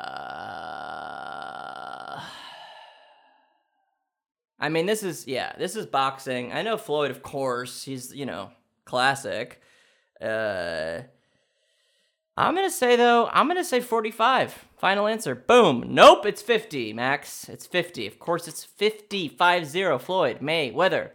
I 4.57 4.69
mean, 4.69 4.85
this 4.85 5.03
is 5.03 5.27
yeah, 5.27 5.51
this 5.57 5.75
is 5.75 5.85
boxing. 5.85 6.53
I 6.53 6.61
know 6.61 6.77
Floyd, 6.77 7.11
of 7.11 7.21
course. 7.21 7.83
He's 7.83 8.15
you 8.15 8.25
know 8.25 8.51
classic. 8.85 9.61
Uh, 10.21 11.01
I'm 12.41 12.55
gonna 12.55 12.71
say 12.71 12.95
though, 12.95 13.29
I'm 13.31 13.47
gonna 13.47 13.63
say 13.63 13.81
45. 13.81 14.65
Final 14.77 15.05
answer. 15.05 15.35
Boom. 15.35 15.85
Nope, 15.89 16.25
it's 16.25 16.41
50, 16.41 16.91
Max. 16.91 17.47
It's 17.47 17.67
50. 17.67 18.07
Of 18.07 18.17
course, 18.17 18.47
it's 18.47 18.63
50. 18.63 19.29
5-0. 19.29 20.01
Floyd 20.01 20.41
May 20.41 20.71
Weather. 20.71 21.11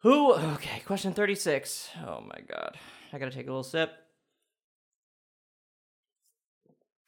Who? 0.00 0.34
Okay, 0.34 0.82
question 0.84 1.12
36. 1.12 1.90
Oh 2.04 2.20
my 2.22 2.40
god, 2.48 2.76
I 3.12 3.18
gotta 3.18 3.30
take 3.30 3.46
a 3.46 3.50
little 3.50 3.62
sip. 3.62 3.92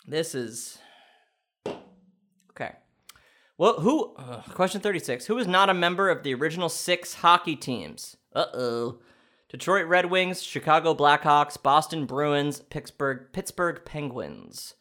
This 0.06 0.36
is 0.36 0.78
okay. 2.50 2.76
Well, 3.58 3.80
who? 3.80 4.14
Uh, 4.14 4.42
question 4.42 4.80
36. 4.80 5.26
Who 5.26 5.36
is 5.38 5.48
not 5.48 5.68
a 5.68 5.74
member 5.74 6.10
of 6.10 6.22
the 6.22 6.34
original 6.34 6.68
six 6.68 7.14
hockey 7.14 7.56
teams? 7.56 8.16
Uh 8.32 8.46
oh. 8.54 8.98
Detroit 9.52 9.86
Red 9.86 10.06
Wings, 10.06 10.42
Chicago 10.42 10.94
Blackhawks, 10.94 11.62
Boston 11.62 12.06
Bruins, 12.06 12.60
Pittsburgh 12.70 13.26
Pittsburgh 13.32 13.84
Penguins. 13.84 14.74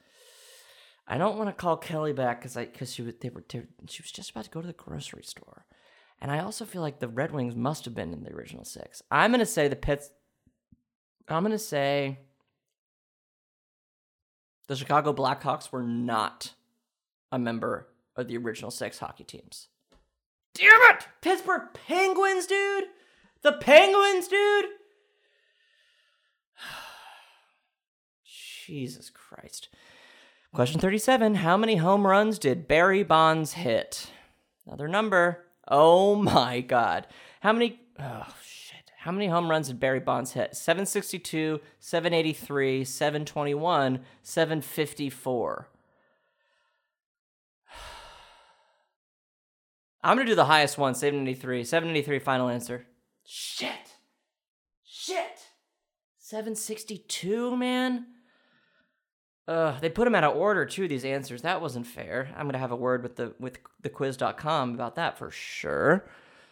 I 1.05 1.17
don't 1.17 1.37
want 1.37 1.49
to 1.49 1.53
call 1.53 1.75
Kelly 1.75 2.13
back 2.13 2.39
because 2.39 2.55
I 2.55 2.65
because 2.65 2.93
she 2.93 3.01
was 3.01 3.15
they 3.19 3.27
were 3.27 3.43
she 3.49 4.01
was 4.01 4.11
just 4.13 4.31
about 4.31 4.45
to 4.45 4.49
go 4.49 4.61
to 4.61 4.67
the 4.67 4.73
grocery 4.73 5.23
store, 5.23 5.65
and 6.21 6.31
I 6.31 6.39
also 6.39 6.63
feel 6.63 6.81
like 6.81 6.99
the 6.99 7.09
Red 7.09 7.33
Wings 7.33 7.53
must 7.53 7.83
have 7.83 7.93
been 7.93 8.13
in 8.13 8.23
the 8.23 8.31
original 8.31 8.63
six. 8.63 9.03
I'm 9.11 9.31
gonna 9.31 9.45
say 9.45 9.67
the 9.67 9.75
Pits. 9.75 10.09
I'm 11.27 11.43
gonna 11.43 11.59
say 11.59 12.19
the 14.69 14.77
Chicago 14.77 15.11
Blackhawks 15.11 15.73
were 15.73 15.83
not 15.83 16.53
a 17.29 17.37
member 17.37 17.89
of 18.15 18.29
the 18.29 18.37
original 18.37 18.71
six 18.71 18.99
hockey 18.99 19.25
teams. 19.25 19.67
Damn 20.53 20.95
it! 20.95 21.07
Pittsburgh 21.21 21.63
Penguins, 21.73 22.45
dude! 22.45 22.85
The 23.43 23.53
Penguins, 23.53 24.27
dude! 24.27 24.65
Jesus 28.23 29.09
Christ. 29.09 29.69
Question 30.53 30.79
37 30.79 31.35
How 31.35 31.57
many 31.57 31.77
home 31.77 32.05
runs 32.05 32.37
did 32.37 32.67
Barry 32.67 33.03
Bonds 33.03 33.53
hit? 33.53 34.11
Another 34.67 34.87
number. 34.87 35.45
Oh 35.67 36.15
my 36.15 36.61
God. 36.61 37.07
How 37.39 37.51
many? 37.53 37.79
Oh, 37.99 38.27
shit. 38.43 38.91
How 38.99 39.11
many 39.11 39.25
home 39.27 39.49
runs 39.49 39.69
did 39.69 39.79
Barry 39.79 39.99
Bonds 39.99 40.33
hit? 40.33 40.55
762, 40.55 41.59
783, 41.79 42.83
721, 42.83 43.99
754. 44.21 45.67
I'm 50.03 50.17
going 50.17 50.27
to 50.27 50.31
do 50.31 50.35
the 50.35 50.45
highest 50.45 50.77
one 50.77 50.93
783. 50.93 51.63
783, 51.63 52.19
final 52.19 52.47
answer. 52.47 52.85
Shit. 53.33 53.93
Shit. 54.83 55.39
762, 56.17 57.55
man. 57.55 58.07
Uh, 59.47 59.79
they 59.79 59.87
put 59.87 60.03
them 60.03 60.15
out 60.15 60.25
of 60.25 60.35
order 60.35 60.65
too. 60.65 60.85
These 60.89 61.05
answers 61.05 61.43
that 61.43 61.61
wasn't 61.61 61.87
fair. 61.87 62.29
I'm 62.35 62.45
gonna 62.45 62.57
have 62.57 62.73
a 62.73 62.75
word 62.75 63.03
with 63.03 63.15
the 63.15 63.33
with 63.39 63.59
the 63.81 63.87
quiz.com 63.87 64.73
about 64.73 64.95
that 64.95 65.17
for 65.17 65.31
sure. 65.31 66.09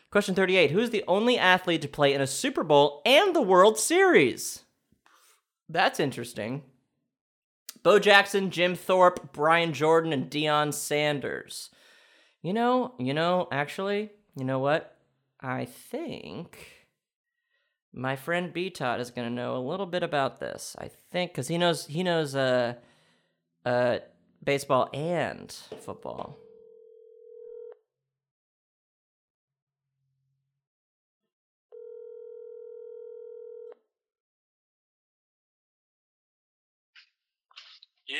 Question 0.09 0.35
38: 0.35 0.71
Who's 0.71 0.89
the 0.89 1.03
only 1.05 1.37
athlete 1.37 1.81
to 1.81 1.89
play 1.89 2.13
in 2.13 2.21
a 2.21 2.27
Super 2.27 2.63
Bowl 2.63 3.01
and 3.05 3.35
the 3.35 3.41
World 3.41 3.77
Series? 3.77 4.63
That's 5.67 5.99
interesting. 5.99 6.63
Bo 7.83 7.99
Jackson, 7.99 8.51
Jim 8.51 8.73
Thorpe, 8.73 9.33
Brian 9.33 9.73
Jordan, 9.73 10.13
and 10.13 10.31
Deion 10.31 10.73
Sanders. 10.73 11.71
You 12.41 12.53
know, 12.53 12.93
you 12.97 13.13
know, 13.13 13.49
actually, 13.51 14.11
you 14.37 14.45
know 14.45 14.59
what? 14.59 14.95
I 15.41 15.65
think 15.65 16.87
my 17.93 18.15
friend 18.15 18.51
B 18.53 18.69
Tot 18.69 18.99
is 18.99 19.11
gonna 19.11 19.29
know 19.29 19.55
a 19.55 19.59
little 19.65 19.85
bit 19.85 20.03
about 20.03 20.39
this. 20.39 20.75
I 20.79 20.89
think 21.11 21.31
because 21.31 21.47
he 21.47 21.57
knows 21.57 21.85
he 21.87 22.03
knows 22.03 22.35
uh 22.35 22.75
uh 23.65 23.99
baseball 24.43 24.89
and 24.93 25.51
football. 25.81 26.37
Yeah. 38.07 38.17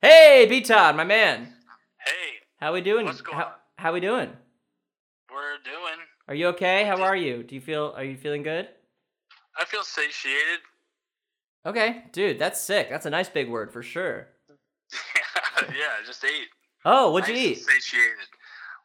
Hey, 0.00 0.46
B 0.48 0.60
Todd, 0.60 0.96
my 0.96 1.04
man. 1.04 1.52
Hey, 1.98 2.38
How 2.60 2.72
we 2.72 2.80
doing? 2.80 3.04
What's 3.06 3.20
going 3.20 3.36
how, 3.38 3.44
on? 3.46 3.52
how 3.76 3.92
we 3.92 4.00
doing? 4.00 4.30
we're 5.30 5.58
doing. 5.64 5.98
Are 6.28 6.34
you 6.34 6.48
okay? 6.48 6.84
How 6.84 7.02
are 7.02 7.16
you? 7.16 7.42
Do 7.42 7.54
you 7.54 7.60
feel 7.60 7.94
are 7.96 8.04
you 8.04 8.16
feeling 8.16 8.42
good? 8.42 8.68
I 9.58 9.64
feel 9.64 9.82
satiated. 9.82 10.60
Okay, 11.64 12.04
dude, 12.12 12.38
that's 12.38 12.60
sick. 12.60 12.88
That's 12.90 13.06
a 13.06 13.10
nice 13.10 13.28
big 13.28 13.48
word 13.48 13.72
for 13.72 13.82
sure. 13.82 14.28
yeah, 15.62 16.04
just 16.06 16.22
ate. 16.24 16.48
Oh, 16.84 17.10
what'd 17.12 17.28
you 17.28 17.34
Nice 17.34 17.44
and 17.44 17.52
eat? 17.56 17.82
Satiated. 17.82 18.28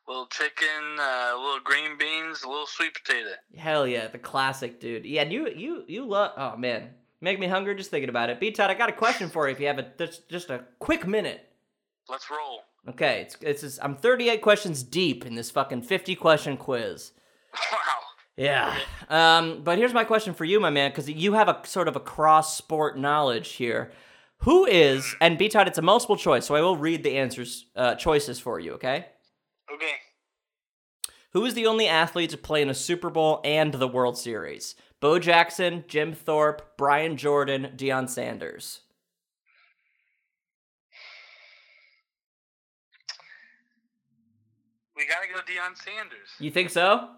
little 0.07 0.25
chicken, 0.27 0.97
uh, 0.99 1.33
little 1.37 1.59
green 1.63 1.97
beans, 1.97 2.43
a 2.43 2.49
little 2.49 2.65
sweet 2.65 2.93
potato. 2.93 3.31
Hell 3.57 3.85
yeah, 3.85 4.07
the 4.07 4.17
classic, 4.17 4.79
dude. 4.79 5.05
Yeah, 5.05 5.23
you 5.23 5.49
you 5.49 5.83
you 5.87 6.05
love. 6.05 6.31
Oh 6.37 6.55
man, 6.57 6.91
make 7.19 7.39
me 7.39 7.47
hungry 7.47 7.75
just 7.75 7.91
thinking 7.91 8.09
about 8.09 8.29
it. 8.29 8.39
B 8.39 8.51
Todd, 8.51 8.71
I 8.71 8.73
got 8.73 8.89
a 8.89 8.93
question 8.93 9.29
for 9.29 9.47
you. 9.47 9.53
If 9.53 9.59
you 9.59 9.67
have 9.67 9.79
a 9.79 9.91
just 9.97 10.29
just 10.29 10.49
a 10.49 10.63
quick 10.79 11.05
minute. 11.05 11.49
Let's 12.09 12.29
roll. 12.31 12.61
Okay, 12.87 13.21
it's 13.21 13.37
it's 13.41 13.61
just, 13.61 13.79
I'm 13.81 13.95
38 13.95 14.41
questions 14.41 14.81
deep 14.83 15.25
in 15.25 15.35
this 15.35 15.51
fucking 15.51 15.83
50 15.83 16.15
question 16.15 16.55
quiz. 16.57 17.11
Wow. 17.53 17.77
Yeah. 18.35 18.77
Um, 19.09 19.61
but 19.63 19.77
here's 19.77 19.93
my 19.93 20.03
question 20.03 20.33
for 20.33 20.45
you, 20.45 20.59
my 20.59 20.69
man, 20.69 20.91
because 20.91 21.09
you 21.09 21.33
have 21.33 21.47
a 21.47 21.61
sort 21.65 21.87
of 21.87 21.95
a 21.95 21.99
cross 21.99 22.57
sport 22.57 22.97
knowledge 22.97 23.53
here. 23.53 23.91
Who 24.39 24.65
is 24.65 25.15
and 25.21 25.37
B 25.37 25.47
Todd, 25.49 25.67
it's 25.67 25.77
a 25.77 25.83
multiple 25.83 26.17
choice, 26.17 26.45
so 26.45 26.55
I 26.55 26.61
will 26.61 26.75
read 26.75 27.03
the 27.03 27.17
answers 27.17 27.67
uh, 27.75 27.95
choices 27.95 28.39
for 28.39 28.59
you. 28.59 28.73
Okay. 28.73 29.05
Okay. 29.73 29.93
Who 31.31 31.45
is 31.45 31.53
the 31.53 31.65
only 31.65 31.87
athlete 31.87 32.29
to 32.31 32.37
play 32.37 32.61
in 32.61 32.69
a 32.69 32.73
Super 32.73 33.09
Bowl 33.09 33.41
and 33.43 33.73
the 33.73 33.87
World 33.87 34.17
Series? 34.17 34.75
Bo 34.99 35.17
Jackson, 35.19 35.83
Jim 35.87 36.13
Thorpe, 36.13 36.77
Brian 36.77 37.17
Jordan, 37.17 37.71
Deion 37.75 38.09
Sanders. 38.09 38.81
We 44.95 45.05
gotta 45.07 45.27
go 45.27 45.39
Deion 45.39 45.75
Sanders. 45.77 46.29
You 46.39 46.51
think 46.51 46.69
so? 46.69 47.09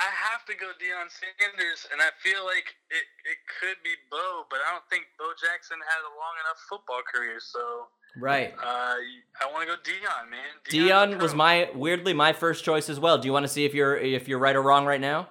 I 0.00 0.10
have 0.30 0.44
to 0.46 0.54
go 0.54 0.66
Deion 0.78 1.10
Sanders, 1.10 1.86
and 1.92 2.00
I 2.00 2.10
feel 2.22 2.44
like 2.44 2.74
it, 2.90 3.02
it 3.26 3.38
could 3.60 3.82
be 3.82 3.90
Bo, 4.10 4.44
but 4.48 4.60
I 4.66 4.70
don't 4.72 4.84
think 4.90 5.04
Bo 5.18 5.26
Jackson 5.34 5.76
had 5.82 6.00
a 6.06 6.12
long 6.14 6.34
enough 6.44 6.58
football 6.68 7.00
career, 7.02 7.38
so 7.40 7.88
Right. 8.16 8.54
uh, 8.62 8.94
I 9.40 9.46
want 9.52 9.68
to 9.68 9.74
go 9.74 9.80
Deion, 9.82 10.30
man. 10.30 10.54
Deion 10.70 11.20
was 11.20 11.34
my 11.34 11.68
weirdly 11.74 12.12
my 12.14 12.32
first 12.32 12.64
choice 12.64 12.88
as 12.88 12.98
well. 13.00 13.18
Do 13.18 13.26
you 13.26 13.32
want 13.32 13.44
to 13.44 13.48
see 13.48 13.64
if 13.64 13.74
you're 13.74 13.96
if 13.96 14.28
you're 14.28 14.38
right 14.38 14.54
or 14.56 14.62
wrong 14.62 14.86
right 14.86 15.00
now? 15.00 15.30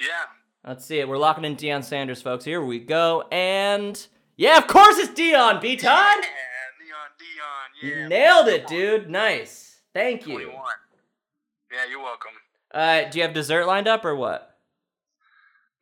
Yeah. 0.00 0.06
Let's 0.66 0.84
see 0.84 0.98
it. 0.98 1.08
We're 1.08 1.18
locking 1.18 1.44
in 1.44 1.56
Deion 1.56 1.84
Sanders, 1.84 2.20
folks. 2.22 2.44
Here 2.44 2.62
we 2.62 2.78
go. 2.78 3.24
And 3.30 4.06
yeah, 4.36 4.58
of 4.58 4.66
course 4.66 4.98
it's 4.98 5.12
Deion. 5.18 5.60
B 5.60 5.76
Todd. 5.76 6.18
Yeah, 6.20 6.26
Deion, 6.80 7.10
Deion, 7.20 7.82
You 7.82 7.94
yeah. 8.02 8.08
nailed 8.08 8.48
it, 8.48 8.66
dude. 8.66 9.08
Nice. 9.10 9.80
Thank 9.94 10.26
you. 10.26 10.34
21. 10.34 10.54
Yeah, 11.72 11.78
you're 11.90 12.02
welcome. 12.02 12.32
Uh, 12.72 13.04
do 13.08 13.18
you 13.18 13.24
have 13.24 13.34
dessert 13.34 13.66
lined 13.66 13.88
up 13.88 14.04
or 14.04 14.14
what? 14.14 14.56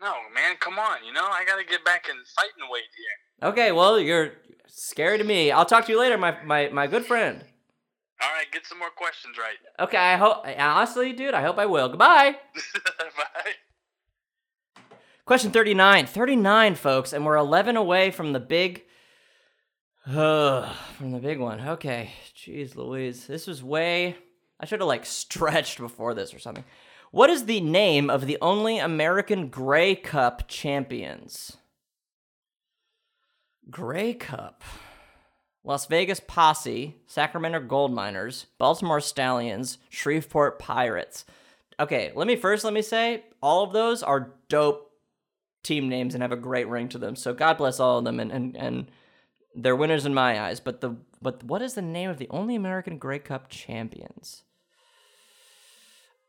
No, 0.01 0.13
man, 0.35 0.57
come 0.61 0.79
on. 0.79 1.05
You 1.05 1.13
know, 1.13 1.25
I 1.25 1.45
got 1.45 1.57
to 1.59 1.65
get 1.65 1.85
back 1.85 2.07
in 2.09 2.17
fighting 2.37 2.71
weight 2.71 2.85
here. 2.97 3.51
Okay, 3.51 3.73
well 3.73 3.99
you're 4.01 4.33
scary 4.67 5.19
to 5.19 5.25
me. 5.25 5.51
I'll 5.51 5.67
talk 5.67 5.87
to 5.87 5.93
you 5.93 6.01
later, 6.01 6.17
my 6.19 6.37
my 6.45 6.69
my 6.69 6.87
good 6.87 7.05
friend. 7.05 7.45
All 8.21 8.31
right, 8.31 8.51
get 8.51 8.67
some 8.67 8.79
more 8.79 8.91
questions 8.91 9.37
right. 9.39 9.57
Okay, 9.81 9.97
I 9.97 10.17
hope 10.17 10.45
honestly, 10.59 11.13
dude, 11.13 11.35
I 11.35 11.43
hope 11.43 11.59
I 11.59 11.67
will. 11.67 11.89
Goodbye. 11.89 12.37
Bye. 13.17 13.53
Question 15.25 15.51
39. 15.51 16.07
39, 16.07 16.75
folks, 16.75 17.13
and 17.13 17.27
we're 17.27 17.37
11 17.37 17.77
away 17.77 18.11
from 18.11 18.33
the 18.33 18.41
big 18.41 18.85
uh, 20.07 20.73
from 20.97 21.13
the 21.13 21.19
big 21.19 21.39
one. 21.39 21.61
Okay. 21.61 22.11
Jeez 22.35 22.77
Louise. 22.77 23.27
This 23.27 23.47
was 23.47 23.63
way 23.63 24.17
I 24.61 24.67
should 24.67 24.81
have 24.81 24.89
like 24.89 25.07
stretched 25.07 25.79
before 25.79 26.15
this 26.15 26.35
or 26.35 26.39
something. 26.39 26.65
What 27.11 27.31
is 27.31 27.47
the 27.47 27.61
name 27.61 28.11
of 28.11 28.27
the 28.27 28.37
only 28.43 28.79
American 28.79 29.49
Grey 29.49 29.95
Cup 29.95 30.47
champions? 30.47 31.57
Grey 33.71 34.15
Cup. 34.15 34.63
Las 35.65 35.87
Vegas 35.87 36.21
Posse, 36.21 36.97
Sacramento 37.07 37.61
Gold 37.61 37.93
Miners, 37.93 38.47
Baltimore 38.59 39.01
Stallions, 39.01 39.79
Shreveport 39.91 40.59
Pirates. 40.59 41.25
Okay, 41.81 42.11
let 42.15 42.27
me 42.27 42.37
first 42.37 42.65
let 42.65 42.73
me 42.73 42.83
say 42.83 43.25
all 43.43 43.65
of 43.65 43.73
those 43.73 44.03
are 44.03 44.33
dope 44.49 44.91
team 45.63 45.89
names 45.89 46.15
and 46.15 46.23
have 46.23 46.33
a 46.33 46.37
great 46.37 46.69
ring 46.69 46.89
to 46.89 46.99
them. 46.99 47.17
So 47.17 47.35
God 47.35 47.59
bless 47.59 47.81
all 47.81 47.99
of 47.99 48.05
them 48.05 48.19
and 48.19 48.33
and, 48.33 48.57
and 48.57 48.91
they're 49.55 49.77
winners 49.77 50.07
in 50.07 50.15
my 50.15 50.41
eyes. 50.41 50.61
But 50.61 50.81
the 50.81 50.97
but 51.21 51.45
what 51.45 51.63
is 51.63 51.75
the 51.75 51.83
name 51.83 52.09
of 52.09 52.19
the 52.19 52.29
only 52.31 52.55
American 52.55 52.97
Grey 52.97 53.19
Cup 53.19 53.49
champions? 53.49 54.45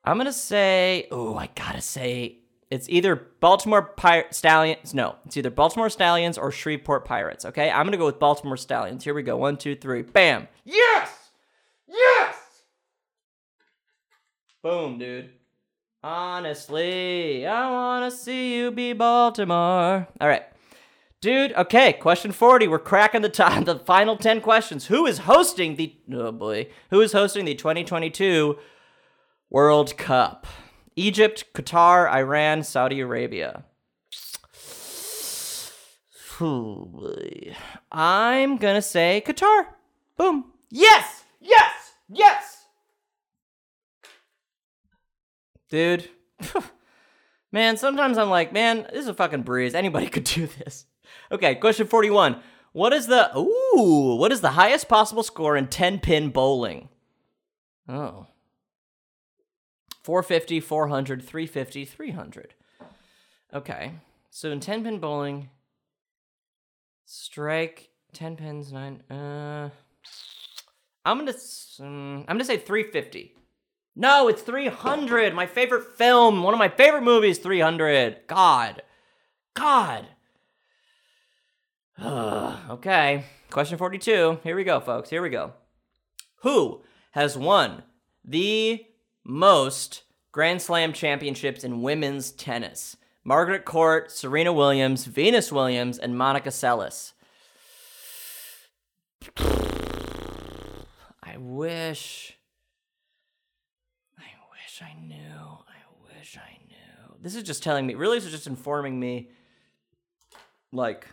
I'm 0.04 0.18
gonna 0.18 0.34
say, 0.34 1.08
oh, 1.12 1.36
I 1.36 1.50
gotta 1.56 1.82
say, 1.82 2.38
it's 2.70 2.88
either 2.90 3.16
Baltimore 3.16 3.82
Pir- 3.82 4.28
Stallions. 4.32 4.94
No, 4.94 5.16
it's 5.26 5.36
either 5.38 5.50
Baltimore 5.50 5.90
Stallions 5.90 6.38
or 6.38 6.52
Shreveport 6.52 7.06
Pirates. 7.06 7.46
Okay, 7.46 7.70
I'm 7.70 7.86
gonna 7.86 7.98
go 7.98 8.06
with 8.06 8.20
Baltimore 8.20 8.58
Stallions. 8.58 9.04
Here 9.04 9.14
we 9.14 9.24
go. 9.24 9.38
One, 9.38 9.58
two, 9.58 9.76
three. 9.76 10.02
Bam. 10.04 10.48
Yes. 10.66 11.32
Yes. 11.88 12.36
Boom, 14.62 14.98
dude. 15.00 15.32
Honestly, 16.04 17.46
I 17.46 17.70
wanna 17.70 18.12
see 18.12 18.56
you 18.56 18.72
be 18.72 18.94
Baltimore. 18.94 20.08
All 20.22 20.28
right. 20.28 20.44
Dude, 21.22 21.52
okay, 21.54 21.92
question 21.94 22.32
40. 22.32 22.70
We're 22.70 22.80
cracking 22.80 23.22
the 23.22 23.28
top, 23.30 23.66
the 23.66 23.80
final 23.80 24.16
10 24.16 24.40
questions. 24.40 24.86
Who 24.86 25.06
is 25.06 25.20
hosting 25.20 25.76
the 25.76 25.94
oh 26.14 26.32
boy. 26.32 26.68
Who 26.92 27.02
is 27.02 27.12
hosting 27.12 27.44
the 27.44 27.56
2022 27.56 28.58
World 29.50 29.98
Cup? 29.98 30.46
Egypt, 30.96 31.46
Qatar, 31.54 32.12
Iran, 32.12 32.64
Saudi 32.64 33.00
Arabia. 33.00 33.64
Oh. 36.42 36.90
I'm 37.92 38.58
gonna 38.58 38.82
say 38.82 39.24
Qatar. 39.26 39.66
Boom. 40.18 40.52
Yes! 40.70 41.24
Yes! 41.42 41.94
Yes! 42.10 42.66
Dude. 45.70 46.10
man, 47.52 47.78
sometimes 47.78 48.18
I'm 48.18 48.30
like, 48.30 48.54
man, 48.54 48.88
this 48.92 49.02
is 49.02 49.08
a 49.08 49.14
fucking 49.14 49.44
breeze. 49.44 49.76
Anybody 49.76 50.08
could 50.10 50.24
do 50.24 50.48
this. 50.48 50.86
Okay, 51.32 51.56
question 51.56 51.88
41. 51.88 52.38
What 52.72 52.94
is 52.94 53.08
the 53.08 53.36
ooh, 53.38 54.16
what 54.16 54.32
is 54.32 54.42
the 54.42 54.52
highest 54.52 54.88
possible 54.88 55.24
score 55.24 55.58
in 55.58 55.68
10 55.68 56.00
pin 56.00 56.30
bowling? 56.30 56.90
Oh. 57.88 58.28
450, 60.10 60.60
400, 60.62 61.22
350, 61.22 61.86
300. 61.86 62.56
Okay. 63.54 63.92
So 64.32 64.50
in 64.50 64.60
10 64.60 64.84
pin 64.84 64.98
bowling, 64.98 65.52
strike 67.06 67.90
10 68.14 68.36
pins, 68.36 68.74
9 68.74 69.04
uh 69.12 69.70
I'm 71.06 71.20
going 71.20 71.32
to 71.32 71.84
um, 71.84 72.26
I'm 72.28 72.38
going 72.38 72.40
to 72.40 72.46
say 72.46 72.58
350. 72.58 73.36
No, 73.96 74.28
it's 74.28 74.42
300. 74.42 75.36
My 75.36 75.46
favorite 75.46 75.96
film, 75.96 76.42
one 76.42 76.56
of 76.56 76.58
my 76.58 76.70
favorite 76.70 77.04
movies, 77.04 77.38
300. 77.38 78.26
God. 78.26 78.82
God. 79.54 80.08
okay. 82.04 83.26
Question 83.52 83.78
42. 83.78 84.40
Here 84.42 84.56
we 84.56 84.64
go, 84.64 84.80
folks. 84.80 85.12
Here 85.12 85.22
we 85.22 85.30
go. 85.30 85.54
Who 86.38 86.82
has 87.12 87.38
won 87.38 87.84
the 88.26 88.88
most 89.30 90.04
Grand 90.32 90.62
Slam 90.62 90.92
championships 90.92 91.64
in 91.64 91.82
women's 91.82 92.32
tennis? 92.32 92.98
Margaret 93.24 93.64
Court, 93.64 94.12
Serena 94.12 94.52
Williams, 94.52 95.06
Venus 95.06 95.52
Williams, 95.52 96.00
and 96.00 96.18
Monica 96.18 96.50
Seles. 96.50 97.14
I 101.22 101.38
wish. 101.38 102.38
I 104.18 104.32
wish 104.52 104.82
I 104.82 105.00
knew. 105.00 105.16
I 105.16 106.18
wish 106.18 106.38
I 106.38 106.58
knew. 106.68 107.18
This 107.22 107.36
is 107.36 107.44
just 107.44 107.62
telling 107.62 107.86
me, 107.86 107.94
really, 107.94 108.18
this 108.18 108.26
is 108.26 108.32
just 108.32 108.48
informing 108.48 109.00
me, 109.00 109.30
like, 110.72 111.08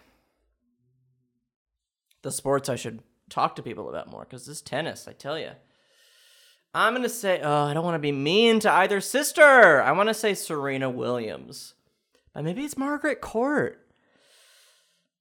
the 2.22 2.32
sports 2.32 2.68
I 2.68 2.76
should 2.76 3.02
talk 3.28 3.56
to 3.56 3.62
people 3.62 3.90
about 3.90 4.10
more. 4.10 4.24
Because 4.24 4.46
this 4.46 4.62
tennis, 4.62 5.06
I 5.06 5.12
tell 5.12 5.38
you. 5.38 5.50
I'm 6.76 6.92
going 6.92 7.04
to 7.04 7.08
say, 7.08 7.40
oh, 7.42 7.64
I 7.64 7.72
don't 7.72 7.84
want 7.84 7.94
to 7.94 7.98
be 7.98 8.12
mean 8.12 8.60
to 8.60 8.70
either 8.70 9.00
sister. 9.00 9.80
I 9.80 9.92
want 9.92 10.10
to 10.10 10.14
say 10.14 10.34
Serena 10.34 10.90
Williams. 10.90 11.72
But 12.34 12.44
maybe 12.44 12.64
it's 12.64 12.76
Margaret 12.76 13.22
Court. 13.22 13.80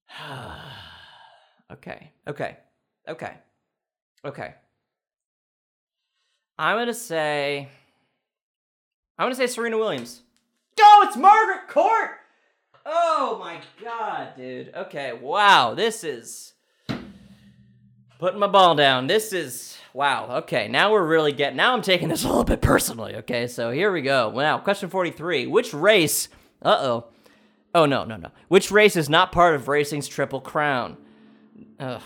okay, 1.72 2.12
okay, 2.28 2.58
okay, 3.08 3.38
okay. 4.26 4.56
I'm 6.58 6.78
gonna 6.78 6.94
say. 6.94 7.70
I'm 9.18 9.26
gonna 9.26 9.36
say 9.36 9.48
Serena 9.48 9.78
Williams. 9.78 10.24
Oh, 10.80 11.06
it's 11.08 11.18
Margaret 11.18 11.70
Court! 11.70 12.12
Oh 12.86 13.38
my 13.40 13.62
god, 13.82 14.36
dude. 14.36 14.74
Okay, 14.76 15.14
wow, 15.14 15.74
this 15.74 16.04
is. 16.04 16.55
Putting 18.26 18.40
my 18.40 18.48
ball 18.48 18.74
down. 18.74 19.06
This 19.06 19.34
is. 19.34 19.78
Wow, 19.94 20.38
okay, 20.38 20.68
now 20.68 20.92
we're 20.92 21.06
really 21.06 21.32
getting. 21.32 21.58
Now 21.58 21.76
I'm 21.76 21.84
taking 21.84 22.10
this 22.10 22.24
a 22.24 22.28
little 22.28 22.44
bit 22.44 22.60
personally, 22.60 23.18
okay? 23.18 23.46
So 23.46 23.70
here 23.70 23.92
we 23.92 24.02
go. 24.02 24.34
Now, 24.36 24.58
question 24.58 24.90
43. 24.90 25.46
Which 25.46 25.76
race. 25.76 26.28
Uh 26.60 26.76
oh. 26.80 27.06
Oh, 27.76 27.86
no, 27.86 28.04
no, 28.04 28.18
no. 28.18 28.32
Which 28.48 28.72
race 28.72 28.96
is 28.96 29.10
not 29.10 29.32
part 29.32 29.54
of 29.54 29.68
racing's 29.68 30.08
Triple 30.08 30.42
Crown? 30.42 30.98
Ugh. 31.80 32.02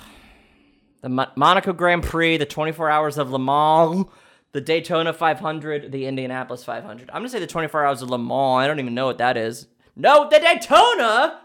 The 1.03 1.07
Mo- 1.07 1.31
Monaco 1.37 1.71
Grand 1.71 2.03
Prix, 2.03 2.35
the 2.35 2.45
24 2.45 2.89
Hours 2.89 3.17
of 3.17 3.31
Le 3.31 3.39
Mans, 3.39 4.05
the 4.51 4.59
Daytona 4.59 5.13
500, 5.13 5.89
the 5.89 6.05
Indianapolis 6.05 6.65
500. 6.65 7.09
I'm 7.13 7.23
to 7.23 7.29
say 7.29 7.39
the 7.39 7.47
24 7.47 7.85
Hours 7.85 8.01
of 8.01 8.09
Le 8.09 8.19
Mans. 8.19 8.61
I 8.61 8.67
don't 8.67 8.81
even 8.81 8.93
know 8.93 9.05
what 9.05 9.19
that 9.19 9.37
is. 9.37 9.67
No, 9.95 10.27
the 10.29 10.39
Daytona! 10.39 11.39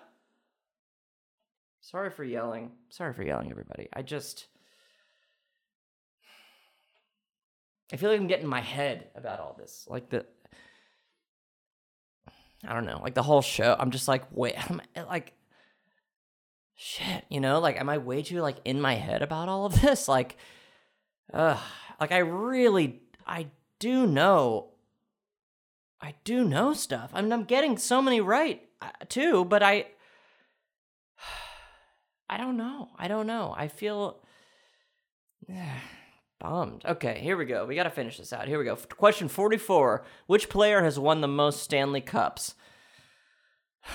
Sorry 1.80 2.10
for 2.10 2.24
yelling. 2.24 2.72
Sorry 2.88 3.14
for 3.14 3.22
yelling, 3.22 3.52
everybody. 3.52 3.88
I 3.92 4.02
just. 4.02 4.48
I 7.92 7.96
feel 7.96 8.10
like 8.10 8.20
I'm 8.20 8.26
getting 8.26 8.44
in 8.44 8.50
my 8.50 8.60
head 8.60 9.08
about 9.14 9.40
all 9.40 9.54
this. 9.58 9.86
Like 9.88 10.10
the. 10.10 10.24
I 12.66 12.72
don't 12.72 12.86
know, 12.86 13.00
like 13.02 13.14
the 13.14 13.22
whole 13.22 13.42
show. 13.42 13.76
I'm 13.78 13.90
just 13.90 14.08
like, 14.08 14.24
wait, 14.30 14.54
I'm 14.70 14.80
like, 15.08 15.34
shit, 16.74 17.24
you 17.28 17.40
know, 17.40 17.60
like, 17.60 17.78
am 17.78 17.88
I 17.88 17.98
way 17.98 18.22
too 18.22 18.40
like 18.40 18.56
in 18.64 18.80
my 18.80 18.94
head 18.94 19.22
about 19.22 19.48
all 19.48 19.66
of 19.66 19.80
this? 19.80 20.08
Like, 20.08 20.36
uh, 21.32 21.58
like 22.00 22.12
I 22.12 22.18
really, 22.18 23.02
I 23.26 23.48
do 23.78 24.06
know, 24.06 24.70
I 26.00 26.14
do 26.24 26.44
know 26.44 26.72
stuff. 26.72 27.10
I 27.12 27.22
mean, 27.22 27.32
I'm 27.32 27.44
getting 27.44 27.76
so 27.76 28.00
many 28.00 28.20
right 28.20 28.62
uh, 28.80 28.88
too, 29.08 29.44
but 29.44 29.62
I, 29.62 29.86
I 32.28 32.36
don't 32.38 32.56
know. 32.56 32.88
I 32.98 33.08
don't 33.08 33.26
know. 33.26 33.54
I 33.56 33.68
feel 33.68 34.22
bummed. 36.38 36.84
Okay, 36.84 37.18
here 37.20 37.36
we 37.36 37.44
go. 37.44 37.66
We 37.66 37.74
got 37.74 37.84
to 37.84 37.90
finish 37.90 38.18
this 38.18 38.32
out. 38.32 38.48
Here 38.48 38.58
we 38.58 38.64
go. 38.64 38.76
Question 38.76 39.28
44. 39.28 40.04
Which 40.26 40.48
player 40.48 40.82
has 40.82 40.98
won 40.98 41.20
the 41.20 41.28
most 41.28 41.62
Stanley 41.62 42.00
Cups? 42.00 42.54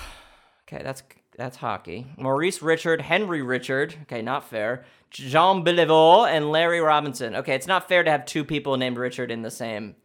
Okay, 0.72 0.84
that's 0.84 1.02
that's 1.36 1.56
hockey. 1.56 2.06
Maurice 2.16 2.62
Richard, 2.62 3.00
Henry 3.00 3.42
Richard. 3.42 3.92
Okay, 4.02 4.22
not 4.22 4.48
fair. 4.48 4.84
Jean 5.10 5.64
Beliveau 5.64 6.28
and 6.28 6.52
Larry 6.52 6.80
Robinson. 6.80 7.34
Okay, 7.34 7.56
it's 7.56 7.66
not 7.66 7.88
fair 7.88 8.04
to 8.04 8.10
have 8.10 8.24
two 8.24 8.44
people 8.44 8.76
named 8.76 8.96
Richard 8.96 9.32
in 9.32 9.42
the 9.42 9.50
same. 9.50 9.96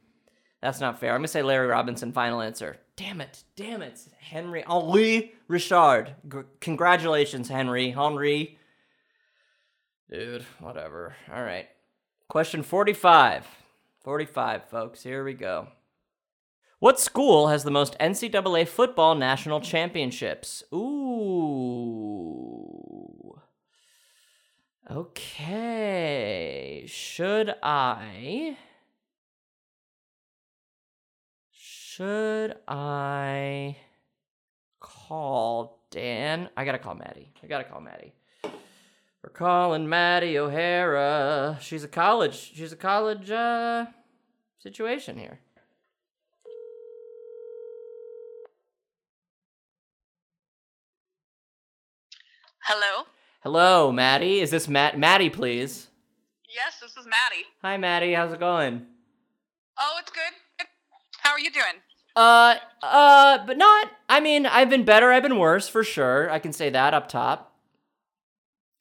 That's 0.63 0.79
not 0.79 0.99
fair. 0.99 1.11
I'm 1.11 1.19
gonna 1.19 1.27
say 1.27 1.43
Larry 1.43 1.67
Robinson. 1.67 2.11
Final 2.13 2.41
answer. 2.41 2.77
Damn 2.95 3.21
it! 3.21 3.43
Damn 3.55 3.83
it! 3.83 3.99
Henry 4.19 4.63
Henri 4.65 5.33
Richard. 5.47 6.15
G- 6.27 6.39
congratulations, 6.61 7.47
Henry. 7.47 7.91
Henry. 7.91 8.57
Dude, 10.09 10.45
whatever. 10.59 11.15
All 11.31 11.43
right. 11.43 11.67
Question 12.27 12.63
45. 12.63 13.47
45, 14.03 14.69
folks. 14.69 15.03
Here 15.03 15.23
we 15.23 15.33
go. 15.33 15.67
What 16.79 16.99
school 16.99 17.47
has 17.47 17.63
the 17.63 17.71
most 17.71 17.97
NCAA 17.99 18.67
football 18.67 19.15
national 19.15 19.61
championships? 19.61 20.63
Ooh. 20.73 20.95
Okay. 24.91 26.85
Should 26.87 27.55
I. 27.63 28.57
Should 31.51 32.55
I 32.67 33.77
call 34.79 35.85
Dan? 35.91 36.49
I 36.57 36.65
gotta 36.65 36.79
call 36.79 36.95
Maddie. 36.95 37.31
I 37.41 37.47
gotta 37.47 37.63
call 37.63 37.79
Maddie. 37.81 38.13
We're 39.25 39.31
calling 39.31 39.89
Maddie 39.89 40.37
O'Hara. 40.37 41.57
She's 41.59 41.83
a 41.83 41.87
college. 41.87 42.51
She's 42.53 42.71
a 42.71 42.75
college 42.75 43.31
uh, 43.31 43.87
situation 44.59 45.17
here. 45.17 45.39
Hello? 52.59 53.07
Hello, 53.41 53.91
Maddie. 53.91 54.41
Is 54.41 54.51
this 54.51 54.67
Matt? 54.67 54.99
Maddie, 54.99 55.31
please. 55.31 55.87
Yes, 56.47 56.79
this 56.79 56.91
is 56.91 57.07
Maddie. 57.07 57.45
Hi, 57.63 57.77
Maddie. 57.77 58.13
How's 58.13 58.31
it 58.31 58.39
going? 58.39 58.85
Oh, 59.79 59.95
it's 60.01 60.11
good. 60.11 60.67
How 61.21 61.31
are 61.31 61.39
you 61.39 61.49
doing? 61.49 61.81
Uh, 62.15 62.57
uh, 62.83 63.39
but 63.47 63.57
not. 63.57 63.87
I 64.07 64.19
mean, 64.19 64.45
I've 64.45 64.69
been 64.69 64.85
better. 64.85 65.11
I've 65.11 65.23
been 65.23 65.39
worse 65.39 65.67
for 65.67 65.83
sure. 65.83 66.29
I 66.29 66.37
can 66.37 66.53
say 66.53 66.69
that 66.69 66.93
up 66.93 67.09
top. 67.09 67.54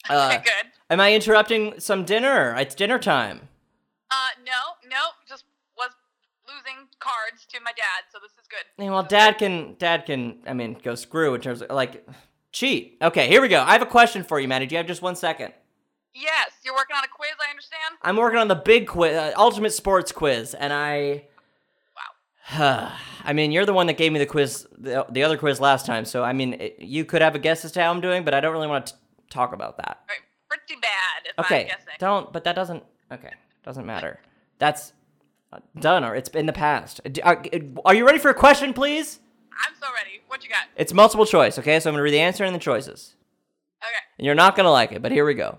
Uh, 0.10 0.32
Okay, 0.34 0.44
good. 0.44 0.70
am 0.90 1.00
I 1.00 1.14
interrupting 1.14 1.80
some 1.80 2.04
dinner? 2.04 2.54
It's 2.58 2.74
dinner 2.74 2.98
time. 2.98 3.48
Uh, 4.10 4.28
no, 4.44 4.88
no, 4.90 4.96
just 5.28 5.44
was 5.78 5.90
losing 6.46 6.86
cards 6.98 7.46
to 7.52 7.60
my 7.64 7.72
dad, 7.72 8.04
so 8.12 8.18
this 8.22 8.32
is 8.32 8.46
good. 8.48 8.64
Yeah, 8.84 8.90
well, 8.90 9.02
dad 9.02 9.38
can, 9.38 9.76
dad 9.78 10.04
can. 10.06 10.38
I 10.46 10.52
mean, 10.52 10.76
go 10.82 10.94
screw 10.94 11.34
in 11.34 11.40
terms 11.40 11.62
of 11.62 11.70
like 11.70 12.06
cheat. 12.52 12.98
Okay, 13.00 13.28
here 13.28 13.40
we 13.40 13.48
go. 13.48 13.62
I 13.62 13.72
have 13.72 13.82
a 13.82 13.86
question 13.86 14.22
for 14.24 14.38
you, 14.38 14.46
Maddie. 14.46 14.66
Do 14.66 14.74
you 14.74 14.76
have 14.78 14.86
just 14.86 15.00
one 15.02 15.16
second? 15.16 15.52
Yes, 16.14 16.52
you're 16.64 16.74
working 16.74 16.96
on 16.96 17.02
a 17.02 17.08
quiz, 17.08 17.30
I 17.44 17.50
understand? 17.50 17.96
I'm 18.02 18.16
working 18.16 18.38
on 18.38 18.46
the 18.48 18.54
big 18.54 18.86
quiz, 18.86 19.16
uh, 19.16 19.32
ultimate 19.36 19.72
sports 19.72 20.12
quiz, 20.12 20.54
and 20.54 20.72
I. 20.72 21.24
Wow. 22.58 22.92
I 23.24 23.32
mean, 23.32 23.52
you're 23.52 23.64
the 23.66 23.72
one 23.72 23.86
that 23.86 23.96
gave 23.96 24.12
me 24.12 24.18
the 24.18 24.26
quiz, 24.26 24.66
the, 24.76 25.06
the 25.10 25.22
other 25.24 25.38
quiz 25.38 25.60
last 25.60 25.86
time. 25.86 26.04
So 26.04 26.22
I 26.22 26.34
mean, 26.34 26.52
it, 26.54 26.76
you 26.78 27.04
could 27.06 27.22
have 27.22 27.34
a 27.34 27.38
guess 27.38 27.64
as 27.64 27.72
to 27.72 27.82
how 27.82 27.90
I'm 27.90 28.02
doing, 28.02 28.22
but 28.22 28.34
I 28.34 28.40
don't 28.40 28.52
really 28.52 28.68
want 28.68 28.86
to 28.88 28.94
talk 29.34 29.52
about 29.52 29.76
that. 29.78 30.00
Pretty 30.48 30.80
bad, 30.80 31.26
if 31.26 31.32
I'm 31.38 31.44
Okay, 31.44 31.70
don't. 31.98 32.32
But 32.32 32.44
that 32.44 32.54
doesn't. 32.54 32.82
Okay, 33.12 33.32
doesn't 33.64 33.84
matter. 33.86 34.20
That's 34.58 34.92
uh, 35.52 35.58
done, 35.80 36.04
or 36.04 36.14
it's 36.14 36.28
in 36.30 36.46
the 36.46 36.52
past. 36.52 37.00
Uh, 37.04 37.10
Are, 37.24 37.42
are 37.84 37.94
you 37.94 38.06
ready 38.06 38.18
for 38.18 38.30
a 38.30 38.34
question, 38.34 38.72
please? 38.72 39.20
I'm 39.66 39.74
so 39.80 39.88
ready. 39.94 40.20
What 40.28 40.42
you 40.44 40.50
got? 40.50 40.66
It's 40.76 40.92
multiple 40.92 41.26
choice. 41.26 41.58
Okay, 41.58 41.78
so 41.80 41.90
I'm 41.90 41.94
gonna 41.94 42.02
read 42.02 42.14
the 42.14 42.20
answer 42.20 42.44
and 42.44 42.54
the 42.54 42.58
choices, 42.60 43.16
Okay, 43.82 43.92
and 44.18 44.26
you're 44.26 44.34
not 44.34 44.56
gonna 44.56 44.70
like 44.70 44.92
it, 44.92 45.02
but 45.02 45.12
here 45.12 45.24
we 45.24 45.34
go. 45.34 45.58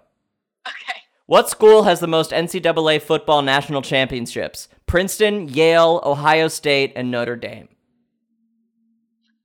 okay. 0.68 1.00
What 1.28 1.50
school 1.50 1.84
has 1.84 2.00
the 2.00 2.08
most 2.08 2.32
NCAA 2.32 3.02
football 3.02 3.42
national 3.42 3.82
championships? 3.82 4.68
Princeton, 4.86 5.50
Yale, 5.50 6.00
Ohio 6.06 6.48
State, 6.48 6.94
and 6.96 7.10
Notre 7.10 7.36
Dame. 7.36 7.68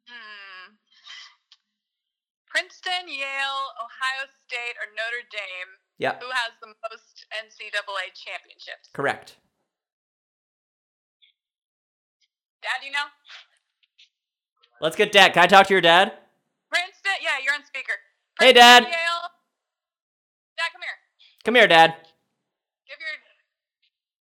Hmm. 0.06 0.74
Princeton, 2.48 3.08
Yale, 3.08 3.49
Ohio 4.00 4.24
State, 4.48 4.80
or 4.80 4.88
Notre 4.96 5.28
Dame? 5.28 5.76
Yep, 6.00 6.24
Who 6.24 6.32
has 6.32 6.56
the 6.64 6.72
most 6.88 7.28
NCAA 7.28 8.16
championships? 8.16 8.88
correct. 8.96 9.36
Dad, 12.64 12.80
do 12.80 12.88
you 12.88 12.92
know? 12.96 13.08
Let's 14.80 14.96
get 14.96 15.12
dad. 15.12 15.32
Can 15.36 15.44
I 15.44 15.46
talk 15.48 15.68
to 15.68 15.74
your 15.76 15.84
dad? 15.84 16.16
Princeton? 16.72 17.20
Yeah, 17.20 17.36
you're 17.44 17.52
on 17.52 17.64
speaker. 17.68 17.92
Hey, 18.40 18.52
Dad. 18.56 18.84
Yale. 18.88 19.28
Dad, 20.56 20.72
come 20.72 20.80
here. 20.80 20.98
Come 21.44 21.54
here, 21.56 21.68
dad. 21.68 21.92
Give 22.88 22.96
your 22.96 23.16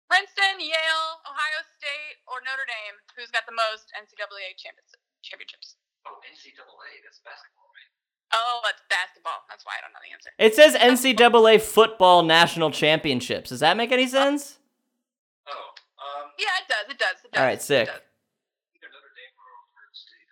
Princeton, 0.08 0.64
Yale, 0.64 1.08
Ohio 1.28 1.60
State, 1.76 2.24
or 2.32 2.40
Notre 2.48 2.64
Dame. 2.64 2.96
Who's 3.20 3.28
got 3.32 3.44
the 3.44 3.56
most 3.56 3.92
NCAA 3.96 4.56
champions, 4.56 4.96
championships? 5.20 5.76
Oh, 6.08 6.16
NCAA, 6.24 7.04
that's 7.04 7.20
basketball, 7.28 7.67
right? 7.67 7.67
Oh, 8.34 8.62
it's 8.66 8.82
basketball. 8.90 9.46
That's 9.50 9.66
why 9.66 9.74
I 9.78 9.82
don't 9.82 9.94
know 9.94 10.00
the 10.04 10.14
answer. 10.14 10.32
It 10.38 10.56
says 10.56 10.76
NCAA 10.76 11.62
football 11.62 12.24
national 12.24 12.72
championships. 12.72 13.50
Does 13.50 13.62
that 13.62 13.78
make 13.78 13.92
any 13.92 14.08
sense? 14.08 14.60
Oh, 15.48 15.52
um, 15.52 16.32
Yeah, 16.38 16.46
it 16.62 16.68
does. 16.68 16.94
It 16.96 17.00
does. 17.00 17.16
It 17.24 17.32
does. 17.32 17.40
All 17.40 17.46
right, 17.46 17.62
sick. 17.62 17.88
does. 17.88 17.96
either 17.96 18.88
Notre 18.92 19.14
Dame 19.16 19.34
or 19.40 19.48
Ohio 19.64 19.92
State. 19.94 20.28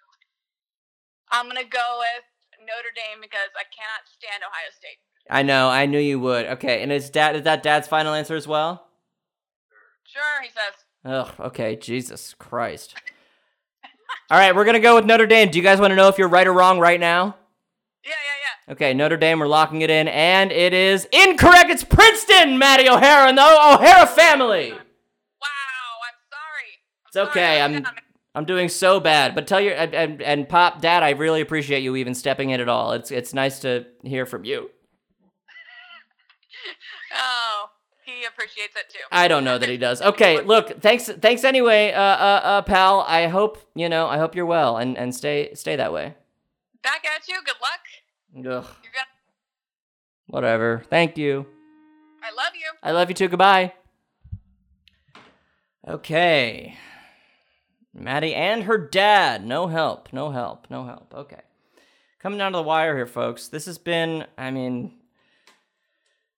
I'm 1.32 1.48
gonna 1.48 1.64
go 1.64 2.00
with 2.00 2.60
Notre 2.60 2.92
Dame 2.96 3.22
because 3.22 3.52
I 3.56 3.64
cannot 3.72 4.04
stand 4.12 4.44
Ohio 4.44 4.72
State. 4.76 5.00
I 5.30 5.42
know. 5.44 5.70
I 5.70 5.86
knew 5.86 6.00
you 6.00 6.20
would. 6.20 6.46
Okay, 6.46 6.84
and 6.84 6.92
is 6.92 7.10
dad 7.10 7.36
is 7.36 7.44
that 7.44 7.64
dad's 7.64 7.88
final 7.88 8.14
answer 8.14 8.36
as 8.36 8.48
well? 8.48 8.88
Sure, 10.04 10.42
he 10.44 10.50
says. 10.50 10.86
Ugh. 11.06 11.32
Okay. 11.48 11.76
Jesus 11.76 12.34
Christ. 12.38 12.96
All 14.30 14.38
right, 14.38 14.56
we're 14.56 14.66
gonna 14.66 14.80
go 14.80 14.96
with 14.96 15.06
Notre 15.06 15.28
Dame. 15.28 15.50
Do 15.50 15.58
you 15.58 15.64
guys 15.64 15.80
want 15.80 15.92
to 15.92 15.96
know 15.96 16.08
if 16.10 16.18
you're 16.18 16.28
right 16.28 16.46
or 16.48 16.54
wrong 16.54 16.80
right 16.80 17.00
now? 17.00 17.38
Okay, 18.68 18.94
Notre 18.96 19.18
Dame. 19.18 19.40
We're 19.40 19.48
locking 19.48 19.82
it 19.82 19.92
in, 19.92 20.08
and 20.08 20.52
it 20.52 20.74
is 20.74 21.08
incorrect. 21.12 21.70
It's 21.70 21.84
Princeton, 21.84 22.58
Maddie 22.58 22.90
O'Hara, 22.90 23.30
and 23.30 23.38
the 23.38 23.44
O'Hara 23.44 24.08
family. 24.08 24.72
Wow, 24.72 24.78
I'm 26.02 26.18
sorry. 26.32 26.72
I'm 27.04 27.08
It's 27.08 27.18
okay. 27.30 27.62
I 27.62 27.66
I'm. 27.66 27.86
I'm 28.36 28.44
doing 28.44 28.68
so 28.68 29.00
bad. 29.00 29.34
But 29.34 29.48
tell 29.48 29.62
your 29.62 29.74
and, 29.76 29.96
and, 29.96 30.22
and 30.22 30.50
Pop, 30.50 30.82
Dad, 30.82 31.04
I 31.04 31.12
really 31.12 31.40
appreciate 31.40 31.84
you 31.84 31.96
even 31.96 32.14
stepping 32.14 32.50
in 32.50 32.60
at 32.60 32.68
all. 32.68 32.92
It's 32.92 33.10
it's 33.10 33.34
nice 33.34 33.60
to 33.60 33.86
hear 34.04 34.26
from 34.26 34.44
you. 34.46 34.70
Oh, 37.18 37.70
he 38.04 38.26
appreciates 38.26 38.76
it 38.76 38.90
too. 38.90 39.00
I 39.10 39.30
don't 39.30 39.46
know 39.46 39.58
that 39.58 39.70
he 39.70 39.78
does. 39.78 40.02
Okay, 40.06 40.42
look, 40.42 40.82
thanks 40.82 41.06
thanks 41.08 41.46
anyway, 41.46 41.94
uh, 41.94 42.02
uh, 42.02 42.42
uh, 42.44 42.62
pal. 42.64 43.06
I 43.08 43.28
hope 43.28 43.58
you 43.74 43.88
know. 43.88 44.08
I 44.08 44.18
hope 44.18 44.36
you're 44.36 44.46
well 44.46 44.76
and 44.76 44.98
and 44.98 45.16
stay 45.16 45.54
stay 45.54 45.78
that 45.78 45.94
way. 45.94 46.16
Back 46.84 47.06
at 47.06 47.30
you. 47.30 47.36
Good 47.46 47.56
luck. 47.62 47.80
Ugh, 48.38 48.66
whatever. 50.28 50.84
Thank 50.90 51.18
you. 51.18 51.46
I 52.22 52.32
love 52.32 52.54
you. 52.56 52.72
I 52.84 52.92
love 52.92 53.10
you 53.10 53.16
too. 53.16 53.28
Goodbye. 53.28 53.74
Okay. 55.88 56.76
Maddie 57.94 58.34
and 58.34 58.64
her 58.64 58.78
dad. 58.78 59.46
No 59.46 59.68
help. 59.68 60.12
No 60.12 60.32
help. 60.32 60.68
No 60.70 60.86
help. 60.86 61.14
Okay. 61.14 61.42
Coming 62.20 62.40
down 62.40 62.52
to 62.52 62.58
the 62.58 62.64
wire 62.64 62.96
here, 62.96 63.06
folks. 63.06 63.48
This 63.48 63.68
has 63.68 63.78
been, 63.78 64.26
I 64.38 64.52
mean, 64.52 64.94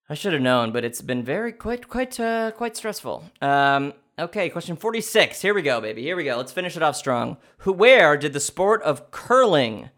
I 0.10 0.14
should 0.14 0.34
have 0.34 0.42
known, 0.42 0.72
but 0.72 0.84
it's 0.84 1.02
been 1.02 1.24
very 1.24 1.52
quite 1.52 1.88
quite 1.88 2.20
uh 2.20 2.52
quite 2.52 2.78
stressful. 2.78 3.24
Um 3.42 3.94
okay, 4.20 4.50
question 4.50 4.76
46. 4.76 5.42
Here 5.42 5.54
we 5.54 5.62
go, 5.62 5.82
baby. 5.82 6.04
Here 6.04 6.16
we 6.16 6.26
go. 6.26 6.38
Let's 6.38 6.52
finish 6.52 6.76
it 6.78 6.84
off 6.84 6.96
strong. 6.96 7.38
Who 7.60 7.74
where 7.74 8.18
did 8.18 8.34
the 8.34 8.40
sport 8.40 8.82
of 8.84 9.12
curling 9.12 9.90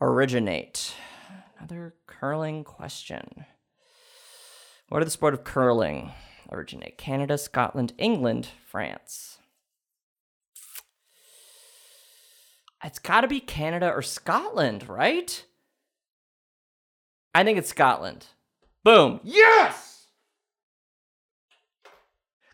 originate? 0.00 0.94
Another 1.60 1.94
curling 2.06 2.64
question. 2.64 3.44
Where 4.88 4.98
did 5.00 5.06
the 5.06 5.10
sport 5.10 5.34
of 5.34 5.44
curling 5.44 6.10
originate? 6.50 6.96
Canada, 6.96 7.36
Scotland, 7.36 7.92
England, 7.98 8.48
France. 8.66 9.38
It's 12.82 12.98
got 12.98 13.20
to 13.20 13.28
be 13.28 13.40
Canada 13.40 13.90
or 13.90 14.00
Scotland, 14.00 14.88
right? 14.88 15.44
I 17.34 17.44
think 17.44 17.58
it's 17.58 17.68
Scotland. 17.68 18.26
Boom. 18.82 19.20
Yes! 19.22 20.06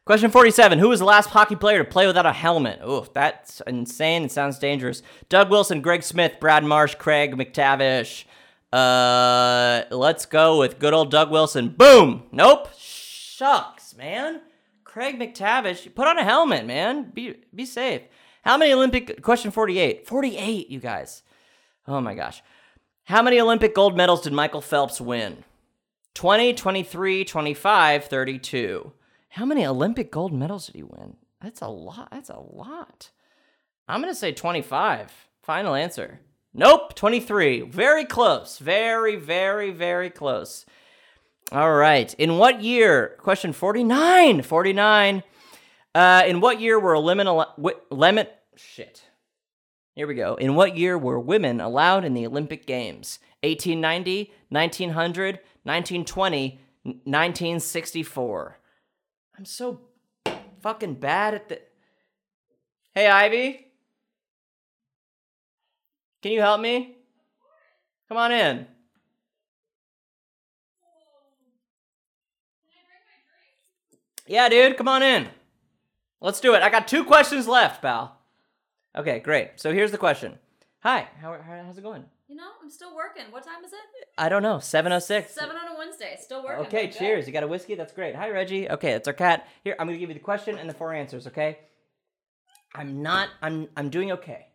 Question 0.04 0.32
47. 0.32 0.80
Who 0.80 0.88
was 0.88 0.98
the 0.98 1.04
last 1.04 1.30
hockey 1.30 1.54
player 1.54 1.84
to 1.84 1.88
play 1.88 2.08
without 2.08 2.26
a 2.26 2.32
helmet? 2.32 2.80
Ooh, 2.84 3.06
that's 3.14 3.62
insane. 3.68 4.24
It 4.24 4.32
sounds 4.32 4.58
dangerous. 4.58 5.02
Doug 5.28 5.48
Wilson, 5.48 5.80
Greg 5.80 6.02
Smith, 6.02 6.38
Brad 6.40 6.64
Marsh, 6.64 6.96
Craig 6.96 7.36
MacTavish. 7.36 8.24
Uh, 8.76 9.84
let's 9.90 10.26
go 10.26 10.58
with 10.58 10.78
good 10.78 10.92
old 10.92 11.10
Doug 11.10 11.30
Wilson. 11.30 11.70
Boom. 11.70 12.24
Nope. 12.30 12.68
Shucks, 12.78 13.96
man. 13.96 14.42
Craig 14.84 15.18
MacTavish, 15.18 15.94
put 15.94 16.06
on 16.06 16.18
a 16.18 16.24
helmet, 16.24 16.66
man. 16.66 17.10
Be 17.10 17.36
be 17.54 17.64
safe. 17.64 18.02
How 18.42 18.58
many 18.58 18.74
Olympic 18.74 19.22
question 19.22 19.50
48? 19.50 20.06
48, 20.06 20.68
you 20.68 20.78
guys. 20.78 21.22
Oh 21.88 22.02
my 22.02 22.14
gosh. 22.14 22.42
How 23.04 23.22
many 23.22 23.40
Olympic 23.40 23.74
gold 23.74 23.96
medals 23.96 24.20
did 24.20 24.34
Michael 24.34 24.60
Phelps 24.60 25.00
win? 25.00 25.44
20, 26.14 26.52
23, 26.52 27.24
25, 27.24 28.04
32. 28.04 28.92
How 29.30 29.46
many 29.46 29.64
Olympic 29.66 30.10
gold 30.10 30.32
medals 30.34 30.66
did 30.66 30.76
he 30.76 30.82
win? 30.82 31.16
That's 31.40 31.62
a 31.62 31.68
lot. 31.68 32.08
That's 32.10 32.30
a 32.30 32.40
lot. 32.40 33.10
I'm 33.88 34.02
going 34.02 34.12
to 34.12 34.18
say 34.18 34.32
25. 34.32 35.12
Final 35.42 35.74
answer. 35.74 36.20
Nope, 36.58 36.94
23. 36.94 37.60
Very 37.60 38.06
close. 38.06 38.56
Very, 38.56 39.16
very, 39.16 39.70
very 39.72 40.08
close. 40.08 40.64
All 41.52 41.74
right. 41.74 42.14
In 42.14 42.38
what 42.38 42.62
year? 42.62 43.14
Question 43.18 43.52
49. 43.52 44.40
49. 44.40 45.22
Uh, 45.94 46.22
in 46.26 46.40
what 46.40 46.58
year 46.58 46.80
were 46.80 46.98
lemon, 46.98 47.44
lemon, 47.90 48.26
shit. 48.56 49.02
Here 49.94 50.06
we 50.06 50.14
go. 50.14 50.36
In 50.36 50.54
what 50.54 50.78
year 50.78 50.96
were 50.96 51.20
women 51.20 51.60
allowed 51.60 52.06
in 52.06 52.14
the 52.14 52.26
Olympic 52.26 52.66
Games? 52.66 53.18
1890, 53.42 54.32
1900, 54.48 55.40
1920, 55.62 56.60
1964. 56.82 58.58
I'm 59.36 59.44
so 59.44 59.80
fucking 60.62 60.94
bad 60.94 61.34
at 61.34 61.48
the. 61.50 61.60
Hey, 62.94 63.08
Ivy. 63.08 63.65
Can 66.26 66.32
you 66.32 66.40
help 66.40 66.60
me? 66.60 66.96
Come 68.08 68.18
on 68.18 68.32
in. 68.32 68.66
Yeah, 74.26 74.48
dude, 74.48 74.76
come 74.76 74.88
on 74.88 75.04
in. 75.04 75.28
Let's 76.20 76.40
do 76.40 76.56
it. 76.56 76.62
I 76.64 76.68
got 76.68 76.88
two 76.88 77.04
questions 77.04 77.46
left, 77.46 77.80
pal. 77.80 78.18
Okay, 78.98 79.20
great. 79.20 79.50
So 79.54 79.72
here's 79.72 79.92
the 79.92 79.98
question. 79.98 80.36
Hi, 80.80 81.06
how, 81.20 81.34
how 81.34 81.62
how's 81.64 81.78
it 81.78 81.84
going? 81.84 82.04
You 82.26 82.34
know, 82.34 82.48
I'm 82.60 82.70
still 82.70 82.96
working. 82.96 83.30
What 83.30 83.44
time 83.44 83.64
is 83.64 83.72
it? 83.72 83.78
I 84.18 84.28
don't 84.28 84.42
know. 84.42 84.58
706. 84.58 85.32
Seven 85.32 85.56
on 85.56 85.76
a 85.76 85.78
Wednesday. 85.78 86.16
Still 86.20 86.42
working. 86.42 86.66
Okay, 86.66 86.88
Good. 86.88 86.98
cheers. 86.98 87.28
You 87.28 87.32
got 87.32 87.44
a 87.44 87.46
whiskey? 87.46 87.76
That's 87.76 87.92
great. 87.92 88.16
Hi, 88.16 88.30
Reggie. 88.30 88.68
Okay, 88.68 88.90
that's 88.90 89.06
our 89.06 89.14
cat. 89.14 89.46
Here, 89.62 89.76
I'm 89.78 89.86
gonna 89.86 89.96
give 89.96 90.10
you 90.10 90.14
the 90.14 90.18
question 90.18 90.58
and 90.58 90.68
the 90.68 90.74
four 90.74 90.92
answers. 90.92 91.28
Okay. 91.28 91.58
I'm 92.74 93.00
not. 93.00 93.28
I'm. 93.40 93.68
I'm 93.76 93.90
doing 93.90 94.10
okay. 94.10 94.48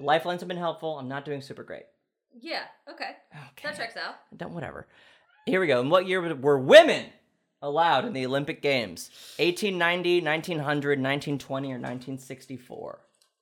The 0.00 0.06
lifelines 0.06 0.40
have 0.40 0.48
been 0.48 0.56
helpful. 0.56 0.98
I'm 0.98 1.08
not 1.08 1.26
doing 1.26 1.42
super 1.42 1.62
great. 1.62 1.84
Yeah. 2.40 2.62
Okay. 2.90 3.10
Okay. 3.30 3.62
That 3.62 3.76
checks 3.76 3.96
out. 3.96 4.16
Don't. 4.34 4.54
Whatever. 4.54 4.86
Here 5.44 5.60
we 5.60 5.66
go. 5.66 5.80
In 5.80 5.90
what 5.90 6.06
year 6.06 6.34
were 6.34 6.58
women 6.58 7.06
allowed 7.60 8.06
in 8.06 8.14
the 8.14 8.24
Olympic 8.24 8.62
Games? 8.62 9.10
1890, 9.36 10.22
1900, 10.22 10.98
1920, 10.98 11.68
or 11.68 11.72
1964? 11.72 13.00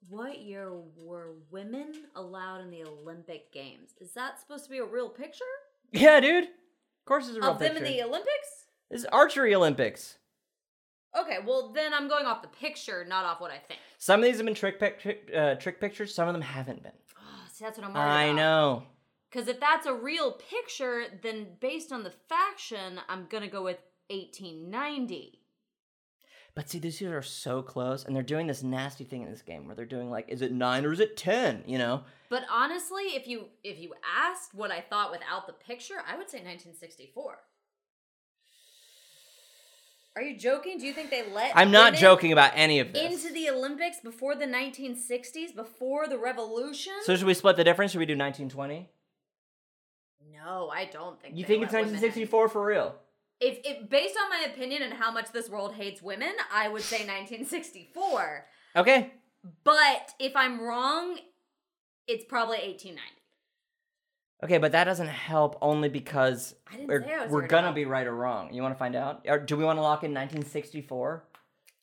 What 0.08 0.40
year 0.40 0.72
were 0.96 1.34
women 1.50 1.92
allowed 2.16 2.62
in 2.62 2.70
the 2.70 2.82
Olympic 2.84 3.52
Games? 3.52 3.90
Is 4.00 4.12
that 4.14 4.40
supposed 4.40 4.64
to 4.64 4.70
be 4.70 4.78
a 4.78 4.84
real 4.84 5.08
picture 5.08 5.44
Yeah, 5.92 6.18
dude. 6.20 6.44
Of 6.44 7.04
course, 7.04 7.28
it's 7.28 7.36
a 7.36 7.40
real 7.40 7.52
of 7.52 7.58
them 7.58 7.76
in 7.76 7.84
the 7.84 8.02
Olympics? 8.02 8.66
This 8.90 9.02
is 9.02 9.06
archery 9.12 9.54
Olympics. 9.54 10.17
Okay, 11.16 11.38
well 11.46 11.72
then 11.72 11.94
I'm 11.94 12.08
going 12.08 12.26
off 12.26 12.42
the 12.42 12.48
picture, 12.48 13.04
not 13.08 13.24
off 13.24 13.40
what 13.40 13.50
I 13.50 13.58
think. 13.58 13.80
Some 13.98 14.20
of 14.20 14.26
these 14.26 14.36
have 14.36 14.46
been 14.46 14.54
trick 14.54 14.78
pic- 14.80 15.00
trick, 15.00 15.30
uh, 15.34 15.54
trick 15.54 15.80
pictures. 15.80 16.14
Some 16.14 16.28
of 16.28 16.34
them 16.34 16.42
haven't 16.42 16.82
been. 16.82 16.92
Oh, 17.18 17.44
see, 17.52 17.64
that's 17.64 17.78
what 17.78 17.86
I'm 17.86 17.94
worried 17.94 18.02
I 18.04 18.24
about. 18.24 18.36
know. 18.36 18.82
Because 19.30 19.48
if 19.48 19.60
that's 19.60 19.86
a 19.86 19.94
real 19.94 20.32
picture, 20.32 21.04
then 21.22 21.48
based 21.60 21.92
on 21.92 22.02
the 22.02 22.12
faction, 22.28 23.00
I'm 23.08 23.26
gonna 23.30 23.48
go 23.48 23.62
with 23.62 23.78
1890. 24.10 25.40
But 26.54 26.68
see, 26.68 26.78
these 26.80 27.00
are 27.02 27.22
so 27.22 27.62
close, 27.62 28.04
and 28.04 28.16
they're 28.16 28.22
doing 28.22 28.48
this 28.48 28.62
nasty 28.64 29.04
thing 29.04 29.22
in 29.22 29.30
this 29.30 29.42
game 29.42 29.66
where 29.66 29.76
they're 29.76 29.84
doing 29.84 30.10
like, 30.10 30.28
is 30.28 30.42
it 30.42 30.50
nine 30.50 30.84
or 30.84 30.92
is 30.92 30.98
it 30.98 31.16
ten? 31.16 31.62
You 31.66 31.78
know? 31.78 32.02
But 32.30 32.44
honestly, 32.50 33.02
if 33.14 33.26
you 33.28 33.46
if 33.62 33.78
you 33.78 33.94
asked 34.16 34.54
what 34.54 34.70
I 34.70 34.80
thought 34.80 35.10
without 35.12 35.46
the 35.46 35.52
picture, 35.52 35.96
I 36.06 36.16
would 36.16 36.28
say 36.28 36.38
1964. 36.38 37.38
Are 40.18 40.22
you 40.22 40.36
joking? 40.36 40.78
Do 40.78 40.84
you 40.84 40.92
think 40.92 41.10
they 41.10 41.30
let 41.32 41.52
I'm 41.54 41.70
not 41.70 41.94
joking 41.94 42.32
about 42.32 42.50
any 42.56 42.80
of 42.80 42.92
this. 42.92 43.24
into 43.24 43.32
the 43.32 43.50
Olympics 43.50 44.00
before 44.00 44.34
the 44.34 44.46
1960s, 44.46 45.54
before 45.54 46.08
the 46.08 46.18
revolution? 46.18 46.92
so 47.04 47.14
should 47.14 47.24
we 47.24 47.34
split 47.34 47.54
the 47.54 47.62
difference? 47.62 47.92
Should 47.92 48.00
we 48.00 48.06
do 48.06 48.16
1920? 48.16 48.88
no, 50.32 50.70
I 50.70 50.86
don't 50.86 51.22
think 51.22 51.36
You 51.36 51.44
think 51.44 51.62
it's 51.62 51.72
let 51.72 51.82
women 51.82 51.92
1964 51.92 52.48
for 52.48 52.66
real? 52.66 52.96
If, 53.40 53.60
if 53.64 53.88
based 53.88 54.16
on 54.20 54.28
my 54.28 54.52
opinion 54.52 54.82
and 54.82 54.92
how 54.92 55.12
much 55.12 55.30
this 55.30 55.48
world 55.48 55.74
hates 55.74 56.02
women, 56.02 56.32
I 56.52 56.66
would 56.66 56.82
say 56.82 57.06
1964. 57.06 58.44
Okay. 58.74 59.12
But 59.62 60.14
if 60.18 60.34
I'm 60.34 60.60
wrong, 60.60 61.16
it's 62.08 62.24
probably 62.24 62.58
1890. 62.58 63.17
Okay, 64.42 64.58
but 64.58 64.72
that 64.72 64.84
doesn't 64.84 65.08
help 65.08 65.58
only 65.60 65.88
because 65.88 66.54
I 66.70 66.76
didn't 66.76 66.88
we're, 66.88 67.02
say 67.02 67.14
I 67.14 67.22
was 67.24 67.32
we're 67.32 67.42
to 67.42 67.48
gonna 67.48 67.72
be 67.72 67.84
right 67.84 68.06
or 68.06 68.14
wrong. 68.14 68.52
You 68.52 68.62
want 68.62 68.74
to 68.74 68.78
find 68.78 68.94
out? 68.94 69.24
Or 69.28 69.38
do 69.38 69.56
we 69.56 69.64
want 69.64 69.78
to 69.78 69.82
lock 69.82 70.04
in 70.04 70.12
1964? 70.12 71.24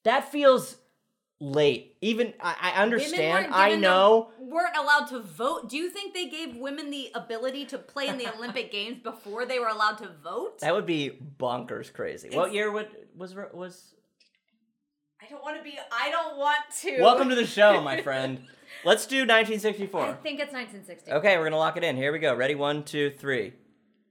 That 0.03 0.31
feels 0.31 0.77
late. 1.41 1.97
Even 2.01 2.33
I, 2.39 2.71
I 2.73 2.81
understand. 2.81 3.45
Weren't 3.45 3.53
I 3.53 3.69
given 3.69 3.81
the- 3.81 3.87
know. 3.87 4.29
weren't 4.39 4.77
allowed 4.77 5.07
to 5.07 5.19
vote. 5.19 5.69
Do 5.69 5.75
you 5.77 5.89
think 5.89 6.13
they 6.13 6.27
gave 6.29 6.55
women 6.55 6.91
the 6.91 7.11
ability 7.13 7.65
to 7.65 7.77
play 7.77 8.07
in 8.07 8.17
the 8.17 8.33
Olympic 8.37 8.71
Games 8.71 8.99
before 9.03 9.45
they 9.45 9.59
were 9.59 9.67
allowed 9.67 9.97
to 9.97 10.09
vote? 10.23 10.59
That 10.59 10.73
would 10.73 10.85
be 10.85 11.11
bonkers 11.37 11.91
crazy. 11.91 12.29
what 12.29 12.53
year 12.53 12.71
would 12.71 12.87
was 13.17 13.35
was? 13.53 13.91
I 15.21 15.27
don't 15.29 15.41
want 15.43 15.57
to 15.57 15.63
be. 15.63 15.77
I 15.91 16.09
don't 16.11 16.37
want 16.37 16.57
to. 16.81 17.01
Welcome 17.01 17.29
to 17.29 17.35
the 17.35 17.45
show, 17.45 17.81
my 17.81 18.01
friend. 18.03 18.39
Let's 18.83 19.05
do 19.07 19.17
1964. 19.19 19.99
I 19.99 20.03
1964. 20.07 20.23
think 20.23 20.39
it's 20.39 20.53
1960. 20.53 21.11
Okay, 21.13 21.37
we're 21.37 21.45
gonna 21.45 21.57
lock 21.57 21.77
it 21.77 21.83
in. 21.83 21.95
Here 21.95 22.11
we 22.11 22.19
go. 22.19 22.35
Ready? 22.35 22.55
One, 22.55 22.83
two, 22.83 23.11
three. 23.17 23.53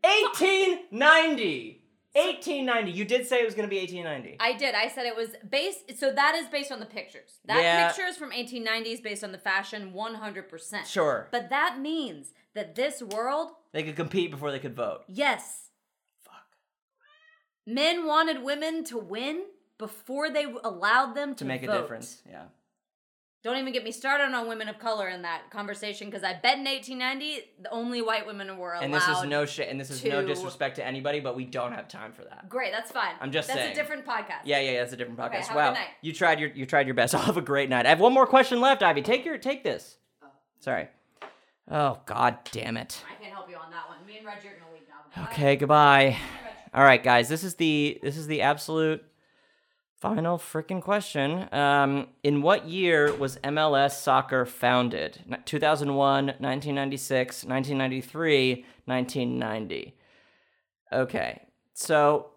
1890. 0.03 1.81
1890. 2.15 2.91
You 2.93 3.05
did 3.05 3.27
say 3.27 3.41
it 3.41 3.45
was 3.45 3.55
gonna 3.55 3.69
be 3.69 3.79
1890. 3.79 4.37
I 4.41 4.53
did. 4.57 4.75
I 4.75 4.89
said 4.89 5.07
it 5.07 5.17
was 5.17 5.31
based. 5.49 5.99
So 5.99 6.13
that 6.13 6.35
is 6.37 6.47
based 6.49 6.73
on 6.73 6.81
the 6.81 6.87
pictures. 6.87 7.39
That 7.45 7.61
Yeah. 7.63 7.89
picture 7.89 8.07
is 8.07 8.17
from 8.17 8.31
1890s, 8.33 9.01
based 9.03 9.23
on 9.25 9.33
the 9.33 9.39
fashion, 9.39 9.93
100%. 9.93 10.87
Sure. 10.87 11.29
But 11.31 11.51
that 11.51 11.79
means 11.81 12.33
that 12.55 12.75
this 12.75 13.03
world, 13.03 13.51
They 13.73 13.83
could 13.83 13.97
compete 13.97 14.31
before 14.31 14.51
they 14.53 14.61
could 14.61 14.75
vote. 14.77 15.03
yes, 15.09 15.71
Fuck. 16.25 16.57
men 17.67 18.07
wanted 18.07 18.43
women 18.43 18.85
to 18.85 18.97
win 18.99 19.45
before 19.85 20.31
they 20.31 20.47
allowed 20.65 21.15
them 21.15 21.35
to, 21.35 21.41
To 21.41 21.45
make 21.45 21.63
a 21.63 21.67
difference. 21.67 22.23
Yeah. 22.27 22.45
Don't 23.43 23.59
even 23.59 23.75
get 23.75 23.85
me 23.85 23.93
started 23.93 24.33
on 24.35 24.49
women 24.49 24.71
of 24.71 24.79
color 24.79 25.07
in 25.09 25.21
that 25.21 25.51
conversation 25.51 26.09
because 26.09 26.25
I 26.25 26.33
bet 26.33 26.57
in 26.57 26.65
1890 26.65 27.45
the 27.61 27.71
only 27.71 28.01
white 28.01 28.27
women 28.27 28.57
were 28.57 28.73
allowed. 28.73 28.85
And 28.85 28.95
this 28.95 29.07
is 29.07 29.23
no 29.25 29.45
shit. 29.45 29.69
And 29.69 29.79
this 29.79 29.91
is 29.91 30.03
no 30.03 30.27
disrespect 30.27 30.77
to 30.77 30.87
anybody, 30.87 31.21
but 31.21 31.37
we 31.37 31.45
don't 31.45 31.73
have 31.73 31.87
time 31.87 32.13
for 32.13 32.23
that. 32.23 32.49
Great, 32.49 32.73
that's 32.73 32.91
fine. 32.91 33.13
I'm 33.21 33.31
just 33.31 33.49
that's 33.49 33.61
saying. 33.61 33.73
a 33.73 33.75
different 33.75 34.07
podcast. 34.07 34.47
Yeah, 34.47 34.61
yeah, 34.61 34.71
yeah. 34.71 34.81
That's 34.81 34.95
a 34.95 34.97
different 34.97 35.19
podcast. 35.19 35.27
Okay, 35.27 35.41
have 35.43 35.51
a 35.51 35.57
wow, 35.57 35.69
good 35.73 35.75
night. 35.81 35.89
you 36.01 36.15
tried 36.15 36.41
your 36.41 36.49
you 36.49 36.65
tried 36.65 36.87
your 36.87 36.95
best. 36.95 37.15
I'll 37.15 37.21
have 37.33 37.37
a 37.37 37.43
great 37.43 37.69
night. 37.69 37.85
I 37.85 37.91
have 37.91 38.01
one 38.01 38.15
more 38.15 38.27
question 38.27 38.63
left, 38.63 38.83
Ivy. 38.83 39.03
Take 39.03 39.27
your 39.27 39.37
take 39.37 39.63
this. 39.63 39.99
Oh. 40.23 40.29
Sorry. 40.61 40.89
Oh 41.71 41.99
God 42.07 42.39
damn 42.51 42.79
it. 42.79 43.03
I 43.07 43.23
can't 43.23 43.35
help 43.35 43.51
you 43.51 43.57
on 43.57 43.71
that 43.73 43.91
one. 43.91 43.99
Me 44.07 44.17
and 44.17 44.27
Reggie 44.27 44.49
are 44.49 44.53
gonna 44.59 44.73
leave 44.73 44.89
now. 44.89 45.23
Bye. 45.23 45.31
Okay, 45.31 45.57
goodbye. 45.57 46.17
All 46.73 46.83
right, 46.83 47.03
guys. 47.03 47.29
This 47.29 47.45
is 47.45 47.57
the 47.57 47.99
this 48.03 48.17
is 48.17 48.27
the 48.27 48.41
absolute 48.41 49.05
final 50.05 50.37
freaking 50.37 50.83
question. 50.83 51.49
Um, 51.51 52.09
in 52.23 52.43
what 52.43 52.69
year 52.69 53.15
was 53.15 53.39
MLS 53.39 53.93
soccer 53.93 54.45
founded? 54.45 55.19
N- 55.31 55.43
2001, 55.47 56.27
1996, 56.27 57.45
1993, 57.45 58.67
1990. 58.85 59.97
Okay, 60.93 61.41
so 61.73 62.33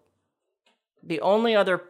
the 1.02 1.20
only 1.20 1.54
other, 1.54 1.82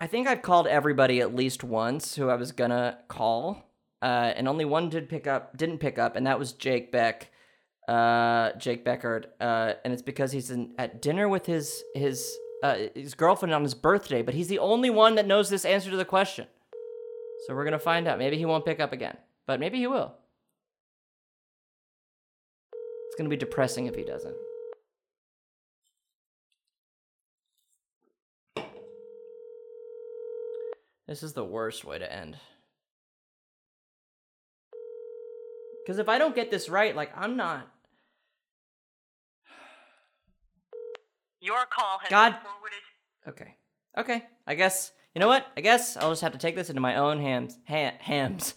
I 0.00 0.08
think 0.08 0.26
I've 0.26 0.42
called 0.42 0.66
everybody 0.66 1.20
at 1.20 1.32
least 1.32 1.62
once 1.62 2.16
who 2.16 2.28
I 2.28 2.34
was 2.34 2.50
gonna 2.50 2.98
call, 3.06 3.70
uh, 4.02 4.32
and 4.34 4.48
only 4.48 4.64
one 4.64 4.88
did 4.88 5.08
pick 5.08 5.28
up, 5.28 5.56
didn't 5.56 5.78
pick 5.78 5.96
up, 5.96 6.16
and 6.16 6.26
that 6.26 6.40
was 6.40 6.52
Jake 6.52 6.90
Beck 6.90 7.30
uh, 7.86 8.52
Jake 8.52 8.84
Beckard, 8.84 9.26
uh, 9.40 9.74
and 9.84 9.92
it's 9.92 10.02
because 10.02 10.32
he's 10.32 10.50
in, 10.50 10.72
at 10.78 11.02
dinner 11.02 11.28
with 11.28 11.44
his 11.44 11.84
his 11.94 12.34
uh, 12.62 12.76
his 12.94 13.14
girlfriend 13.14 13.54
on 13.54 13.62
his 13.62 13.74
birthday. 13.74 14.22
But 14.22 14.34
he's 14.34 14.48
the 14.48 14.58
only 14.58 14.90
one 14.90 15.14
that 15.16 15.26
knows 15.26 15.50
this 15.50 15.64
answer 15.64 15.90
to 15.90 15.96
the 15.96 16.04
question. 16.04 16.46
So 17.46 17.54
we're 17.54 17.64
gonna 17.64 17.78
find 17.78 18.08
out. 18.08 18.18
Maybe 18.18 18.38
he 18.38 18.44
won't 18.44 18.64
pick 18.64 18.80
up 18.80 18.92
again, 18.92 19.16
but 19.46 19.60
maybe 19.60 19.78
he 19.78 19.86
will. 19.86 20.14
It's 23.06 23.16
gonna 23.16 23.28
be 23.28 23.36
depressing 23.36 23.86
if 23.86 23.94
he 23.94 24.02
doesn't. 24.04 24.36
This 31.06 31.22
is 31.22 31.34
the 31.34 31.44
worst 31.44 31.84
way 31.84 31.98
to 31.98 32.12
end. 32.12 32.38
Because 35.84 35.98
if 35.98 36.08
I 36.08 36.16
don't 36.16 36.34
get 36.34 36.50
this 36.50 36.70
right, 36.70 36.96
like, 36.96 37.12
I'm 37.14 37.36
not. 37.36 37.68
Your 41.44 41.66
call 41.68 41.98
has 41.98 42.08
God- 42.08 42.30
been 42.30 42.40
forwarded. 42.40 42.78
Okay. 43.28 43.56
Okay. 43.98 44.26
I 44.46 44.54
guess. 44.54 44.92
You 45.14 45.20
know 45.20 45.28
what? 45.28 45.46
I 45.56 45.60
guess 45.60 45.96
I'll 45.96 46.10
just 46.10 46.22
have 46.22 46.32
to 46.32 46.38
take 46.38 46.56
this 46.56 46.70
into 46.70 46.80
my 46.80 46.96
own 46.96 47.20
hands. 47.20 47.58
Ha- 47.68 47.92
hams. 48.00 48.54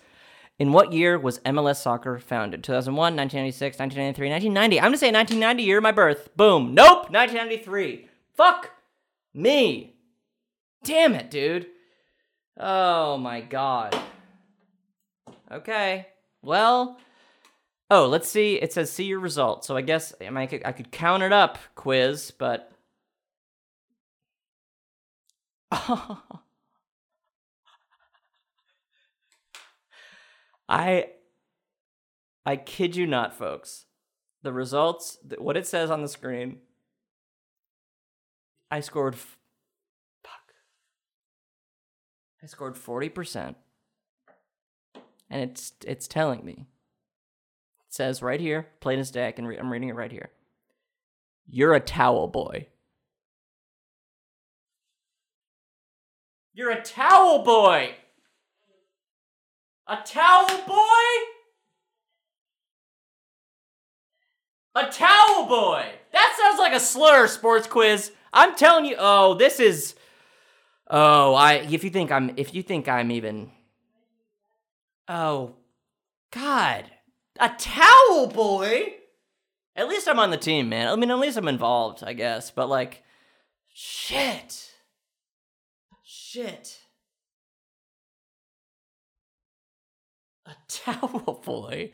In 0.57 0.71
what 0.71 0.93
year 0.93 1.19
was 1.19 1.39
MLS 1.39 1.81
soccer 1.81 2.17
founded? 2.17 2.63
2001, 2.63 2.97
1996, 3.15 3.77
1993, 3.77 4.29
1990. 4.29 4.79
I'm 4.79 4.83
going 4.83 4.93
to 4.93 4.97
say 4.97 5.11
1990, 5.11 5.63
year 5.63 5.77
of 5.77 5.83
my 5.83 5.91
birth. 5.91 6.35
Boom. 6.37 6.73
Nope. 6.73 7.11
1993. 7.11 8.07
Fuck 8.35 8.71
me. 9.33 9.97
Damn 10.83 11.13
it, 11.13 11.29
dude. 11.29 11.67
Oh 12.57 13.17
my 13.17 13.41
god. 13.41 13.99
Okay. 15.51 16.07
Well. 16.41 16.97
Oh, 17.91 18.07
let's 18.07 18.27
see. 18.29 18.55
It 18.55 18.71
says 18.73 18.91
see 18.91 19.05
your 19.05 19.19
results. 19.19 19.67
So 19.67 19.75
I 19.75 19.81
guess 19.81 20.13
I, 20.21 20.25
mean, 20.25 20.37
I 20.37 20.45
could 20.47 20.61
I 20.65 20.71
could 20.71 20.91
count 20.91 21.23
it 21.23 21.33
up, 21.33 21.57
quiz, 21.75 22.31
but 22.31 22.71
I 30.69 31.09
I 32.45 32.55
kid 32.55 32.95
you 32.95 33.07
not, 33.07 33.33
folks. 33.37 33.85
The 34.43 34.53
results, 34.53 35.17
what 35.37 35.57
it 35.57 35.67
says 35.67 35.91
on 35.91 36.01
the 36.01 36.07
screen, 36.07 36.59
I 38.71 38.79
scored 38.79 39.15
f- 39.15 39.37
fuck. 40.23 40.53
I 42.41 42.47
scored 42.47 42.75
40%. 42.75 43.55
And 45.29 45.41
it's 45.49 45.73
it's 45.85 46.07
telling 46.07 46.45
me. 46.45 46.67
It 47.87 47.93
says 47.93 48.21
right 48.21 48.39
here, 48.39 48.67
plain 48.79 48.99
as 48.99 49.11
day, 49.11 49.27
I 49.27 49.31
can 49.33 49.45
re- 49.45 49.57
I'm 49.57 49.71
reading 49.71 49.89
it 49.89 49.95
right 49.95 50.11
here. 50.11 50.29
You're 51.49 51.73
a 51.75 51.81
towel 51.81 52.27
boy. 52.27 52.67
You're 56.57 56.71
a 56.71 56.81
towel 56.81 57.43
boy. 57.43 57.91
A 59.85 59.97
towel 60.03 60.47
boy? 60.65 61.13
A 64.73 64.89
towel 64.89 65.45
boy. 65.45 65.85
That 66.13 66.35
sounds 66.41 66.57
like 66.57 66.73
a 66.73 66.79
slur, 66.79 67.27
sports 67.27 67.67
quiz. 67.67 68.11
I'm 68.33 68.55
telling 68.55 68.85
you. 68.85 68.95
Oh, 68.97 69.35
this 69.35 69.59
is. 69.59 69.93
Oh, 70.89 71.35
I. 71.35 71.57
If 71.57 71.83
you 71.83 71.91
think 71.91 72.11
I'm, 72.11 72.31
if 72.37 72.55
you 72.55 72.63
think 72.63 72.87
I'm 72.87 73.11
even. 73.11 73.51
Oh, 75.07 75.57
God, 76.31 76.85
a 77.39 77.49
towel 77.49 78.31
boy. 78.33 78.95
At 79.75 79.87
least 79.87 80.07
I'm 80.07 80.17
on 80.17 80.31
the 80.31 80.37
team, 80.37 80.69
man. 80.69 80.87
I 80.87 80.95
mean, 80.95 81.11
at 81.11 81.19
least 81.19 81.37
I'm 81.37 81.47
involved, 81.47 82.03
I 82.03 82.13
guess. 82.13 82.49
But 82.49 82.67
like, 82.67 83.03
shit, 83.75 84.66
shit. 86.37 86.79
A 90.45 90.55
towel 90.67 91.41
boy. 91.43 91.91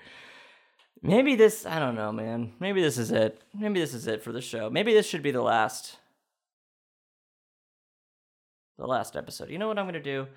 Maybe 1.02 1.36
this, 1.36 1.66
I 1.66 1.80
don't 1.80 1.96
know, 1.96 2.12
man. 2.12 2.54
Maybe 2.60 2.82
this 2.82 2.98
is 2.98 3.12
it. 3.12 3.42
Maybe 3.54 3.80
this 3.80 3.94
is 3.94 4.08
it 4.08 4.24
for 4.24 4.32
the 4.32 4.42
show. 4.42 4.70
Maybe 4.70 4.94
this 4.94 5.08
should 5.08 5.24
be 5.24 5.32
the 5.32 5.42
last. 5.42 5.98
The 8.78 8.88
last 8.88 9.16
episode. 9.16 9.50
You 9.50 9.60
know 9.60 9.68
what 9.68 9.78
I'm 9.78 9.86
going 9.86 9.94
to 9.94 10.00
do? 10.02 10.28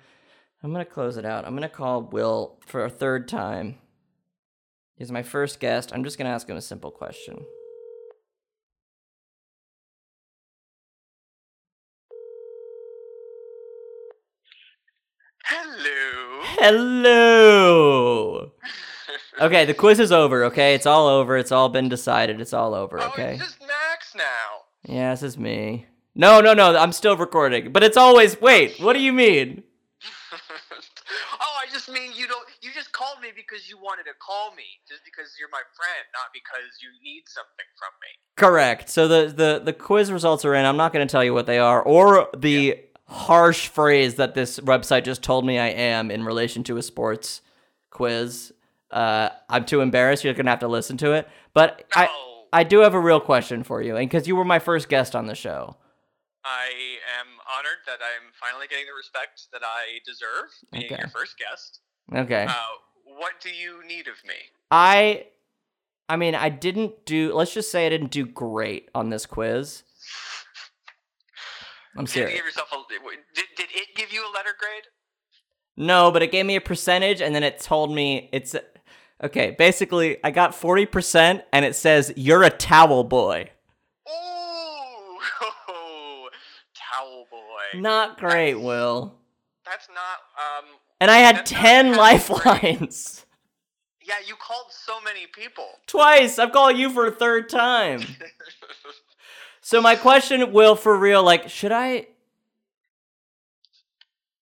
I'm 0.63 0.73
going 0.73 0.85
to 0.85 0.91
close 0.91 1.17
it 1.17 1.25
out. 1.25 1.45
I'm 1.45 1.51
going 1.51 1.61
to 1.63 1.69
call 1.69 2.01
Will 2.01 2.59
for 2.65 2.85
a 2.85 2.89
third 2.89 3.27
time. 3.27 3.77
He's 4.95 5.11
my 5.11 5.23
first 5.23 5.59
guest. 5.59 5.91
I'm 5.93 6.03
just 6.03 6.17
going 6.17 6.27
to 6.27 6.33
ask 6.33 6.49
him 6.49 6.57
a 6.57 6.61
simple 6.61 6.91
question. 6.91 7.45
Hello. 16.59 18.51
Okay, 19.39 19.65
the 19.65 19.75
quiz 19.75 19.99
is 19.99 20.11
over, 20.11 20.45
okay? 20.45 20.73
It's 20.73 20.87
all 20.87 21.07
over. 21.07 21.37
It's 21.37 21.51
all 21.51 21.69
been 21.69 21.87
decided. 21.87 22.41
It's 22.41 22.53
all 22.53 22.73
over, 22.73 22.99
okay? 22.99 23.27
Oh, 23.27 23.33
it's 23.33 23.43
just 23.43 23.61
Max 23.61 24.15
now. 24.15 24.91
Yeah, 24.91 25.11
this 25.11 25.21
is 25.21 25.37
me. 25.37 25.85
No, 26.15 26.41
no, 26.41 26.55
no. 26.55 26.75
I'm 26.75 26.93
still 26.93 27.15
recording. 27.15 27.71
But 27.71 27.83
it's 27.83 27.97
always 27.97 28.41
wait. 28.41 28.79
What 28.79 28.93
do 28.93 28.99
you 28.99 29.13
mean? 29.13 29.61
oh, 30.33 31.55
I 31.61 31.71
just 31.71 31.89
mean 31.89 32.11
you 32.15 32.27
don't. 32.27 32.47
You 32.61 32.71
just 32.73 32.91
called 32.91 33.21
me 33.21 33.27
because 33.35 33.69
you 33.69 33.77
wanted 33.77 34.03
to 34.05 34.13
call 34.19 34.55
me, 34.55 34.63
just 34.89 35.01
because 35.05 35.35
you're 35.39 35.49
my 35.51 35.61
friend, 35.75 36.05
not 36.13 36.33
because 36.33 36.81
you 36.81 36.89
need 37.03 37.23
something 37.27 37.65
from 37.77 37.91
me. 38.01 38.07
Correct. 38.35 38.89
So 38.89 39.07
the 39.07 39.31
the 39.31 39.61
the 39.63 39.73
quiz 39.73 40.11
results 40.11 40.43
are 40.43 40.55
in. 40.55 40.65
I'm 40.65 40.77
not 40.77 40.91
going 40.91 41.07
to 41.07 41.11
tell 41.11 41.23
you 41.23 41.35
what 41.35 41.45
they 41.45 41.59
are 41.59 41.83
or 41.83 42.29
the 42.35 42.79
harsh 43.07 43.67
phrase 43.67 44.15
that 44.15 44.33
this 44.33 44.59
website 44.59 45.03
just 45.03 45.23
told 45.23 45.45
me 45.45 45.57
I 45.57 45.67
am 45.67 46.11
in 46.11 46.23
relation 46.23 46.63
to 46.65 46.77
a 46.77 46.81
sports 46.83 47.41
quiz. 47.89 48.53
Uh, 48.91 49.29
I'm 49.49 49.65
too 49.65 49.81
embarrassed. 49.81 50.23
You're 50.23 50.33
going 50.33 50.45
to 50.45 50.51
have 50.51 50.59
to 50.59 50.67
listen 50.67 50.97
to 50.97 51.13
it. 51.13 51.27
But 51.53 51.85
I 51.95 52.07
I 52.53 52.63
do 52.63 52.79
have 52.79 52.93
a 52.93 52.99
real 52.99 53.19
question 53.19 53.63
for 53.63 53.81
you, 53.81 53.95
and 53.97 54.09
because 54.09 54.27
you 54.27 54.35
were 54.35 54.45
my 54.45 54.59
first 54.59 54.87
guest 54.89 55.15
on 55.15 55.25
the 55.27 55.35
show. 55.35 55.75
I 56.45 56.69
am 57.19 57.27
honored 57.57 57.79
that 57.87 57.99
I'm 58.01 58.31
finally 58.39 58.67
getting 58.69 58.85
the 58.85 58.93
respect 58.93 59.47
that 59.51 59.61
I 59.63 59.99
deserve, 60.05 60.49
being 60.71 60.85
Okay. 60.85 60.95
your 60.97 61.09
first 61.09 61.37
guest. 61.37 61.81
Okay. 62.13 62.45
Uh, 62.47 62.53
what 63.03 63.33
do 63.41 63.49
you 63.49 63.85
need 63.85 64.07
of 64.07 64.15
me? 64.25 64.35
I 64.71 65.25
I 66.07 66.15
mean, 66.15 66.35
I 66.35 66.47
didn't 66.47 67.05
do 67.05 67.33
let's 67.33 67.53
just 67.53 67.69
say 67.69 67.85
I 67.85 67.89
didn't 67.89 68.11
do 68.11 68.25
great 68.25 68.89
on 68.95 69.09
this 69.09 69.25
quiz. 69.25 69.83
I'm 71.97 72.05
Did 72.05 72.15
you 72.15 72.21
serious. 72.21 72.35
give 72.37 72.45
yourself 72.45 72.67
a? 72.71 72.77
Did, 73.33 73.43
did 73.55 73.67
it 73.73 73.87
give 73.95 74.13
you 74.13 74.21
a 74.21 74.31
letter 74.33 74.51
grade? 74.57 74.83
No, 75.75 76.11
but 76.11 76.21
it 76.23 76.31
gave 76.31 76.45
me 76.45 76.55
a 76.55 76.61
percentage 76.61 77.21
and 77.21 77.35
then 77.35 77.43
it 77.43 77.59
told 77.59 77.93
me 77.93 78.29
it's 78.31 78.55
Okay, 79.23 79.55
basically 79.57 80.17
I 80.23 80.29
got 80.31 80.51
40% 80.51 81.41
and 81.51 81.65
it 81.65 81.75
says 81.75 82.13
you're 82.15 82.43
a 82.43 82.51
towel 82.51 83.03
boy. 83.03 83.49
Ooh, 84.07 85.19
towel 86.75 87.25
boy. 87.31 87.79
Not 87.79 88.19
great, 88.19 88.55
Will. 88.55 89.15
That's 89.65 89.87
not. 89.89 90.19
Um. 90.37 90.65
And 91.01 91.11
I 91.11 91.17
had 91.17 91.45
10 91.45 91.95
lifelines. 91.95 93.25
Yeah, 94.01 94.15
you 94.25 94.35
called 94.35 94.67
so 94.69 95.01
many 95.01 95.27
people. 95.27 95.67
Twice. 95.85 96.39
I'm 96.39 96.51
calling 96.51 96.77
you 96.77 96.89
for 96.89 97.07
a 97.07 97.11
third 97.11 97.49
time. 97.49 98.01
So 99.67 99.81
my 99.81 99.97
question, 99.97 100.53
Will, 100.53 100.77
for 100.77 100.95
real, 100.95 101.21
like, 101.21 101.49
should 101.49 101.73
I, 101.73 102.07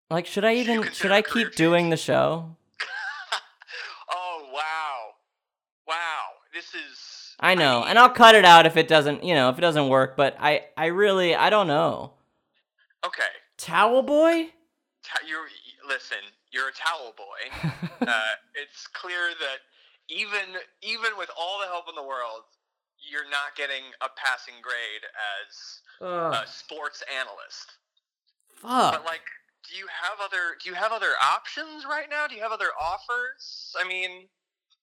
like, 0.08 0.28
should 0.28 0.46
I 0.46 0.54
even, 0.58 0.84
should 0.92 1.12
I 1.12 1.24
keep 1.24 1.56
doing 1.56 1.90
the 1.90 1.98
show? 1.98 2.56
oh 4.14 4.50
wow, 4.54 5.16
wow. 5.88 6.26
This 6.54 6.76
is. 6.76 7.36
I 7.40 7.56
know, 7.56 7.80
mean, 7.80 7.90
and 7.90 7.98
I'll 7.98 8.12
cut 8.12 8.36
it 8.36 8.46
out 8.46 8.68
if 8.68 8.78
it 8.78 8.88
doesn't, 8.88 9.24
you 9.24 9.34
know, 9.34 9.50
if 9.50 9.58
it 9.58 9.62
doesn't 9.62 9.90
work. 9.90 10.16
But 10.16 10.38
I, 10.40 10.66
I 10.78 10.86
really, 10.94 11.34
I 11.34 11.50
don't 11.50 11.66
know. 11.66 12.12
Okay. 13.04 13.24
Towel 13.58 14.04
boy? 14.04 14.50
You're 15.28 15.48
listen. 15.90 16.20
You're 16.52 16.70
a 16.70 16.72
towel 16.72 17.16
boy. 17.18 17.72
uh, 18.08 18.22
it's 18.54 18.86
clear 18.86 19.32
that 19.40 19.58
even 20.08 20.62
even 20.84 21.18
with 21.18 21.32
all 21.36 21.60
the 21.62 21.66
help 21.66 21.86
in 21.90 21.96
the 21.96 22.04
world, 22.04 22.44
you're 23.10 23.30
not 23.30 23.56
getting 23.56 23.84
a 24.02 24.08
passing 24.16 24.56
grade 24.62 25.06
as 25.48 25.82
a 26.02 26.44
sports 26.48 27.04
analyst. 27.20 27.78
fuck. 28.56 28.94
But 28.94 29.06
like, 29.06 29.22
do 29.70 29.78
you 29.78 29.88
have 29.88 30.20
other 30.24 30.58
do 30.62 30.70
you 30.70 30.76
have 30.76 30.92
other 30.92 31.14
options 31.24 31.86
right 31.86 32.08
now? 32.10 32.28
Do 32.28 32.36
you 32.36 32.42
have 32.42 32.52
other 32.52 32.70
offers? 32.80 33.74
I 33.80 33.88
mean, 33.88 34.28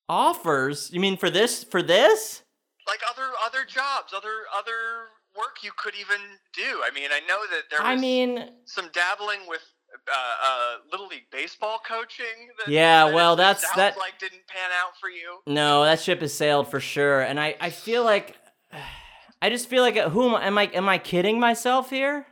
Offers? 0.08 0.90
You 0.92 1.00
mean 1.00 1.16
for 1.16 1.30
this? 1.30 1.64
For 1.64 1.82
this? 1.82 2.42
like 2.86 3.00
other 3.08 3.30
other 3.44 3.64
jobs, 3.64 4.12
other 4.12 4.44
other 4.56 5.08
work 5.36 5.62
you 5.62 5.70
could 5.76 5.94
even 5.94 6.20
do. 6.52 6.82
I 6.84 6.90
mean, 6.94 7.10
I 7.12 7.20
know 7.20 7.40
that 7.50 7.70
there 7.70 7.80
was 7.80 7.86
I 7.86 7.96
mean, 7.96 8.50
some 8.64 8.90
dabbling 8.92 9.40
with 9.48 9.62
uh, 9.92 10.34
uh, 10.44 10.74
little 10.90 11.06
league 11.06 11.30
baseball 11.30 11.78
coaching. 11.86 12.48
That, 12.58 12.68
Yeah, 12.72 13.06
that 13.06 13.14
well, 13.14 13.36
that's- 13.36 13.64
that- 13.76 13.96
like 13.98 14.18
didn't 14.18 14.46
pan 14.46 14.70
out 14.82 14.96
for 15.00 15.08
you. 15.08 15.38
no, 15.46 15.84
that 15.84 16.00
ship 16.00 16.20
has 16.20 16.32
sailed 16.34 16.68
for 16.68 16.80
sure. 16.80 17.20
And 17.20 17.38
I, 17.38 17.56
I 17.60 17.70
feel 17.70 18.04
like, 18.04 18.36
I 19.42 19.50
just 19.50 19.68
feel 19.68 19.82
like, 19.82 19.96
who 19.96 20.28
am 20.28 20.34
I? 20.36 20.46
Am 20.46 20.58
I, 20.58 20.64
am 20.74 20.88
I 20.88 20.98
kidding 20.98 21.38
myself 21.40 21.90
here? 21.90 22.26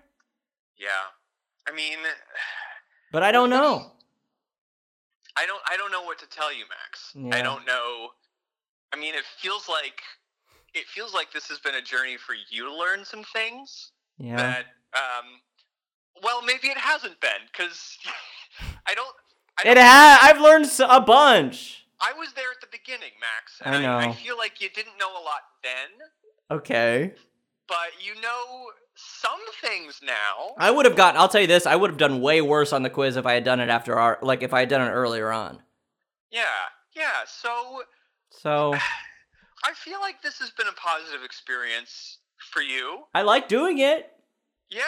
Yeah, 0.79 0.89
I 1.69 1.73
mean, 1.75 1.99
But 3.13 3.23
I 3.25 3.33
don't 3.33 3.51
know. 3.51 3.93
I 5.37 5.47
don't 5.47 5.61
I 5.69 5.77
don't 5.77 5.91
know 5.93 6.03
what 6.03 6.19
to 6.21 6.27
tell 6.29 6.53
you, 6.53 6.65
Max. 6.69 7.13
Yeah. 7.15 7.37
I 7.37 7.43
don't 7.43 7.67
know. 7.67 8.11
I 8.93 8.97
mean, 8.97 9.15
it 9.15 9.25
feels 9.39 9.69
like 9.69 10.01
it 10.75 10.87
feels 10.87 11.13
like 11.15 11.33
this 11.33 11.49
has 11.49 11.59
been 11.59 11.75
a 11.77 11.83
journey 11.83 12.17
for 12.17 12.35
you 12.51 12.65
to 12.65 12.75
learn 12.75 13.05
some 13.05 13.25
things 13.33 13.93
Yeah. 14.19 14.37
that 14.37 14.67
um 14.95 15.27
well 16.23 16.43
maybe 16.43 16.69
it 16.69 16.79
hasn't 16.79 17.21
been 17.21 17.43
because 17.53 17.99
I 18.87 18.95
don't 18.95 19.15
I 19.59 19.63
It 19.71 19.75
don't- 19.75 19.85
ha 19.85 20.19
I've 20.23 20.41
learned 20.41 20.71
a 20.89 21.01
bunch. 21.01 21.85
I 22.01 22.13
was 22.19 22.33
there 22.33 22.51
at 22.51 22.61
the 22.63 22.67
beginning, 22.73 23.13
Max, 23.21 23.61
I 23.63 23.77
and 23.77 23.87
I, 23.87 24.07
know. 24.07 24.13
feel 24.15 24.39
like 24.39 24.61
you 24.63 24.71
didn't 24.71 24.97
know 24.99 25.11
a 25.13 25.23
lot 25.23 25.43
then, 25.63 26.57
Okay. 26.59 27.13
but 27.69 27.91
you 28.03 28.15
know 28.23 28.71
some 28.95 29.39
things 29.61 30.01
now. 30.03 30.55
I 30.57 30.71
would 30.71 30.87
have 30.87 30.97
gotten. 30.97 31.21
I'll 31.21 31.29
tell 31.29 31.43
you 31.43 31.47
this. 31.47 31.67
I 31.67 31.77
would 31.77 31.91
have 31.91 31.99
done 31.99 32.23
way 32.23 32.41
worse 32.41 32.73
on 32.73 32.83
the 32.83 32.89
quiz 32.91 33.17
if 33.17 33.27
I 33.27 33.35
had 33.35 33.45
done 33.45 33.61
it 33.61 33.69
after 33.69 33.99
our, 33.99 34.19
like 34.23 34.43
if 34.43 34.55
I 34.55 34.61
had 34.61 34.71
done 34.71 34.81
it 34.81 34.91
earlier 34.93 35.31
on. 35.31 35.61
Yeah, 36.31 36.45
yeah. 36.97 37.25
So 37.27 37.83
So 38.31 38.73
I 39.65 39.75
feel 39.75 40.01
like 40.01 40.23
this 40.23 40.39
has 40.39 40.49
been 40.51 40.69
a 40.69 40.73
positive 40.73 41.23
experience 41.23 42.19
for 42.51 42.63
you. 42.63 43.01
I 43.15 43.23
like 43.23 43.47
doing 43.47 43.77
it. 43.79 44.11
Yeah. 44.71 44.83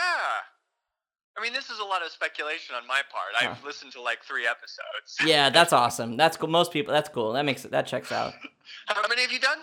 I 1.38 1.42
mean, 1.42 1.52
this 1.54 1.70
is 1.70 1.78
a 1.78 1.84
lot 1.84 2.02
of 2.04 2.10
speculation 2.12 2.74
on 2.74 2.86
my 2.86 3.00
part. 3.10 3.32
I've 3.50 3.64
listened 3.64 3.92
to 3.92 4.02
like 4.02 4.22
three 4.22 4.46
episodes. 4.46 5.16
Yeah, 5.24 5.48
that's 5.56 5.72
awesome. 5.72 6.16
That's 6.16 6.36
cool. 6.36 6.48
Most 6.50 6.72
people. 6.72 6.92
That's 6.92 7.08
cool. 7.08 7.32
That 7.32 7.44
makes 7.44 7.64
it. 7.64 7.70
That 7.70 7.86
checks 7.86 8.12
out. 8.12 8.34
How 8.86 9.00
many 9.08 9.22
have 9.22 9.32
you 9.32 9.40
done? 9.40 9.58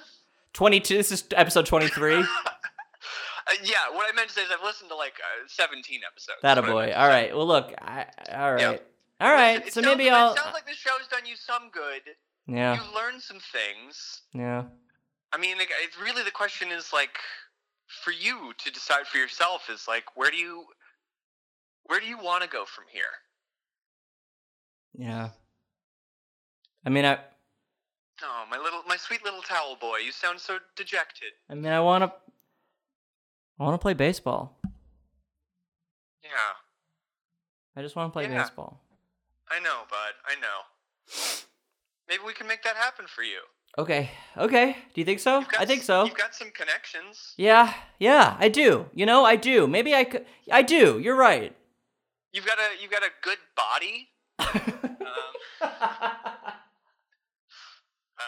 Twenty-two. 0.53 0.97
This 0.97 1.11
is 1.11 1.23
episode 1.35 1.65
twenty-three. 1.65 2.23
Uh, 3.47 3.53
yeah, 3.63 3.89
what 3.95 4.05
I 4.07 4.15
meant 4.15 4.27
to 4.27 4.33
say 4.35 4.41
is 4.43 4.49
I've 4.53 4.63
listened 4.63 4.91
to 4.91 4.95
like 4.95 5.13
uh, 5.17 5.47
17 5.47 6.01
episodes. 6.05 6.37
That 6.43 6.59
a 6.59 6.61
That's 6.61 6.71
what 6.71 6.83
I 6.83 6.87
boy. 6.89 6.93
All 6.95 7.07
right. 7.07 7.35
Well, 7.35 7.47
look. 7.47 7.73
I, 7.81 8.05
all 8.31 8.53
right. 8.53 8.61
Yeah. 8.61 8.77
All 9.27 9.55
it 9.57 9.73
So 9.73 9.81
sounds- 9.81 9.85
maybe 9.97 10.09
I'll. 10.11 10.33
It 10.33 10.37
sounds 10.37 10.53
like 10.53 10.67
the 10.67 10.73
show's 10.73 11.07
done 11.09 11.25
you 11.25 11.35
some 11.35 11.71
good. 11.71 12.01
yeah. 12.45 12.75
You 12.75 12.81
learned 12.95 13.23
some 13.23 13.39
things. 13.39 14.21
Yeah. 14.33 14.65
I 15.33 15.37
mean, 15.39 15.57
it's 15.59 15.99
really 15.99 16.21
the 16.23 16.29
question 16.29 16.69
is 16.69 16.93
like, 16.93 17.17
for 18.03 18.11
you 18.11 18.53
to 18.63 18.71
decide 18.71 19.07
for 19.07 19.17
yourself 19.17 19.67
is 19.71 19.85
like, 19.87 20.03
where 20.15 20.29
do 20.29 20.37
you, 20.37 20.65
where 21.89 21.99
do 21.99 22.05
you 22.05 22.19
want 22.19 22.43
to 22.43 22.49
go 22.49 22.65
from 22.65 22.83
here? 22.87 23.01
Yeah. 24.95 25.29
I 26.85 26.89
mean, 26.89 27.03
I. 27.03 27.17
Oh, 28.21 28.43
my 28.51 28.57
little, 28.57 28.81
my 28.87 28.95
sweet 28.95 29.23
little 29.23 29.41
towel 29.41 29.75
boy, 29.79 29.97
you 30.05 30.11
sound 30.11 30.39
so 30.39 30.59
dejected. 30.75 31.31
I 31.49 31.55
mean, 31.55 31.71
I 31.71 31.79
want 31.79 32.03
to. 32.03 32.13
I 33.59 33.63
want 33.63 33.73
to 33.73 33.81
play 33.81 33.95
baseball. 33.95 34.59
Yeah, 36.23 36.29
I 37.75 37.81
just 37.81 37.95
want 37.95 38.11
to 38.11 38.13
play 38.13 38.29
Yeah. 38.29 38.43
baseball. 38.43 38.79
I 39.49 39.59
know, 39.59 39.79
bud. 39.89 40.13
I 40.25 40.35
know. 40.39 40.59
Maybe 42.07 42.21
we 42.25 42.33
can 42.33 42.47
make 42.47 42.61
that 42.63 42.75
happen 42.75 43.05
for 43.07 43.23
you. 43.23 43.39
Okay. 43.79 44.11
Okay. 44.37 44.73
Do 44.93 45.01
you 45.01 45.05
think 45.05 45.19
so? 45.19 45.43
I 45.57 45.65
think 45.65 45.81
so. 45.81 46.05
You've 46.05 46.13
got 46.13 46.35
some 46.35 46.51
connections. 46.51 47.33
Yeah. 47.37 47.73
Yeah. 47.97 48.35
I 48.39 48.49
do. 48.49 48.85
You 48.93 49.05
know, 49.07 49.25
I 49.25 49.35
do. 49.35 49.67
Maybe 49.67 49.95
I 49.95 50.03
could. 50.03 50.25
I 50.51 50.61
do. 50.61 50.99
You're 50.99 51.15
right. 51.15 51.55
You've 52.31 52.45
got 52.45 52.59
a, 52.59 52.81
you've 52.81 52.91
got 52.91 53.03
a 53.03 53.09
good 53.21 53.39
body. 53.55 54.09
Um, 55.61 55.67
um, 58.19 58.21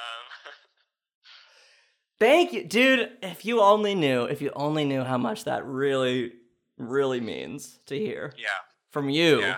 Thank 2.20 2.54
you, 2.54 2.64
dude. 2.64 3.10
If 3.22 3.46
you 3.46 3.62
only 3.62 3.96
knew, 3.96 4.24
if 4.24 4.42
you 4.42 4.52
only 4.56 4.86
knew 4.86 5.04
how 5.04 5.18
much 5.18 5.46
that 5.46 5.66
really, 5.66 6.34
really 6.78 7.22
means 7.22 7.80
to 7.88 7.98
hear 7.98 8.34
yeah, 8.38 8.48
from 8.92 9.10
you, 9.10 9.40
yeah, 9.40 9.58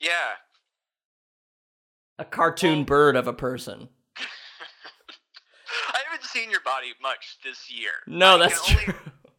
yeah. 0.00 0.30
a 2.18 2.24
cartoon 2.24 2.84
bird 2.84 3.16
of 3.16 3.26
a 3.26 3.32
person. 3.32 3.88
I 5.88 5.98
haven't 6.08 6.26
seen 6.26 6.50
your 6.50 6.60
body 6.60 6.92
much 7.02 7.38
this 7.44 7.70
year. 7.70 7.90
No, 8.06 8.36
I 8.36 8.38
that's 8.38 8.70
only, 8.70 8.84
true. 8.84 8.94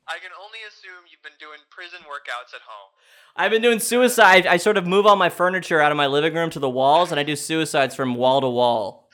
I 0.09 0.17
can 0.19 0.31
only 0.43 0.57
assume 0.67 1.05
you've 1.11 1.21
been 1.21 1.37
doing 1.39 1.59
prison 1.69 1.99
workouts 2.01 2.53
at 2.55 2.61
home. 2.61 2.89
I've 3.35 3.51
been 3.51 3.61
doing 3.61 3.79
suicide. 3.79 4.47
I 4.47 4.57
sort 4.57 4.77
of 4.77 4.87
move 4.87 5.05
all 5.05 5.15
my 5.15 5.29
furniture 5.29 5.79
out 5.81 5.91
of 5.91 5.97
my 5.97 6.07
living 6.07 6.33
room 6.33 6.49
to 6.51 6.59
the 6.59 6.69
walls, 6.69 7.11
and 7.11 7.19
I 7.19 7.23
do 7.23 7.35
suicides 7.35 7.93
from 7.95 8.15
wall 8.15 8.41
to 8.41 8.49
wall. 8.49 9.09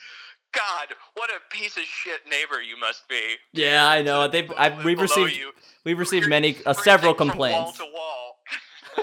God, 0.54 0.96
what 1.14 1.28
a 1.30 1.54
piece 1.54 1.76
of 1.76 1.82
shit 1.82 2.20
neighbor 2.30 2.62
you 2.62 2.78
must 2.80 3.06
be. 3.08 3.20
Yeah, 3.52 3.86
I 3.86 4.00
know. 4.00 4.26
They've, 4.26 4.50
I've, 4.56 4.82
we've 4.84 4.98
received, 5.00 5.36
you. 5.36 5.50
we've 5.84 5.98
received 5.98 6.22
You're 6.24 6.30
many, 6.30 6.56
uh, 6.64 6.72
several 6.72 7.12
sprinting 7.14 7.32
from 7.34 7.38
Wall 7.40 7.72
complaints. 7.72 7.78
to 7.78 7.84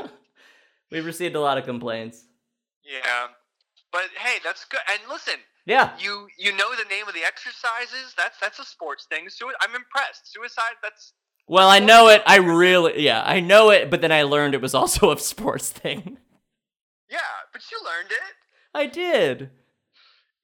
wall. 0.01 0.09
We've 0.91 1.05
received 1.05 1.35
a 1.35 1.39
lot 1.39 1.57
of 1.57 1.65
complaints. 1.65 2.25
Yeah, 2.83 3.27
but 3.91 4.03
hey, 4.17 4.37
that's 4.43 4.65
good. 4.65 4.79
And 4.91 5.01
listen, 5.09 5.35
Yeah. 5.65 5.91
you 5.97 6.27
you 6.37 6.51
know 6.55 6.69
the 6.75 6.87
name 6.89 7.07
of 7.07 7.13
the 7.15 7.23
exercises. 7.23 8.13
That's 8.17 8.37
that's 8.39 8.59
a 8.59 8.65
sports 8.65 9.05
thing. 9.09 9.27
Sui- 9.29 9.53
I'm 9.61 9.73
impressed. 9.75 10.31
Suicide. 10.31 10.75
That's 10.83 11.13
Well, 11.47 11.69
I 11.69 11.79
know 11.79 12.07
it. 12.09 12.21
I 12.25 12.37
really, 12.37 13.01
yeah, 13.03 13.21
I 13.25 13.39
know 13.39 13.69
it. 13.69 13.89
But 13.89 14.01
then 14.01 14.11
I 14.11 14.23
learned 14.23 14.53
it 14.53 14.61
was 14.61 14.73
also 14.75 15.11
a 15.15 15.19
sports 15.19 15.69
thing. 15.71 16.17
Yeah, 17.09 17.19
but 17.51 17.61
you 17.71 17.77
learned 17.83 18.11
it. 18.11 18.35
I 18.73 18.85
did. 18.87 19.49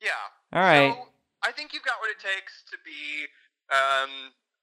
Yeah. 0.02 0.10
All 0.54 0.62
right. 0.62 0.94
So 0.94 1.08
I 1.44 1.52
think 1.52 1.74
you've 1.74 1.84
got 1.84 1.96
what 2.00 2.10
it 2.12 2.20
takes 2.20 2.64
to 2.72 2.78
be 2.86 3.26
um, 3.72 4.10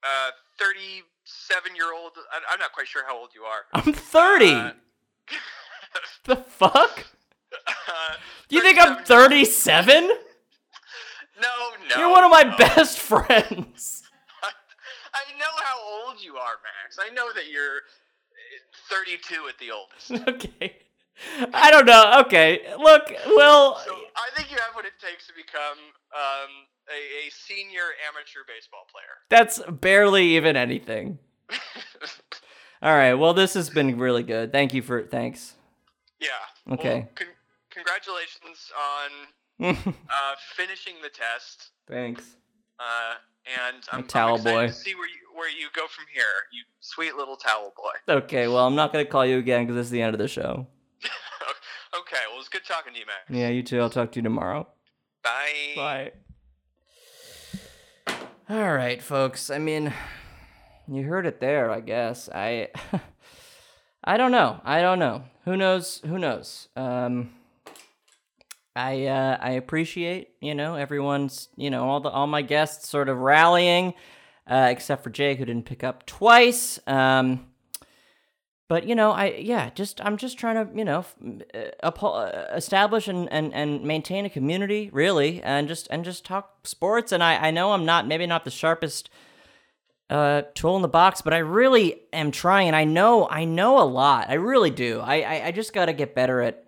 a 0.03 0.31
37 0.59 1.75
year 1.75 1.93
old. 1.93 2.13
I- 2.31 2.53
I'm 2.53 2.59
not 2.59 2.71
quite 2.71 2.87
sure 2.87 3.03
how 3.05 3.17
old 3.17 3.29
you 3.35 3.43
are. 3.43 3.61
I'm 3.73 3.93
30. 3.93 4.51
Uh, 4.53 4.71
the 6.25 6.35
fuck? 6.37 7.05
uh, 7.67 8.13
You 8.49 8.61
think 8.61 8.79
I'm 8.79 9.03
37? 9.03 10.07
No, 10.07 10.13
no. 11.89 11.97
You're 11.97 12.09
one 12.09 12.23
of 12.23 12.31
my 12.31 12.43
no. 12.43 12.57
best 12.57 12.99
friends. 12.99 14.03
I 15.17 15.37
know 15.37 15.53
how 15.63 16.07
old 16.07 16.21
you 16.23 16.35
are, 16.35 16.57
Max. 16.63 16.97
I 16.99 17.13
know 17.13 17.31
that 17.33 17.49
you're 17.49 17.77
uh, 17.77 18.89
32 18.89 19.47
at 19.49 19.57
the 19.59 19.71
oldest. 19.71 20.27
okay. 20.61 20.75
I 21.53 21.71
don't 21.71 21.85
know. 21.85 22.21
Okay. 22.25 22.61
Look, 22.77 23.11
well, 23.35 23.81
So 23.85 23.95
I 24.15 24.29
think 24.35 24.51
you 24.51 24.57
have 24.57 24.75
what 24.75 24.85
it 24.85 24.93
takes 25.01 25.25
to 25.27 25.33
become 25.33 25.77
um, 26.13 26.49
a, 26.89 27.27
a 27.27 27.31
senior 27.31 27.83
amateur 28.07 28.41
baseball 28.47 28.85
player. 28.91 29.17
that's 29.29 29.59
barely 29.81 30.35
even 30.35 30.55
anything. 30.55 31.17
All 32.81 32.95
right. 32.95 33.15
Well, 33.15 33.33
this 33.33 33.55
has 33.55 33.69
been 33.71 33.97
really 33.97 34.23
good. 34.23 34.51
Thank 34.51 34.73
you 34.73 34.81
for 34.83 35.03
thanks. 35.03 35.55
Yeah. 36.19 36.73
Okay. 36.73 36.99
Well, 36.99 37.09
con- 37.15 37.27
congratulations 37.71 38.71
on 39.59 39.77
uh, 40.09 40.35
finishing 40.55 40.95
the 41.01 41.09
test. 41.09 41.69
thanks. 41.87 42.35
Uh, 42.79 43.15
and 43.65 43.83
I'm, 43.91 43.99
I'm 43.99 44.07
towel 44.07 44.35
excited 44.35 44.55
boy. 44.55 44.67
to 44.67 44.73
see 44.73 44.95
where 44.95 45.07
you 45.07 45.15
where 45.35 45.49
you 45.49 45.67
go 45.75 45.85
from 45.87 46.05
here. 46.13 46.23
You 46.51 46.63
sweet 46.79 47.15
little 47.15 47.35
towel 47.37 47.73
boy. 47.75 47.91
Okay. 48.23 48.47
Well, 48.47 48.65
I'm 48.65 48.75
not 48.75 48.91
gonna 48.91 49.05
call 49.05 49.25
you 49.25 49.37
again 49.37 49.63
because 49.65 49.75
this 49.75 49.85
is 49.87 49.91
the 49.91 50.01
end 50.01 50.13
of 50.15 50.19
the 50.19 50.27
show. 50.27 50.67
okay. 51.99 52.21
Well, 52.31 52.39
it's 52.39 52.49
good 52.49 52.65
talking 52.65 52.93
to 52.93 52.99
you, 52.99 53.05
Max. 53.05 53.19
Yeah. 53.29 53.49
You 53.49 53.63
too. 53.63 53.79
I'll 53.79 53.89
talk 53.89 54.11
to 54.13 54.19
you 54.19 54.23
tomorrow. 54.23 54.67
Bye. 55.23 55.73
Bye. 55.75 56.11
All 58.49 58.73
right, 58.73 59.01
folks. 59.01 59.49
I 59.49 59.59
mean, 59.59 59.93
you 60.87 61.03
heard 61.03 61.25
it 61.25 61.39
there, 61.41 61.69
I 61.69 61.81
guess. 61.81 62.29
I 62.33 62.69
I 64.03 64.15
don't 64.17 64.31
know. 64.31 64.61
I 64.63 64.81
don't 64.81 64.99
know. 64.99 65.23
Who 65.45 65.57
knows? 65.57 66.01
Who 66.05 66.17
knows? 66.17 66.69
Um 66.75 67.31
I 68.77 69.07
uh 69.07 69.37
I 69.41 69.51
appreciate, 69.51 70.29
you 70.39 70.53
know, 70.55 70.75
everyone's, 70.75 71.49
you 71.55 71.69
know, 71.69 71.89
all 71.89 71.99
the 71.99 72.09
all 72.09 72.27
my 72.27 72.43
guests 72.43 72.87
sort 72.87 73.09
of 73.09 73.17
rallying 73.17 73.93
uh 74.49 74.67
except 74.69 75.03
for 75.03 75.09
Jake 75.09 75.39
who 75.39 75.45
didn't 75.45 75.65
pick 75.65 75.83
up 75.83 76.05
twice. 76.05 76.79
Um 76.87 77.47
but 78.69 78.85
you 78.85 78.95
know, 78.95 79.11
I 79.11 79.27
yeah, 79.39 79.69
just 79.69 80.03
I'm 80.05 80.17
just 80.17 80.37
trying 80.37 80.67
to 80.67 80.77
you 80.77 80.85
know 80.85 81.05
uh, 81.83 81.87
uh, 81.89 82.45
establish 82.53 83.07
and, 83.07 83.31
and 83.31 83.53
and 83.53 83.83
maintain 83.83 84.25
a 84.25 84.29
community 84.29 84.89
really, 84.91 85.41
and 85.41 85.67
just 85.67 85.87
and 85.89 86.03
just 86.03 86.25
talk 86.25 86.67
sports. 86.67 87.11
And 87.11 87.23
I 87.23 87.47
I 87.47 87.51
know 87.51 87.71
I'm 87.71 87.85
not 87.85 88.07
maybe 88.07 88.27
not 88.27 88.43
the 88.43 88.51
sharpest 88.51 89.09
uh 90.09 90.43
tool 90.53 90.75
in 90.75 90.81
the 90.81 90.87
box, 90.89 91.21
but 91.21 91.33
I 91.33 91.37
really 91.37 92.01
am 92.11 92.31
trying, 92.31 92.67
and 92.67 92.75
I 92.75 92.83
know 92.83 93.27
I 93.29 93.45
know 93.45 93.81
a 93.81 93.87
lot. 93.87 94.29
I 94.29 94.33
really 94.33 94.71
do. 94.71 94.99
I 94.99 95.21
I, 95.21 95.45
I 95.47 95.51
just 95.51 95.73
got 95.73 95.85
to 95.85 95.93
get 95.93 96.13
better 96.13 96.41
at 96.41 96.66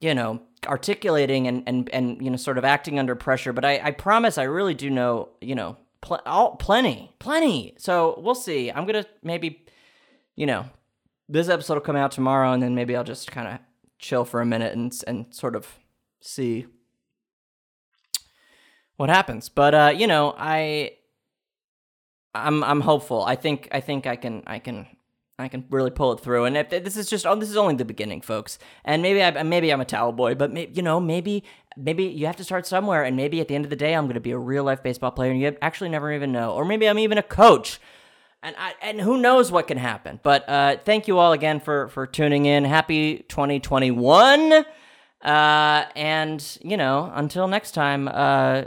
you 0.00 0.14
know 0.14 0.42
articulating 0.66 1.46
and 1.46 1.62
and 1.66 1.90
and 1.90 2.22
you 2.22 2.30
know 2.30 2.36
sort 2.36 2.58
of 2.58 2.64
acting 2.64 2.98
under 2.98 3.14
pressure. 3.14 3.52
But 3.52 3.64
I 3.64 3.80
I 3.82 3.90
promise 3.90 4.38
I 4.38 4.44
really 4.44 4.74
do 4.74 4.90
know 4.90 5.30
you 5.40 5.54
know 5.54 5.76
pl- 6.00 6.22
all, 6.26 6.56
plenty 6.56 7.12
plenty. 7.18 7.74
So 7.78 8.18
we'll 8.18 8.34
see. 8.34 8.70
I'm 8.70 8.86
gonna 8.86 9.06
maybe 9.22 9.64
you 10.36 10.46
know, 10.46 10.66
this 11.28 11.48
episode 11.48 11.74
will 11.74 11.80
come 11.80 11.96
out 11.96 12.12
tomorrow, 12.12 12.52
and 12.52 12.62
then 12.62 12.74
maybe 12.74 12.96
I'll 12.96 13.04
just 13.04 13.30
kind 13.30 13.48
of 13.48 13.58
chill 13.98 14.24
for 14.24 14.40
a 14.40 14.46
minute 14.46 14.74
and 14.74 14.92
and 15.06 15.34
sort 15.34 15.56
of 15.56 15.78
see 16.20 16.66
what 18.96 19.08
happens. 19.08 19.48
But 19.48 19.74
uh, 19.74 19.92
you 19.94 20.06
know, 20.06 20.34
I 20.36 20.92
I'm 22.34 22.62
I'm 22.64 22.80
hopeful. 22.80 23.22
I 23.24 23.36
think 23.36 23.68
I 23.72 23.80
think 23.80 24.06
I 24.06 24.16
can 24.16 24.42
I 24.46 24.58
can 24.58 24.86
I 25.38 25.48
can 25.48 25.64
really 25.68 25.90
pull 25.90 26.12
it 26.12 26.20
through. 26.20 26.44
And 26.44 26.56
if, 26.56 26.70
this 26.70 26.96
is 26.96 27.08
just 27.08 27.26
oh, 27.26 27.34
this 27.34 27.50
is 27.50 27.56
only 27.56 27.74
the 27.74 27.84
beginning, 27.84 28.20
folks. 28.20 28.58
And 28.84 29.02
maybe 29.02 29.22
I 29.22 29.42
maybe 29.42 29.72
I'm 29.72 29.80
a 29.80 29.84
towel 29.84 30.12
boy, 30.12 30.34
but 30.34 30.52
may, 30.52 30.68
you 30.72 30.82
know 30.82 31.00
maybe 31.00 31.42
maybe 31.76 32.04
you 32.04 32.26
have 32.26 32.36
to 32.36 32.44
start 32.44 32.66
somewhere. 32.66 33.02
And 33.02 33.16
maybe 33.16 33.40
at 33.40 33.48
the 33.48 33.54
end 33.54 33.64
of 33.64 33.70
the 33.70 33.76
day, 33.76 33.94
I'm 33.94 34.04
going 34.04 34.14
to 34.14 34.20
be 34.20 34.30
a 34.30 34.38
real 34.38 34.64
life 34.64 34.82
baseball 34.82 35.10
player, 35.10 35.30
and 35.30 35.40
you 35.40 35.56
actually 35.60 35.90
never 35.90 36.12
even 36.12 36.30
know. 36.30 36.52
Or 36.52 36.64
maybe 36.64 36.88
I'm 36.88 36.98
even 36.98 37.18
a 37.18 37.22
coach 37.22 37.80
and 38.44 38.54
I, 38.58 38.74
and 38.82 39.00
who 39.00 39.18
knows 39.18 39.50
what 39.50 39.66
can 39.66 39.78
happen. 39.78 40.20
But 40.22 40.48
uh, 40.48 40.76
thank 40.84 41.08
you 41.08 41.18
all 41.18 41.32
again 41.32 41.58
for 41.58 41.88
for 41.88 42.06
tuning 42.06 42.46
in. 42.46 42.64
Happy 42.64 43.24
2021. 43.28 44.52
Uh, 44.52 45.84
and 45.96 46.58
you 46.62 46.76
know, 46.76 47.10
until 47.14 47.48
next 47.48 47.72
time, 47.72 48.06
uh, 48.08 48.64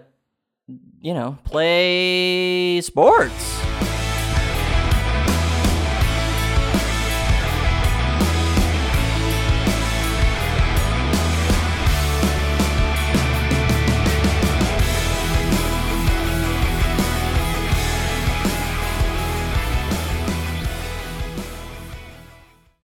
you 0.99 1.14
know, 1.14 1.38
play 1.45 2.81
sports. 2.81 3.87